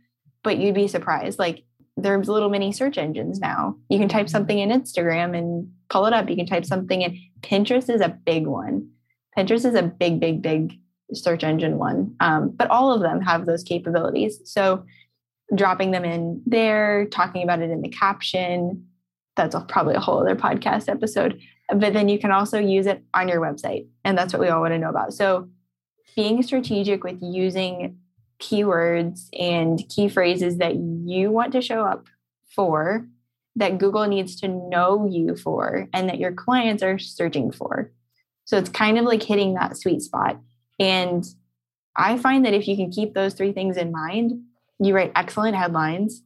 but 0.42 0.58
you'd 0.58 0.74
be 0.74 0.88
surprised. 0.88 1.38
Like 1.38 1.62
there's 1.96 2.28
little 2.28 2.50
mini 2.50 2.72
search 2.72 2.98
engines 2.98 3.38
now. 3.38 3.76
You 3.88 3.98
can 3.98 4.08
type 4.08 4.28
something 4.28 4.58
in 4.58 4.70
instagram 4.70 5.36
and 5.36 5.70
pull 5.88 6.06
it 6.06 6.12
up. 6.12 6.28
You 6.28 6.36
can 6.36 6.46
type 6.46 6.64
something 6.64 7.02
in. 7.02 7.18
Pinterest 7.42 7.92
is 7.92 8.00
a 8.00 8.08
big 8.08 8.46
one. 8.46 8.88
Pinterest 9.36 9.64
is 9.64 9.74
a 9.74 9.82
big 9.82 10.20
big 10.20 10.42
big 10.42 10.78
search 11.14 11.44
engine 11.44 11.78
one 11.78 12.14
um, 12.20 12.50
but 12.50 12.70
all 12.70 12.92
of 12.92 13.00
them 13.00 13.20
have 13.20 13.46
those 13.46 13.62
capabilities 13.62 14.40
so 14.44 14.84
dropping 15.54 15.90
them 15.90 16.04
in 16.04 16.42
there, 16.46 17.06
talking 17.06 17.42
about 17.42 17.60
it 17.60 17.70
in 17.70 17.82
the 17.82 17.88
caption. 17.88 18.86
That's 19.36 19.56
probably 19.68 19.94
a 19.94 20.00
whole 20.00 20.20
other 20.20 20.36
podcast 20.36 20.88
episode. 20.88 21.40
But 21.74 21.92
then 21.92 22.08
you 22.08 22.18
can 22.18 22.30
also 22.30 22.58
use 22.58 22.86
it 22.86 23.02
on 23.14 23.28
your 23.28 23.40
website. 23.40 23.86
And 24.04 24.16
that's 24.16 24.32
what 24.32 24.40
we 24.40 24.48
all 24.48 24.60
want 24.60 24.72
to 24.72 24.78
know 24.78 24.90
about. 24.90 25.14
So 25.14 25.48
being 26.16 26.42
strategic 26.42 27.04
with 27.04 27.18
using 27.22 27.98
keywords 28.40 29.28
and 29.38 29.82
key 29.88 30.08
phrases 30.08 30.58
that 30.58 30.76
you 30.76 31.30
want 31.30 31.52
to 31.52 31.62
show 31.62 31.84
up 31.84 32.06
for, 32.54 33.06
that 33.56 33.78
Google 33.78 34.06
needs 34.06 34.36
to 34.40 34.48
know 34.48 35.08
you 35.10 35.36
for, 35.36 35.88
and 35.92 36.08
that 36.08 36.18
your 36.18 36.32
clients 36.32 36.82
are 36.82 36.98
searching 36.98 37.52
for. 37.52 37.92
So 38.44 38.56
it's 38.58 38.70
kind 38.70 38.98
of 38.98 39.04
like 39.04 39.22
hitting 39.22 39.54
that 39.54 39.76
sweet 39.76 40.02
spot. 40.02 40.40
And 40.82 41.24
I 41.94 42.18
find 42.18 42.44
that 42.44 42.54
if 42.54 42.66
you 42.66 42.76
can 42.76 42.90
keep 42.90 43.14
those 43.14 43.34
three 43.34 43.52
things 43.52 43.76
in 43.76 43.92
mind, 43.92 44.32
you 44.80 44.94
write 44.94 45.12
excellent 45.14 45.54
headlines. 45.54 46.22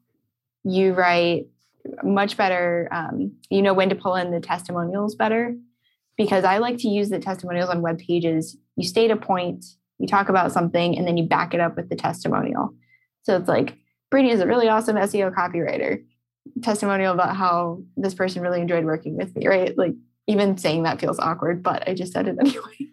You 0.65 0.95
write 0.95 1.49
much 2.03 2.37
better 2.37 2.89
um, 2.91 3.33
you 3.51 3.63
know 3.63 3.75
when 3.75 3.91
to 3.91 3.95
pull 3.95 4.17
in 4.17 4.31
the 4.31 4.41
testimonials 4.41 5.15
better. 5.15 5.55
Because 6.17 6.45
i 6.45 6.57
like 6.57 6.79
to 6.79 6.89
use 6.89 7.11
the 7.11 7.19
testimonials 7.19 7.69
on 7.69 7.83
web 7.83 7.99
pages. 7.99 8.57
You 8.77 8.89
state 8.89 9.11
a 9.11 9.17
point 9.17 9.65
you 9.99 10.07
talk 10.07 10.31
about 10.31 10.53
something 10.53 10.97
and 10.97 11.07
then 11.07 11.17
you 11.17 11.25
back 11.25 11.55
it 11.55 11.61
up 11.61 11.77
with 11.77 11.89
the 11.91 11.97
testimonial. 11.97 12.75
So 13.25 13.37
it's 13.37 13.49
like 13.49 13.77
brittany 14.11 14.33
is 14.33 14.41
a 14.41 14.47
really 14.47 14.69
awesome 14.69 14.97
seo 14.97 15.35
copywriter. 15.35 16.03
Testimonial 16.63 17.13
about 17.13 17.37
how 17.37 17.83
this 17.97 18.15
person 18.15 18.41
really 18.41 18.63
enjoyed 18.63 18.87
working 18.87 19.17
with 19.17 19.37
me 19.37 19.47
right? 19.47 19.77
Like 19.77 19.95
even 20.27 20.57
saying 20.57 20.83
that 20.83 21.01
feels 21.01 21.19
awkward 21.19 21.63
but 21.63 21.89
i 21.89 21.95
just 21.95 22.13
said 22.13 22.29
it 22.29 22.37
anyway 22.41 22.91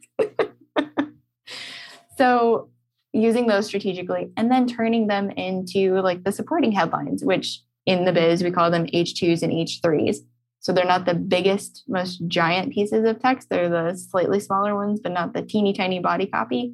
so 2.18 2.70
using 3.14 3.46
those 3.46 3.68
strategically 3.68 4.32
and 4.36 4.52
then 4.52 4.68
turning 4.68 5.08
them 5.08 5.30
into 5.32 6.02
like 6.02 6.24
the 6.24 6.32
supporting 6.32 6.72
headlines, 6.72 7.24
which 7.24 7.62
in 7.86 8.06
the 8.06 8.12
biz 8.12 8.44
we 8.44 8.52
call 8.52 8.72
them 8.72 8.88
H2s 8.88 9.44
and 9.44 9.54
H3s. 9.54 10.18
So 10.60 10.72
they're 10.72 10.86
not 10.86 11.06
the 11.06 11.14
biggest, 11.14 11.84
most 11.88 12.26
giant 12.28 12.74
pieces 12.74 13.06
of 13.06 13.20
text. 13.20 13.50
They're 13.50 13.70
the 13.70 13.96
slightly 13.96 14.40
smaller 14.40 14.76
ones, 14.76 15.00
but 15.02 15.12
not 15.12 15.34
the 15.34 15.42
teeny 15.42 15.74
tiny 15.74 16.00
body 16.00 16.26
copy. 16.26 16.74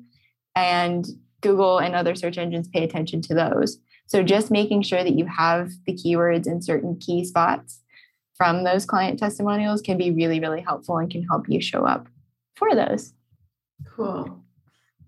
And 0.56 1.06
Google 1.42 1.80
and 1.80 1.96
other 1.96 2.16
search 2.16 2.38
engines 2.38 2.68
pay 2.68 2.84
attention 2.84 3.22
to 3.24 3.34
those. 3.34 3.80
So 4.06 4.24
just 4.24 4.52
making 4.52 4.84
sure 4.84 5.04
that 5.04 5.16
you 5.16 5.26
have 5.26 5.72
the 5.86 5.94
keywords 5.94 6.48
in 6.48 6.62
certain 6.62 6.98
key 7.00 7.26
spots 7.26 7.82
from 8.36 8.64
those 8.64 8.86
client 8.86 9.20
testimonials 9.20 9.82
can 9.82 9.98
be 9.98 10.12
really, 10.12 10.40
really 10.40 10.62
helpful 10.62 10.98
and 10.98 11.10
can 11.10 11.24
help 11.24 11.50
you 11.50 11.60
show 11.60 11.86
up 11.86 12.08
for 12.56 12.76
those. 12.76 13.14
Cool 13.96 14.44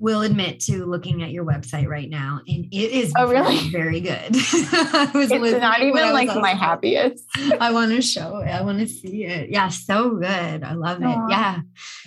will 0.02 0.24
admit 0.24 0.60
to 0.60 0.84
looking 0.86 1.22
at 1.22 1.30
your 1.30 1.45
website 1.45 1.88
right 1.88 2.10
now, 2.10 2.41
and 2.47 2.66
it 2.72 2.91
is 2.91 3.14
oh, 3.16 3.30
really? 3.30 3.70
very, 3.70 4.02
good. 4.02 4.30
it's 4.34 5.62
not 5.62 5.82
even 5.82 6.12
like 6.12 6.36
my 6.36 6.56
happiest. 6.56 7.24
I 7.60 7.72
want 7.72 7.91
to 7.91 8.02
show 8.02 8.38
it. 8.38 8.47
I 8.47 8.64
want 8.64 8.80
to 8.80 8.88
see 8.88 9.26
it. 9.26 9.52
Yeah, 9.52 9.70
so 9.70 10.16
good. 10.16 10.64
I 10.64 10.74
love 10.74 10.97
Aww. 10.99 11.28
it. 11.28 11.32
Yeah. 11.32 11.60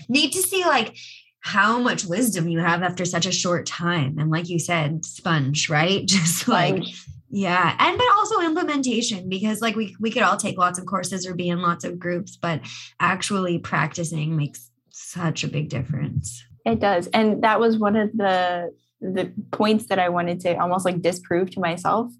Need 0.08 0.32
to 0.32 0.42
see 0.42 0.64
like 0.64 0.96
how 1.38 1.78
much 1.78 2.04
wisdom 2.04 2.48
you 2.48 2.58
have 2.58 2.82
after 2.82 3.04
such 3.04 3.26
a 3.26 3.32
short 3.32 3.64
time. 3.64 4.18
And 4.18 4.28
like 4.28 4.48
you 4.48 4.58
said, 4.58 5.04
sponge, 5.04 5.70
right? 5.70 6.04
Just 6.06 6.48
like 6.48 6.82
Yeah. 7.30 7.76
And 7.78 7.96
but 7.96 8.06
also 8.16 8.40
implementation 8.40 9.28
because 9.28 9.60
like 9.60 9.76
we 9.76 9.94
we 10.00 10.10
could 10.10 10.22
all 10.22 10.36
take 10.36 10.58
lots 10.58 10.80
of 10.80 10.86
courses 10.86 11.26
or 11.26 11.34
be 11.34 11.48
in 11.48 11.62
lots 11.62 11.84
of 11.84 12.00
groups, 12.00 12.36
but 12.36 12.60
actually 12.98 13.58
practicing 13.58 14.36
makes 14.36 14.70
such 14.90 15.44
a 15.44 15.48
big 15.48 15.68
difference. 15.68 16.44
It 16.64 16.80
does. 16.80 17.08
And 17.08 17.42
that 17.42 17.60
was 17.60 17.78
one 17.78 17.96
of 17.96 18.10
the 18.12 18.74
the 19.00 19.30
points 19.50 19.86
that 19.86 19.98
I 19.98 20.08
wanted 20.08 20.40
to 20.40 20.56
almost 20.58 20.86
like 20.86 21.02
disprove 21.02 21.50
to 21.50 21.60
myself 21.60 22.10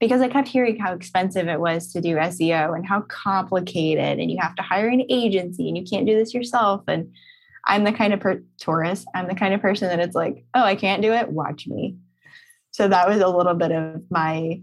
because 0.00 0.20
I 0.20 0.28
kept 0.28 0.48
hearing 0.48 0.76
how 0.76 0.92
expensive 0.92 1.46
it 1.46 1.60
was 1.60 1.92
to 1.92 2.00
do 2.00 2.16
SEO 2.16 2.74
and 2.74 2.84
how 2.84 3.02
complicated 3.02 4.18
and 4.18 4.28
you 4.28 4.38
have 4.40 4.56
to 4.56 4.62
hire 4.62 4.88
an 4.88 5.04
agency 5.08 5.68
and 5.68 5.78
you 5.78 5.84
can't 5.84 6.06
do 6.06 6.16
this 6.16 6.34
yourself 6.34 6.82
and 6.88 7.12
I'm 7.64 7.84
the 7.84 7.92
kind 7.92 8.12
of 8.12 8.18
per- 8.18 8.42
tourist, 8.58 9.06
I'm 9.14 9.28
the 9.28 9.36
kind 9.36 9.54
of 9.54 9.60
person 9.60 9.88
that 9.88 10.00
it's 10.00 10.16
like, 10.16 10.44
"Oh, 10.52 10.64
I 10.64 10.74
can't 10.74 11.02
do 11.02 11.12
it, 11.12 11.30
watch 11.30 11.66
me." 11.68 11.96
So 12.72 12.88
that 12.88 13.08
was 13.08 13.20
a 13.20 13.28
little 13.28 13.54
bit 13.54 13.70
of 13.70 14.02
my 14.10 14.62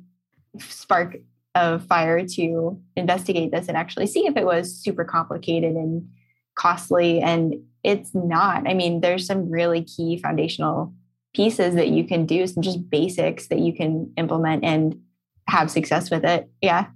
spark 0.58 1.16
of 1.56 1.86
fire 1.86 2.26
to 2.26 2.82
investigate 2.96 3.52
this 3.52 3.68
and 3.68 3.78
actually 3.78 4.08
see 4.08 4.28
if 4.28 4.36
it 4.36 4.46
was 4.46 4.76
super 4.76 5.06
complicated 5.06 5.76
and 5.76 6.10
costly. 6.56 7.22
And 7.22 7.56
it's 7.84 8.13
not. 8.13 8.67
I 8.67 8.73
mean, 8.73 9.01
there's 9.01 9.25
some 9.25 9.49
really 9.49 9.84
key 9.84 10.19
foundational 10.21 10.93
pieces 11.34 11.75
that 11.75 11.89
you 11.89 12.05
can 12.05 12.25
do, 12.25 12.45
some 12.47 12.63
just 12.63 12.89
basics 12.89 13.47
that 13.47 13.59
you 13.59 13.73
can 13.73 14.11
implement 14.17 14.63
and 14.63 14.99
have 15.47 15.71
success 15.71 16.09
with 16.09 16.25
it. 16.25 16.49
Yeah. 16.61 16.88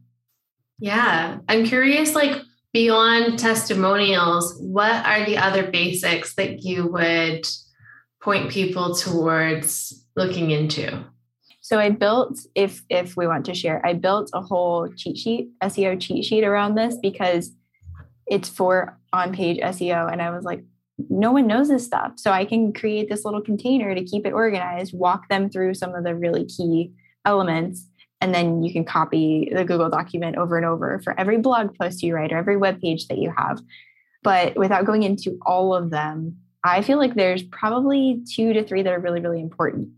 Yeah. 0.79 1.39
I'm 1.47 1.65
curious, 1.65 2.15
like, 2.15 2.41
beyond 2.73 3.38
testimonials, 3.38 4.57
what 4.59 5.05
are 5.05 5.25
the 5.25 5.38
other 5.38 5.69
basics 5.69 6.36
that 6.36 6.63
you 6.63 6.88
would 6.88 7.47
point 8.21 8.49
people 8.49 8.95
towards 8.95 10.05
looking 10.15 10.51
into? 10.51 11.05
So 11.61 11.79
I 11.79 11.91
built, 11.91 12.39
if 12.55 12.84
if 12.89 13.15
we 13.15 13.25
want 13.27 13.45
to 13.45 13.53
share, 13.53 13.86
I 13.86 13.93
built 13.93 14.29
a 14.34 14.41
whole 14.41 14.89
cheat 14.97 15.17
sheet, 15.17 15.49
SEO 15.61 15.99
cheat 15.99 16.25
sheet 16.25 16.43
around 16.43 16.75
this 16.75 16.97
because 17.01 17.51
it's 18.27 18.49
for 18.49 18.99
on-page 19.13 19.59
SEO. 19.59 20.11
And 20.11 20.21
I 20.21 20.31
was 20.31 20.43
like, 20.43 20.63
no 21.10 21.32
one 21.32 21.48
knows 21.48 21.70
this 21.70 21.86
stuff. 21.86 22.14
So 22.18 22.32
I 22.32 22.46
can 22.46 22.74
create 22.74 23.10
this 23.10 23.26
little 23.26 23.41
container 23.41 23.96
to 23.96 24.04
keep 24.04 24.26
it 24.26 24.34
organized, 24.34 24.98
walk 24.98 25.28
them 25.30 25.50
through 25.50 25.74
some 25.74 25.96
of 25.96 26.04
the 26.04 26.16
really 26.16 26.46
key 26.46 26.91
elements. 27.26 27.88
And 28.22 28.34
then 28.34 28.64
you 28.64 28.72
can 28.72 28.86
copy 28.86 29.52
the 29.54 29.66
Google 29.66 29.89
document 29.89 30.38
over 30.38 30.56
and 30.56 30.66
over 30.66 31.00
for 31.04 31.20
every 31.20 31.38
blog 31.38 31.76
post 31.78 32.04
you 32.04 32.16
write 32.16 32.32
or 32.32 32.38
every 32.38 32.58
web 32.58 32.80
page 32.80 33.08
that 33.08 33.18
you 33.18 33.34
have. 33.36 33.60
But 34.22 34.56
without 34.56 34.86
going 34.86 35.04
into 35.04 35.38
all 35.46 35.76
of 35.76 35.89
them, 35.89 36.38
I 36.64 36.82
feel 36.82 36.98
like 36.98 37.16
there's 37.16 37.44
probably 37.44 38.24
two 38.34 38.54
to 38.54 38.64
three 38.64 38.84
that 38.84 38.94
are 38.94 39.00
really, 39.00 39.20
really 39.20 39.41
important. 39.41 39.89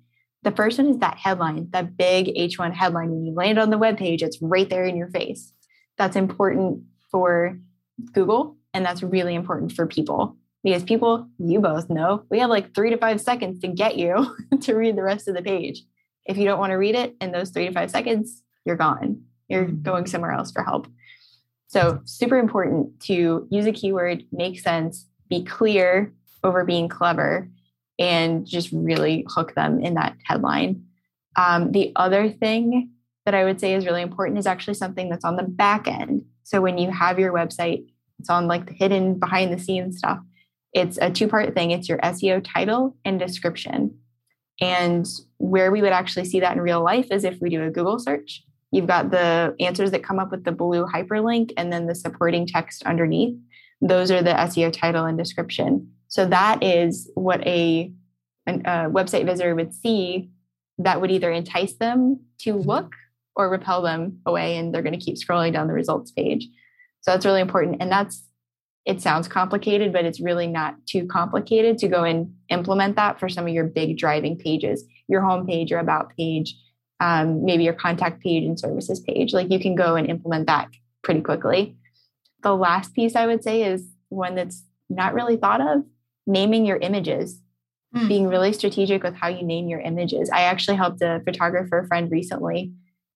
The 0.42 0.52
first 0.52 0.80
one 0.80 0.88
is 0.88 0.98
that 1.00 1.18
headline, 1.18 1.70
that 1.72 1.98
big 1.98 2.28
H1 2.28 2.74
headline. 2.74 3.12
When 3.12 3.26
you 3.26 3.34
land 3.34 3.60
on 3.60 3.70
the 3.70 3.78
web 3.78 3.98
page, 3.98 4.24
it's 4.24 4.42
right 4.42 4.70
there 4.70 4.86
in 4.86 4.96
your 4.96 5.10
face. 5.10 5.54
That's 5.98 6.16
important 6.16 6.84
for 7.12 7.60
Google, 8.14 8.58
and 8.74 8.84
that's 8.84 9.04
really 9.04 9.36
important 9.36 9.72
for 9.72 9.86
people 9.86 10.38
because 10.66 10.84
people, 10.84 11.30
you 11.38 11.60
both 11.60 11.92
know, 11.92 12.24
we 12.32 12.40
have 12.40 12.50
like 12.50 12.74
three 12.74 12.90
to 12.90 12.98
five 12.98 13.22
seconds 13.22 13.60
to 13.62 13.68
get 13.68 13.98
you 13.98 14.36
to 14.62 14.74
read 14.74 14.98
the 14.98 15.04
rest 15.04 15.28
of 15.28 15.36
the 15.36 15.44
page. 15.44 15.84
If 16.26 16.38
you 16.38 16.46
don't 16.46 16.58
want 16.58 16.72
to 16.72 16.78
read 16.78 16.96
it 16.96 17.16
in 17.22 17.32
those 17.32 17.52
three 17.52 17.68
to 17.68 17.72
five 17.72 17.92
seconds, 17.92 18.42
you're 18.66 18.76
gone. 18.76 19.22
You're 19.48 19.66
mm-hmm. 19.66 19.84
going 19.84 20.08
somewhere 20.08 20.32
else 20.32 20.52
for 20.52 20.64
help. 20.64 20.88
So, 21.68 22.02
super 22.06 22.40
important 22.40 23.00
to 23.02 23.48
use 23.52 23.68
a 23.68 23.72
keyword, 23.72 24.24
make 24.32 24.60
sense, 24.60 25.08
be 25.30 25.44
clear 25.44 26.12
over 26.44 26.66
being 26.66 26.90
clever, 26.90 27.48
and 28.00 28.44
just 28.48 28.72
really 28.72 29.24
hook 29.30 29.54
them 29.54 29.80
in 29.84 29.94
that 29.94 30.16
headline. 30.24 30.84
Um, 31.36 31.74
the 31.74 31.92
other 31.96 32.28
thing 32.28 32.90
that 33.26 33.36
I 33.36 33.44
would 33.44 33.60
say 33.60 33.76
is 33.76 33.86
really 33.86 34.02
important 34.02 34.40
is 34.40 34.48
actually 34.48 34.76
something 34.76 35.10
that's 35.10 35.26
on 35.26 35.36
the 35.36 35.44
back 35.44 35.88
end. 35.88 36.26
So, 36.42 36.60
when 36.60 36.80
you 36.80 36.90
have 36.90 37.20
your 37.20 37.34
website, 37.34 37.86
it's 38.18 38.32
on 38.32 38.48
like 38.48 38.66
the 38.66 38.74
hidden 38.74 39.20
behind 39.20 39.54
the 39.54 39.60
scenes 39.60 40.00
stuff. 40.00 40.20
It's 40.76 41.00
a 41.02 41.10
two 41.10 41.28
part 41.28 41.56
thing 41.56 41.72
it's 41.72 41.90
your 41.90 41.98
SEO 42.00 42.46
title 42.46 42.96
and 43.06 43.18
description. 43.18 43.98
And 44.62 45.08
where 45.38 45.72
we 45.72 45.82
would 45.82 45.94
actually 45.94 46.26
see 46.26 46.42
that 46.42 46.56
in 46.56 46.62
real 46.62 46.84
life 46.84 47.08
is 47.12 47.24
if 47.24 47.40
we 47.42 47.50
do 47.50 47.64
a 47.64 47.72
Google 47.72 47.98
search. 47.98 48.44
You've 48.72 48.88
got 48.88 49.10
the 49.10 49.56
answers 49.60 49.92
that 49.92 50.04
come 50.04 50.20
up 50.20 50.32
with 50.32 50.44
the 50.44 50.52
blue 50.52 50.86
hyperlink 50.86 51.54
and 51.56 51.72
then 51.72 51.88
the 51.88 51.96
supporting 51.96 52.46
text 52.46 52.84
underneath. 52.84 53.38
Those 53.82 54.12
are 54.12 54.22
the 54.22 54.32
SEO 54.32 54.72
title 54.72 55.06
and 55.06 55.18
description. 55.18 55.92
So 56.10 56.26
that 56.28 56.62
is 56.62 57.10
what 57.16 57.46
a, 57.48 57.92
a 58.48 58.52
website 58.90 59.26
visitor 59.26 59.56
would 59.56 59.74
see 59.74 60.30
that 60.78 61.00
would 61.00 61.12
either 61.12 61.32
entice 61.32 61.74
them 61.74 62.20
to 62.40 62.54
mm-hmm. 62.54 62.70
look 62.70 62.94
or 63.36 63.50
repel 63.50 63.82
them 63.82 64.20
away 64.26 64.58
and 64.58 64.74
they're 64.74 64.82
going 64.82 64.98
to 64.98 65.06
keep 65.06 65.16
scrolling 65.16 65.54
down 65.54 65.68
the 65.68 65.74
results 65.74 66.12
page. 66.12 66.48
So 67.02 67.12
that's 67.12 67.26
really 67.26 67.42
important. 67.42 67.78
And 67.82 67.92
that's 67.92 68.24
it 68.86 69.02
sounds 69.02 69.28
complicated, 69.28 69.92
but 69.92 70.06
it's 70.06 70.20
really 70.20 70.48
not 70.48 70.76
too 70.86 71.08
complicated 71.08 71.80
to 71.80 71.88
go 71.88 72.04
and 72.04 72.34
implement 72.50 72.96
that 72.96 73.20
for 73.20 73.28
some 73.28 73.48
of 73.48 73.54
your 73.54 73.64
big 73.64 73.98
driving 73.98 74.38
pages, 74.38 74.84
your 75.08 75.22
homepage, 75.22 75.70
your 75.70 75.80
about 75.80 76.16
page, 76.16 76.56
um, 77.00 77.44
maybe 77.44 77.64
your 77.64 77.74
contact 77.74 78.22
page 78.22 78.44
and 78.44 78.60
services 78.60 79.00
page. 79.00 79.34
Like 79.34 79.52
you 79.52 79.60
can 79.60 79.76
go 79.76 79.96
and 79.96 80.08
implement 80.08 80.48
that 80.48 80.70
pretty 81.02 81.22
quickly. 81.22 81.76
The 82.44 82.56
last 82.56 82.94
piece 82.94 83.16
I 83.16 83.26
would 83.26 83.44
say 83.44 83.64
is 83.64 83.88
one 84.10 84.36
that's 84.36 84.64
not 84.90 85.16
really 85.16 85.36
thought 85.36 85.62
of 85.62 85.84
naming 86.28 86.66
your 86.66 86.78
images, 86.78 87.42
mm. 87.96 88.08
being 88.08 88.28
really 88.28 88.54
strategic 88.54 89.02
with 89.02 89.16
how 89.16 89.30
you 89.30 89.44
name 89.44 89.68
your 89.68 89.80
images. 89.80 90.30
I 90.30 90.42
actually 90.42 90.78
helped 90.78 91.02
a 91.02 91.22
photographer 91.26 91.86
friend 91.88 92.12
recently 92.12 92.72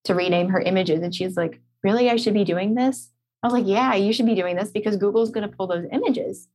to 0.05 0.15
rename 0.15 0.49
her 0.49 0.59
images, 0.59 1.01
and 1.01 1.13
she's 1.13 1.37
like, 1.37 1.61
Really, 1.81 2.09
I 2.09 2.17
should 2.17 2.33
be 2.33 2.43
doing 2.43 2.75
this? 2.75 3.09
I 3.41 3.47
was 3.47 3.53
like, 3.53 3.67
yeah, 3.67 3.95
you 3.95 4.11
should 4.13 4.25
be 4.25 4.35
doing 4.35 4.55
this 4.55 4.71
because 4.71 4.97
Google's 4.97 5.31
going 5.31 5.49
to 5.49 5.55
pull 5.55 5.67
those 5.67 5.85
images. 5.91 6.47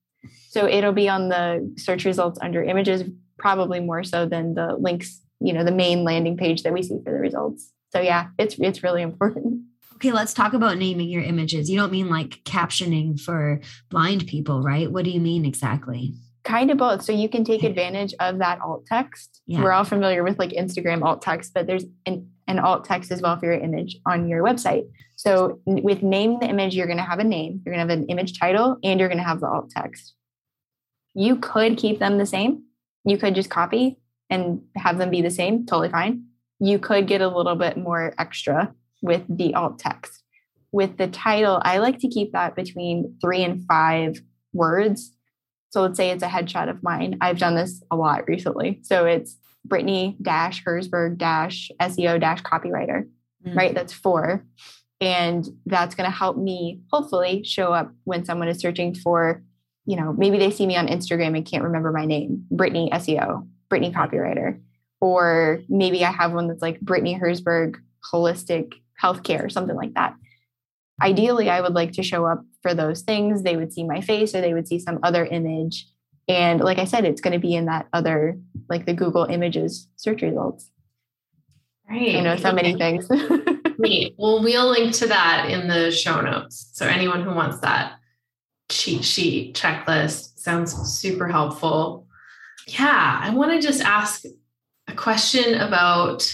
So 0.48 0.66
it'll 0.66 0.92
be 0.92 1.08
on 1.08 1.28
the 1.28 1.74
search 1.76 2.04
results 2.04 2.38
under 2.42 2.62
images, 2.62 3.04
probably 3.38 3.80
more 3.80 4.04
so 4.04 4.26
than 4.26 4.54
the 4.54 4.76
links, 4.78 5.20
you 5.40 5.52
know, 5.52 5.64
the 5.64 5.72
main 5.72 6.04
landing 6.04 6.36
page 6.36 6.62
that 6.62 6.72
we 6.72 6.82
see 6.82 6.98
for 7.04 7.12
the 7.12 7.18
results. 7.18 7.72
So 7.90 8.00
yeah, 8.00 8.28
it's 8.38 8.56
it's 8.58 8.82
really 8.82 9.02
important. 9.02 9.62
Okay, 9.96 10.12
let's 10.12 10.34
talk 10.34 10.52
about 10.52 10.76
naming 10.76 11.08
your 11.08 11.22
images. 11.22 11.70
You 11.70 11.78
don't 11.78 11.92
mean 11.92 12.10
like 12.10 12.42
captioning 12.44 13.18
for 13.20 13.60
blind 13.90 14.26
people, 14.26 14.62
right? 14.62 14.90
What 14.90 15.04
do 15.04 15.10
you 15.10 15.20
mean 15.20 15.44
exactly? 15.44 16.14
Kind 16.42 16.70
of 16.70 16.76
both. 16.76 17.02
So 17.02 17.12
you 17.12 17.28
can 17.28 17.44
take 17.44 17.62
advantage 17.62 18.12
of 18.20 18.38
that 18.38 18.60
alt 18.60 18.86
text. 18.86 19.40
Yeah. 19.46 19.62
We're 19.62 19.72
all 19.72 19.84
familiar 19.84 20.24
with 20.24 20.38
like 20.38 20.50
Instagram 20.50 21.02
alt 21.02 21.22
text, 21.22 21.54
but 21.54 21.66
there's 21.66 21.84
an, 22.04 22.28
an 22.46 22.58
alt 22.58 22.84
text 22.84 23.10
as 23.10 23.20
well 23.20 23.38
for 23.38 23.46
your 23.46 23.54
image 23.54 23.96
on 24.06 24.28
your 24.28 24.42
website. 24.42 24.84
So 25.16 25.60
with 25.66 26.02
naming 26.02 26.40
the 26.40 26.48
image, 26.48 26.74
you're 26.74 26.86
going 26.86 26.98
to 26.98 27.04
have 27.04 27.18
a 27.18 27.24
name, 27.24 27.62
you're 27.64 27.74
going 27.74 27.86
to 27.86 27.92
have 27.92 28.02
an 28.02 28.06
image 28.08 28.38
title, 28.38 28.78
and 28.82 28.98
you're 28.98 29.08
going 29.08 29.18
to 29.18 29.24
have 29.24 29.40
the 29.40 29.48
alt 29.48 29.70
text. 29.70 30.14
You 31.14 31.36
could 31.36 31.76
keep 31.76 31.98
them 31.98 32.18
the 32.18 32.26
same. 32.26 32.64
You 33.04 33.18
could 33.18 33.34
just 33.34 33.50
copy 33.50 33.98
and 34.30 34.62
have 34.76 34.98
them 34.98 35.10
be 35.10 35.22
the 35.22 35.30
same, 35.30 35.66
totally 35.66 35.90
fine. 35.90 36.24
You 36.58 36.78
could 36.78 37.06
get 37.06 37.20
a 37.20 37.28
little 37.28 37.56
bit 37.56 37.76
more 37.76 38.14
extra 38.18 38.74
with 39.02 39.22
the 39.28 39.54
alt 39.54 39.78
text. 39.78 40.22
With 40.72 40.96
the 40.96 41.06
title, 41.06 41.60
I 41.64 41.78
like 41.78 41.98
to 42.00 42.08
keep 42.08 42.32
that 42.32 42.56
between 42.56 43.16
three 43.20 43.44
and 43.44 43.64
five 43.66 44.20
words 44.52 45.14
so 45.74 45.82
let's 45.82 45.96
say 45.96 46.10
it's 46.10 46.22
a 46.22 46.28
headshot 46.28 46.70
of 46.70 46.84
mine. 46.84 47.18
I've 47.20 47.40
done 47.40 47.56
this 47.56 47.82
a 47.90 47.96
lot 47.96 48.28
recently. 48.28 48.78
So 48.84 49.06
it's 49.06 49.36
Brittany 49.64 50.16
dash 50.20 50.64
Herzberg 50.64 51.18
dash 51.18 51.70
SEO 51.80 52.20
dash 52.20 52.42
copywriter, 52.42 53.08
mm-hmm. 53.46 53.56
right? 53.56 53.74
That's 53.74 53.92
four. 53.92 54.44
And 55.00 55.46
that's 55.66 55.94
going 55.94 56.10
to 56.10 56.16
help 56.16 56.36
me 56.36 56.80
hopefully 56.92 57.42
show 57.44 57.72
up 57.72 57.92
when 58.04 58.24
someone 58.24 58.48
is 58.48 58.58
searching 58.58 58.94
for, 58.94 59.42
you 59.86 59.96
know, 59.96 60.12
maybe 60.12 60.38
they 60.38 60.50
see 60.50 60.66
me 60.66 60.76
on 60.76 60.86
Instagram 60.86 61.36
and 61.36 61.44
can't 61.44 61.64
remember 61.64 61.92
my 61.92 62.04
name, 62.04 62.46
Brittany 62.50 62.90
SEO, 62.92 63.46
Brittany 63.68 63.92
copywriter. 63.92 64.60
Or 65.00 65.60
maybe 65.68 66.04
I 66.04 66.10
have 66.10 66.32
one 66.32 66.48
that's 66.48 66.62
like 66.62 66.80
Brittany 66.80 67.18
Herzberg 67.18 67.76
holistic 68.12 68.74
healthcare, 69.02 69.50
something 69.50 69.76
like 69.76 69.94
that 69.94 70.14
ideally 71.02 71.50
i 71.50 71.60
would 71.60 71.74
like 71.74 71.92
to 71.92 72.02
show 72.02 72.24
up 72.26 72.44
for 72.62 72.74
those 72.74 73.02
things 73.02 73.42
they 73.42 73.56
would 73.56 73.72
see 73.72 73.84
my 73.84 74.00
face 74.00 74.34
or 74.34 74.40
they 74.40 74.54
would 74.54 74.68
see 74.68 74.78
some 74.78 74.98
other 75.02 75.24
image 75.26 75.86
and 76.28 76.60
like 76.60 76.78
i 76.78 76.84
said 76.84 77.04
it's 77.04 77.20
going 77.20 77.32
to 77.32 77.38
be 77.38 77.54
in 77.54 77.66
that 77.66 77.86
other 77.92 78.38
like 78.68 78.86
the 78.86 78.94
google 78.94 79.24
images 79.24 79.88
search 79.96 80.22
results. 80.22 80.70
Right 81.88 82.12
you 82.12 82.22
know 82.22 82.36
so 82.36 82.52
many 82.52 82.76
things. 82.76 83.08
Neat. 83.78 84.14
well 84.16 84.42
we'll 84.42 84.70
link 84.70 84.94
to 84.94 85.06
that 85.08 85.50
in 85.50 85.68
the 85.68 85.90
show 85.90 86.20
notes. 86.20 86.70
So 86.72 86.86
anyone 86.86 87.22
who 87.22 87.34
wants 87.34 87.60
that 87.60 87.98
cheat 88.70 89.04
sheet 89.04 89.54
checklist 89.54 90.38
sounds 90.38 90.72
super 90.72 91.28
helpful. 91.28 92.06
Yeah 92.66 93.20
i 93.22 93.30
want 93.30 93.52
to 93.52 93.60
just 93.60 93.82
ask 93.82 94.24
a 94.88 94.94
question 94.94 95.54
about 95.54 96.26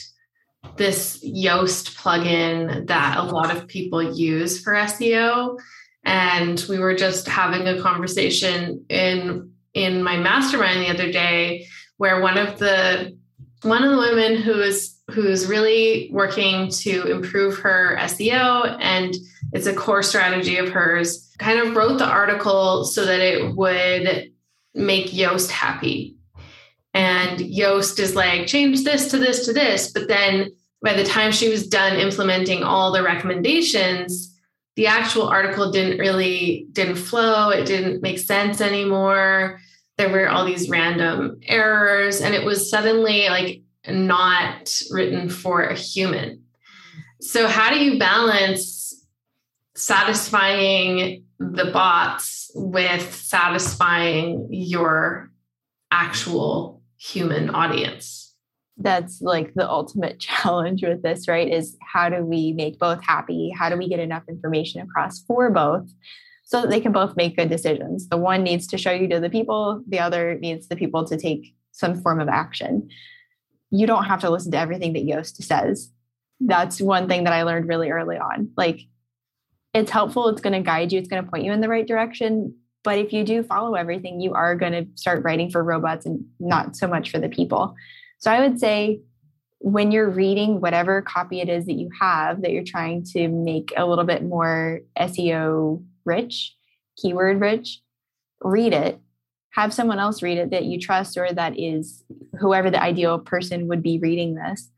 this 0.77 1.23
Yoast 1.25 1.97
plugin 1.97 2.87
that 2.87 3.19
a 3.19 3.23
lot 3.23 3.55
of 3.55 3.67
people 3.67 4.03
use 4.17 4.63
for 4.63 4.73
SEO. 4.73 5.59
And 6.05 6.65
we 6.69 6.79
were 6.79 6.95
just 6.95 7.29
having 7.29 7.67
a 7.67 7.81
conversation 7.81 8.85
in 8.89 9.50
in 9.75 10.03
my 10.03 10.17
mastermind 10.17 10.83
the 10.83 10.91
other 10.91 11.13
day 11.13 11.67
where 11.97 12.21
one 12.21 12.39
of 12.39 12.59
the 12.59 13.17
one 13.63 13.85
of 13.85 13.91
the 13.91 13.99
women 13.99 14.37
who 14.37 14.61
is 14.61 14.97
who's 15.11 15.47
really 15.47 16.09
working 16.13 16.71
to 16.71 17.07
improve 17.11 17.59
her 17.59 17.97
SEO 18.01 18.77
and 18.81 19.15
it's 19.53 19.67
a 19.67 19.75
core 19.75 20.03
strategy 20.03 20.57
of 20.57 20.69
hers, 20.69 21.29
kind 21.39 21.59
of 21.59 21.75
wrote 21.75 21.99
the 21.99 22.07
article 22.07 22.85
so 22.85 23.05
that 23.05 23.21
it 23.21 23.57
would 23.57 24.31
make 24.75 25.11
Yoast 25.11 25.51
happy. 25.51 26.17
And 26.95 27.39
Yoast 27.41 27.99
is 27.99 28.15
like, 28.15 28.47
change 28.47 28.85
this 28.85 29.11
to 29.11 29.19
this 29.19 29.47
to 29.47 29.53
this. 29.53 29.91
But 29.93 30.09
then 30.09 30.51
by 30.83 30.95
the 30.95 31.05
time 31.05 31.33
she 31.33 31.49
was 31.49 31.67
done 31.67 31.97
implementing 31.97 32.63
all 32.63 32.93
the 32.93 33.03
recommendations, 33.03 34.30
the 34.77 34.87
actual 34.87 35.29
article 35.29 35.71
didn't 35.71 35.99
really 35.99 36.67
didn't 36.73 36.97
flow. 36.97 37.51
It 37.51 37.67
didn't 37.67 38.03
make 38.03 38.19
sense 38.19 38.61
anymore. 38.61 39.61
There 39.99 40.09
were 40.09 40.29
all 40.29 40.47
these 40.47 40.71
random 40.71 41.41
errors, 41.43 42.21
and 42.21 42.35
it 42.35 42.45
was 42.45 42.71
suddenly 42.71 43.29
like 43.29 43.63
not 43.89 44.73
written 44.91 45.29
for 45.29 45.63
a 45.63 45.75
human. 45.75 46.45
So, 47.21 47.47
how 47.49 47.71
do 47.71 47.85
you 47.85 47.99
balance 47.99 49.05
satisfying 49.75 51.25
the 51.39 51.71
bots 51.73 52.51
with 52.55 53.15
satisfying 53.15 54.49
your 54.51 55.31
actual 55.91 56.83
human 56.97 57.51
audience? 57.51 58.30
That's 58.81 59.21
like 59.21 59.55
the 59.55 59.69
ultimate 59.69 60.19
challenge 60.21 60.83
with 60.83 61.03
this, 61.03 61.29
right? 61.29 61.53
Is 61.53 61.77
how 61.81 62.09
do 62.09 62.25
we 62.25 62.53
make 62.53 62.79
both 62.79 63.03
happy? 63.05 63.53
How 63.57 63.69
do 63.69 63.77
we 63.77 63.89
get 63.89 64.01
enough 64.01 64.25
information 64.29 64.81
across 64.81 65.23
for 65.23 65.51
both 65.51 65.89
so 66.45 66.63
that 66.63 66.71
they 66.71 66.81
can 66.81 66.93
both 66.93 67.17
make 67.17 67.37
good 67.37 67.51
decisions? 67.51 68.09
The 68.09 68.17
one 68.17 68.43
needs 68.43 68.67
to 68.69 68.79
show 68.79 68.93
you 68.93 69.09
to 69.09 69.21
the 69.21 69.31
people, 69.31 69.83
the 69.87 70.01
other 70.01 70.39
needs 70.41 70.69
the 70.69 70.77
people 70.77 71.05
to 71.07 71.17
take 71.17 71.55
some 71.73 72.01
form 72.01 72.21
of 72.21 72.29
action. 72.29 72.89
You 73.71 73.87
don't 73.87 74.05
have 74.05 74.21
to 74.23 74.31
listen 74.31 74.51
to 74.53 74.59
everything 74.59 74.95
that 74.95 75.07
Yoast 75.07 75.43
says. 75.43 75.93
That's 76.41 76.81
one 76.81 77.07
thing 77.07 77.25
that 77.25 77.33
I 77.33 77.43
learned 77.43 77.69
really 77.69 77.91
early 77.91 78.17
on. 78.17 78.51
Like, 78.57 78.81
it's 79.73 79.91
helpful, 79.91 80.29
it's 80.29 80.41
going 80.41 80.55
to 80.55 80.61
guide 80.61 80.91
you, 80.91 80.99
it's 80.99 81.09
going 81.09 81.23
to 81.23 81.31
point 81.31 81.45
you 81.45 81.53
in 81.53 81.61
the 81.61 81.69
right 81.69 81.87
direction. 81.87 82.57
But 82.83 82.99
if 82.99 83.13
you 83.13 83.25
do 83.25 83.43
follow 83.43 83.75
everything, 83.75 84.21
you 84.21 84.33
are 84.33 84.57
going 84.57 84.73
to 84.73 84.87
start 84.95 85.23
writing 85.23 85.51
for 85.51 85.63
robots 85.63 86.07
and 86.07 86.25
not 86.41 86.75
so 86.75 86.89
much 86.89 87.11
for 87.11 87.19
the 87.19 87.29
people. 87.29 87.77
So 88.21 88.31
I 88.31 88.47
would 88.47 88.61
say 88.61 89.01
when 89.59 89.93
you're 89.93 90.09
reading 90.09 90.61
whatever 90.61 91.03
copy 91.03 91.41
it 91.41 91.49
is 91.49 91.67
that 91.67 91.75
you 91.75 91.91
have 92.01 92.43
that 92.43 92.53
you're 92.53 92.65
trying 92.65 93.05
to 93.13 93.29
make 93.29 93.73
a 93.77 93.87
little 93.87 94.05
bit 94.05 94.23
more 94.23 94.81
SEO 94.99 95.85
rich, 96.05 96.55
keyword 96.97 97.41
rich, 97.41 97.81
read 98.43 98.73
it. 98.73 99.01
Have 99.53 99.75
someone 99.75 99.99
else 99.99 100.23
read 100.23 100.39
it 100.39 100.51
that 100.51 100.65
you 100.65 100.79
trust 100.79 101.19
or 101.19 101.33
that 101.33 101.59
is 101.59 102.05
whoever 102.39 102.71
the 102.71 102.83
ideal 102.83 103.19
person 103.19 103.67
would 103.69 103.83
be 103.83 103.99
reading 103.99 104.35
this 104.35 104.71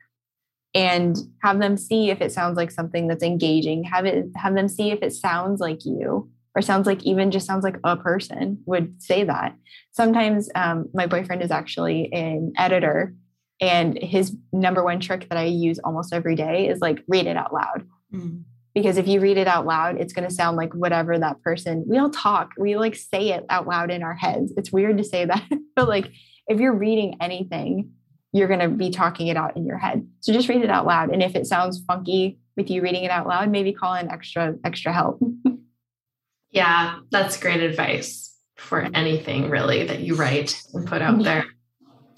and 0.74 1.16
have 1.43 1.59
them 1.59 1.76
see 1.76 2.11
if 2.11 2.20
it 2.20 2.32
sounds 2.32 2.57
like 2.57 2.70
something 2.70 3.07
that's 3.07 3.22
engaging 3.22 3.84
have 3.84 4.07
it 4.07 4.26
have 4.36 4.55
them 4.55 4.68
see 4.68 4.90
if 4.90 5.03
it 5.03 5.12
sounds 5.12 5.61
like 5.61 5.84
you 5.84 6.30
or 6.55 6.62
sounds 6.62 6.86
like 6.86 7.03
even 7.03 7.30
just 7.30 7.47
sounds 7.47 7.62
like 7.62 7.76
a 7.84 7.97
person 7.97 8.59
would 8.64 9.03
say 9.03 9.24
that 9.24 9.55
sometimes 9.90 10.49
um, 10.55 10.88
my 10.95 11.07
boyfriend 11.07 11.43
is 11.43 11.51
actually 11.51 12.11
an 12.12 12.53
editor 12.57 13.14
and 13.61 13.96
his 13.96 14.36
number 14.53 14.82
one 14.82 15.00
trick 15.00 15.28
that 15.28 15.38
I 15.38 15.44
use 15.44 15.78
almost 15.84 16.12
every 16.12 16.34
day 16.34 16.68
is 16.68 16.80
like 16.80 17.03
read 17.09 17.26
it 17.26 17.36
out 17.36 17.53
loud. 17.53 17.86
Mm. 18.12 18.44
Because 18.74 18.96
if 18.96 19.07
you 19.07 19.20
read 19.20 19.36
it 19.36 19.46
out 19.46 19.66
loud, 19.66 19.98
it's 19.98 20.14
going 20.14 20.26
to 20.26 20.34
sound 20.34 20.57
like 20.57 20.72
whatever 20.74 21.18
that 21.18 21.42
person, 21.42 21.84
we 21.86 21.98
all 21.98 22.11
talk, 22.11 22.53
we 22.57 22.76
like 22.76 22.94
say 22.94 23.30
it 23.30 23.44
out 23.50 23.66
loud 23.66 23.90
in 23.90 24.03
our 24.03 24.14
heads. 24.14 24.53
It's 24.57 24.72
weird 24.72 24.96
to 24.98 25.05
say 25.05 25.26
that, 25.26 25.44
but 25.76 25.88
like 25.88 26.11
if 26.46 26.59
you're 26.59 26.74
reading 26.74 27.16
anything, 27.20 27.92
you're 28.32 28.48
going 28.48 28.61
to 28.61 28.68
be 28.68 28.90
talking 28.90 29.26
it 29.26 29.36
out 29.36 29.57
in 29.57 29.66
your 29.66 29.76
head. 29.76 30.09
So 30.20 30.32
just 30.32 30.48
read 30.48 30.62
it 30.62 30.70
out 30.70 30.86
loud. 30.86 31.11
And 31.11 31.22
if 31.22 31.36
it 31.36 31.46
sounds 31.46 31.82
funky 31.86 32.38
with 32.57 32.70
you 32.70 32.80
reading 32.82 33.05
it 33.05 33.11
out 33.11 33.26
loud, 33.26 33.50
maybe 33.50 33.72
call 33.72 33.94
in 33.94 34.11
extra, 34.11 34.55
extra 34.64 34.92
help. 34.92 35.22
yeah, 36.50 37.00
that's 37.11 37.36
great 37.36 37.61
advice 37.61 38.34
for 38.57 38.88
anything 38.94 39.50
really 39.50 39.84
that 39.86 40.00
you 40.00 40.14
write 40.14 40.61
and 40.72 40.86
put 40.86 41.03
out 41.03 41.22
there. 41.22 41.44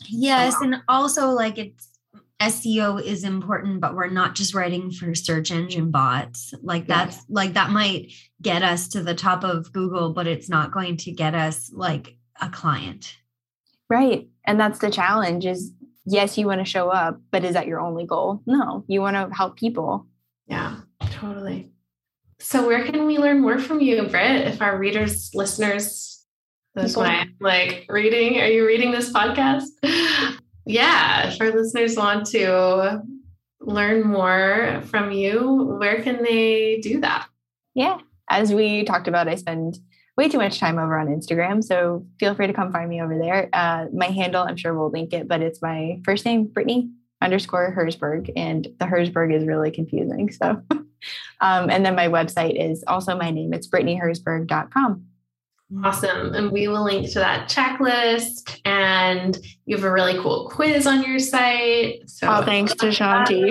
Yes, 0.09 0.55
and 0.61 0.83
also 0.89 1.29
like 1.29 1.59
it's 1.59 1.89
SEO 2.41 3.03
is 3.03 3.25
important, 3.25 3.81
but 3.81 3.95
we're 3.95 4.09
not 4.09 4.35
just 4.35 4.55
writing 4.55 4.91
for 4.91 5.15
search 5.15 5.51
engine 5.51 5.91
bots. 5.91 6.53
Like 6.63 6.87
that's 6.87 7.17
yeah. 7.17 7.23
like 7.29 7.55
that 7.55 7.71
might 7.71 8.13
get 8.43 8.63
us 8.63 8.89
to 8.89 9.03
the 9.03 9.15
top 9.15 9.45
of 9.45 9.73
Google, 9.73 10.13
but 10.13 10.27
it's 10.27 10.49
not 10.49 10.73
going 10.73 10.97
to 10.99 11.13
get 11.13 11.35
us 11.35 11.71
like 11.73 12.17
a 12.41 12.51
client. 12.51 13.17
Right. 13.89 14.29
And 14.45 14.59
that's 14.59 14.81
the 14.81 14.91
challenge 14.91 15.47
is 15.47 15.73
yes, 16.05 16.37
you 16.37 16.47
want 16.47 16.61
to 16.61 16.65
show 16.65 16.91
up, 16.91 17.21
but 17.31 17.45
is 17.45 17.55
that 17.55 17.67
your 17.67 17.81
only 17.81 18.07
goal? 18.07 18.43
No, 18.47 18.85
you 18.89 19.01
want 19.01 19.17
to 19.17 19.35
help 19.35 19.57
people. 19.57 20.07
Yeah, 20.47 20.77
totally. 21.11 21.71
So 22.41 22.67
where 22.67 22.85
can 22.85 23.07
we 23.07 23.17
learn 23.17 23.41
more 23.41 23.59
from 23.59 23.81
you, 23.81 24.03
Britt, 24.09 24.47
if 24.47 24.61
our 24.61 24.77
readers, 24.77 25.31
listeners 25.35 26.14
that's 26.75 26.97
why 26.97 27.07
I'm 27.07 27.37
like 27.41 27.87
reading. 27.89 28.41
Are 28.41 28.49
you 28.49 28.67
reading 28.67 28.91
this 28.91 29.13
podcast? 29.13 29.69
yeah. 30.67 31.29
If 31.29 31.41
our 31.41 31.51
listeners 31.51 31.97
want 31.97 32.27
to 32.29 33.03
learn 33.61 34.03
more 34.03 34.83
from 34.87 35.13
you, 35.13 35.77
where 35.79 36.03
can 36.03 36.23
they 36.23 36.81
do 36.81 37.01
that? 37.01 37.29
Yeah. 37.75 37.99
As 38.29 38.53
we 38.53 38.85
talked 38.85 39.07
about, 39.07 39.29
I 39.29 39.37
spend 39.37 39.79
way 40.17 40.29
too 40.29 40.39
much 40.39 40.59
time 40.59 40.79
over 40.79 40.99
on 40.99 41.09
Instagram. 41.09 41.63
So 41.63 42.07
feel 42.19 42.35
free 42.35 42.47
to 42.47 42.53
come 42.53 42.73
find 42.73 42.89
me 42.89 43.03
over 43.03 43.19
there. 43.19 43.49
Uh, 43.53 43.87
my 43.93 44.07
handle, 44.07 44.43
I'm 44.43 44.57
sure 44.57 44.75
we'll 44.75 44.91
link 44.91 45.13
it, 45.13 45.29
but 45.29 45.43
it's 45.43 45.63
my 45.63 46.01
first 46.05 46.25
name, 46.25 46.47
Brittany 46.47 46.91
underscore 47.21 47.75
Herzberg. 47.77 48.33
And 48.37 48.69
the 48.79 48.87
Herzberg 48.87 49.35
is 49.35 49.47
really 49.47 49.71
confusing. 49.71 50.31
So, 50.31 50.63
um, 50.71 51.71
and 51.71 51.85
then 51.85 51.95
my 51.95 52.09
website 52.09 52.61
is 52.61 52.85
also 52.87 53.17
my 53.17 53.31
name. 53.31 53.53
It's 53.53 53.69
brittanyherzberg.com. 53.69 55.07
Awesome. 55.83 56.35
And 56.35 56.53
we 56.53 56.69
will 56.69 56.85
link 56.85 57.11
to 57.13 57.19
that 57.19 57.49
checklist. 57.49 58.61
And 58.65 59.39
you 59.67 59.77
have 59.77 59.85
a 59.85 59.91
really 59.91 60.19
cool 60.21 60.49
quiz 60.49 60.87
on 60.87 61.03
your 61.03 61.19
site. 61.19 62.09
So 62.09 62.29
oh, 62.29 62.43
thanks 62.43 62.75
to 62.77 62.87
Chanti. 62.87 63.51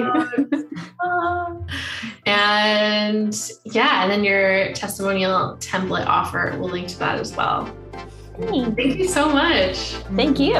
and 2.25 3.51
yeah, 3.65 4.03
and 4.03 4.11
then 4.11 4.23
your 4.23 4.73
testimonial 4.73 5.57
template 5.57 6.05
offer, 6.05 6.55
we'll 6.59 6.69
link 6.69 6.87
to 6.89 6.99
that 6.99 7.19
as 7.19 7.35
well. 7.35 7.73
Thanks. 8.39 8.75
Thank 8.75 8.97
you 8.97 9.07
so 9.07 9.29
much. 9.29 9.77
Thank 10.15 10.39
you. 10.39 10.53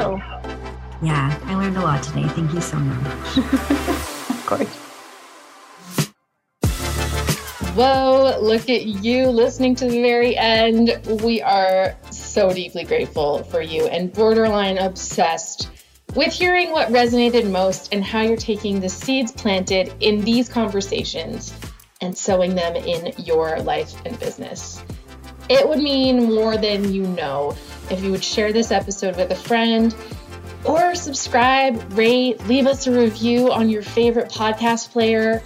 Yeah, 1.02 1.38
I 1.44 1.54
learned 1.54 1.76
a 1.76 1.82
lot 1.82 2.02
today. 2.02 2.26
Thank 2.28 2.54
you 2.54 2.60
so 2.60 2.76
much. 2.78 3.38
of 3.38 4.44
course. 4.46 4.83
Whoa, 7.74 8.38
look 8.40 8.70
at 8.70 8.86
you 8.86 9.26
listening 9.26 9.74
to 9.74 9.86
the 9.86 10.00
very 10.00 10.36
end. 10.36 10.96
We 11.24 11.42
are 11.42 11.96
so 12.12 12.52
deeply 12.52 12.84
grateful 12.84 13.42
for 13.42 13.60
you 13.60 13.88
and 13.88 14.12
borderline 14.12 14.78
obsessed 14.78 15.70
with 16.14 16.32
hearing 16.32 16.70
what 16.70 16.90
resonated 16.90 17.50
most 17.50 17.92
and 17.92 18.04
how 18.04 18.20
you're 18.20 18.36
taking 18.36 18.78
the 18.78 18.88
seeds 18.88 19.32
planted 19.32 19.92
in 19.98 20.20
these 20.20 20.48
conversations 20.48 21.52
and 22.00 22.16
sowing 22.16 22.54
them 22.54 22.76
in 22.76 23.12
your 23.18 23.58
life 23.58 23.92
and 24.06 24.20
business. 24.20 24.80
It 25.48 25.68
would 25.68 25.80
mean 25.80 26.32
more 26.32 26.56
than 26.56 26.92
you 26.94 27.02
know 27.02 27.56
if 27.90 28.04
you 28.04 28.12
would 28.12 28.22
share 28.22 28.52
this 28.52 28.70
episode 28.70 29.16
with 29.16 29.32
a 29.32 29.34
friend 29.34 29.92
or 30.64 30.94
subscribe, 30.94 31.92
rate, 31.98 32.40
leave 32.46 32.68
us 32.68 32.86
a 32.86 32.92
review 32.92 33.50
on 33.50 33.68
your 33.68 33.82
favorite 33.82 34.30
podcast 34.30 34.92
player 34.92 35.42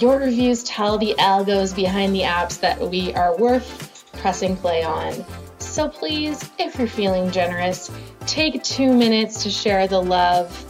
your 0.00 0.18
reviews 0.18 0.62
tell 0.64 0.98
the 0.98 1.14
algos 1.18 1.74
behind 1.74 2.14
the 2.14 2.22
apps 2.22 2.60
that 2.60 2.80
we 2.80 3.14
are 3.14 3.36
worth 3.36 4.04
pressing 4.14 4.56
play 4.56 4.82
on. 4.82 5.24
So 5.58 5.88
please, 5.88 6.48
if 6.58 6.78
you're 6.78 6.88
feeling 6.88 7.30
generous, 7.30 7.90
take 8.26 8.62
two 8.62 8.92
minutes 8.92 9.42
to 9.42 9.50
share 9.50 9.86
the 9.86 10.00
love. 10.02 10.64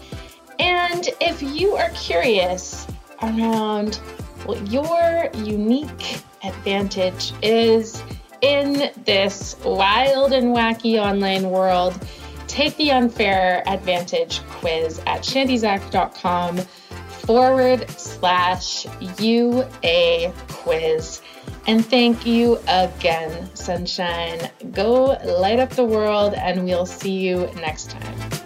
And 0.58 1.08
if 1.20 1.42
you 1.42 1.76
are 1.76 1.90
curious 1.90 2.86
around 3.22 3.96
what 4.44 4.70
your 4.70 5.30
unique 5.34 6.20
advantage 6.44 7.32
is 7.42 8.02
in 8.40 8.90
this 9.04 9.56
wild 9.64 10.32
and 10.32 10.54
wacky 10.54 11.00
online 11.00 11.50
world, 11.50 11.98
take 12.46 12.76
the 12.76 12.90
unfair 12.92 13.62
advantage 13.66 14.40
quiz 14.48 14.98
at 15.06 15.22
chantizak.com 15.22 16.60
forward 17.26 17.90
slash 17.90 18.86
UA 19.18 20.32
quiz. 20.48 21.20
And 21.66 21.84
thank 21.84 22.24
you 22.24 22.58
again, 22.68 23.54
Sunshine. 23.54 24.50
Go 24.70 25.18
light 25.24 25.58
up 25.58 25.70
the 25.70 25.84
world, 25.84 26.34
and 26.34 26.64
we'll 26.64 26.86
see 26.86 27.18
you 27.18 27.50
next 27.56 27.90
time. 27.90 28.45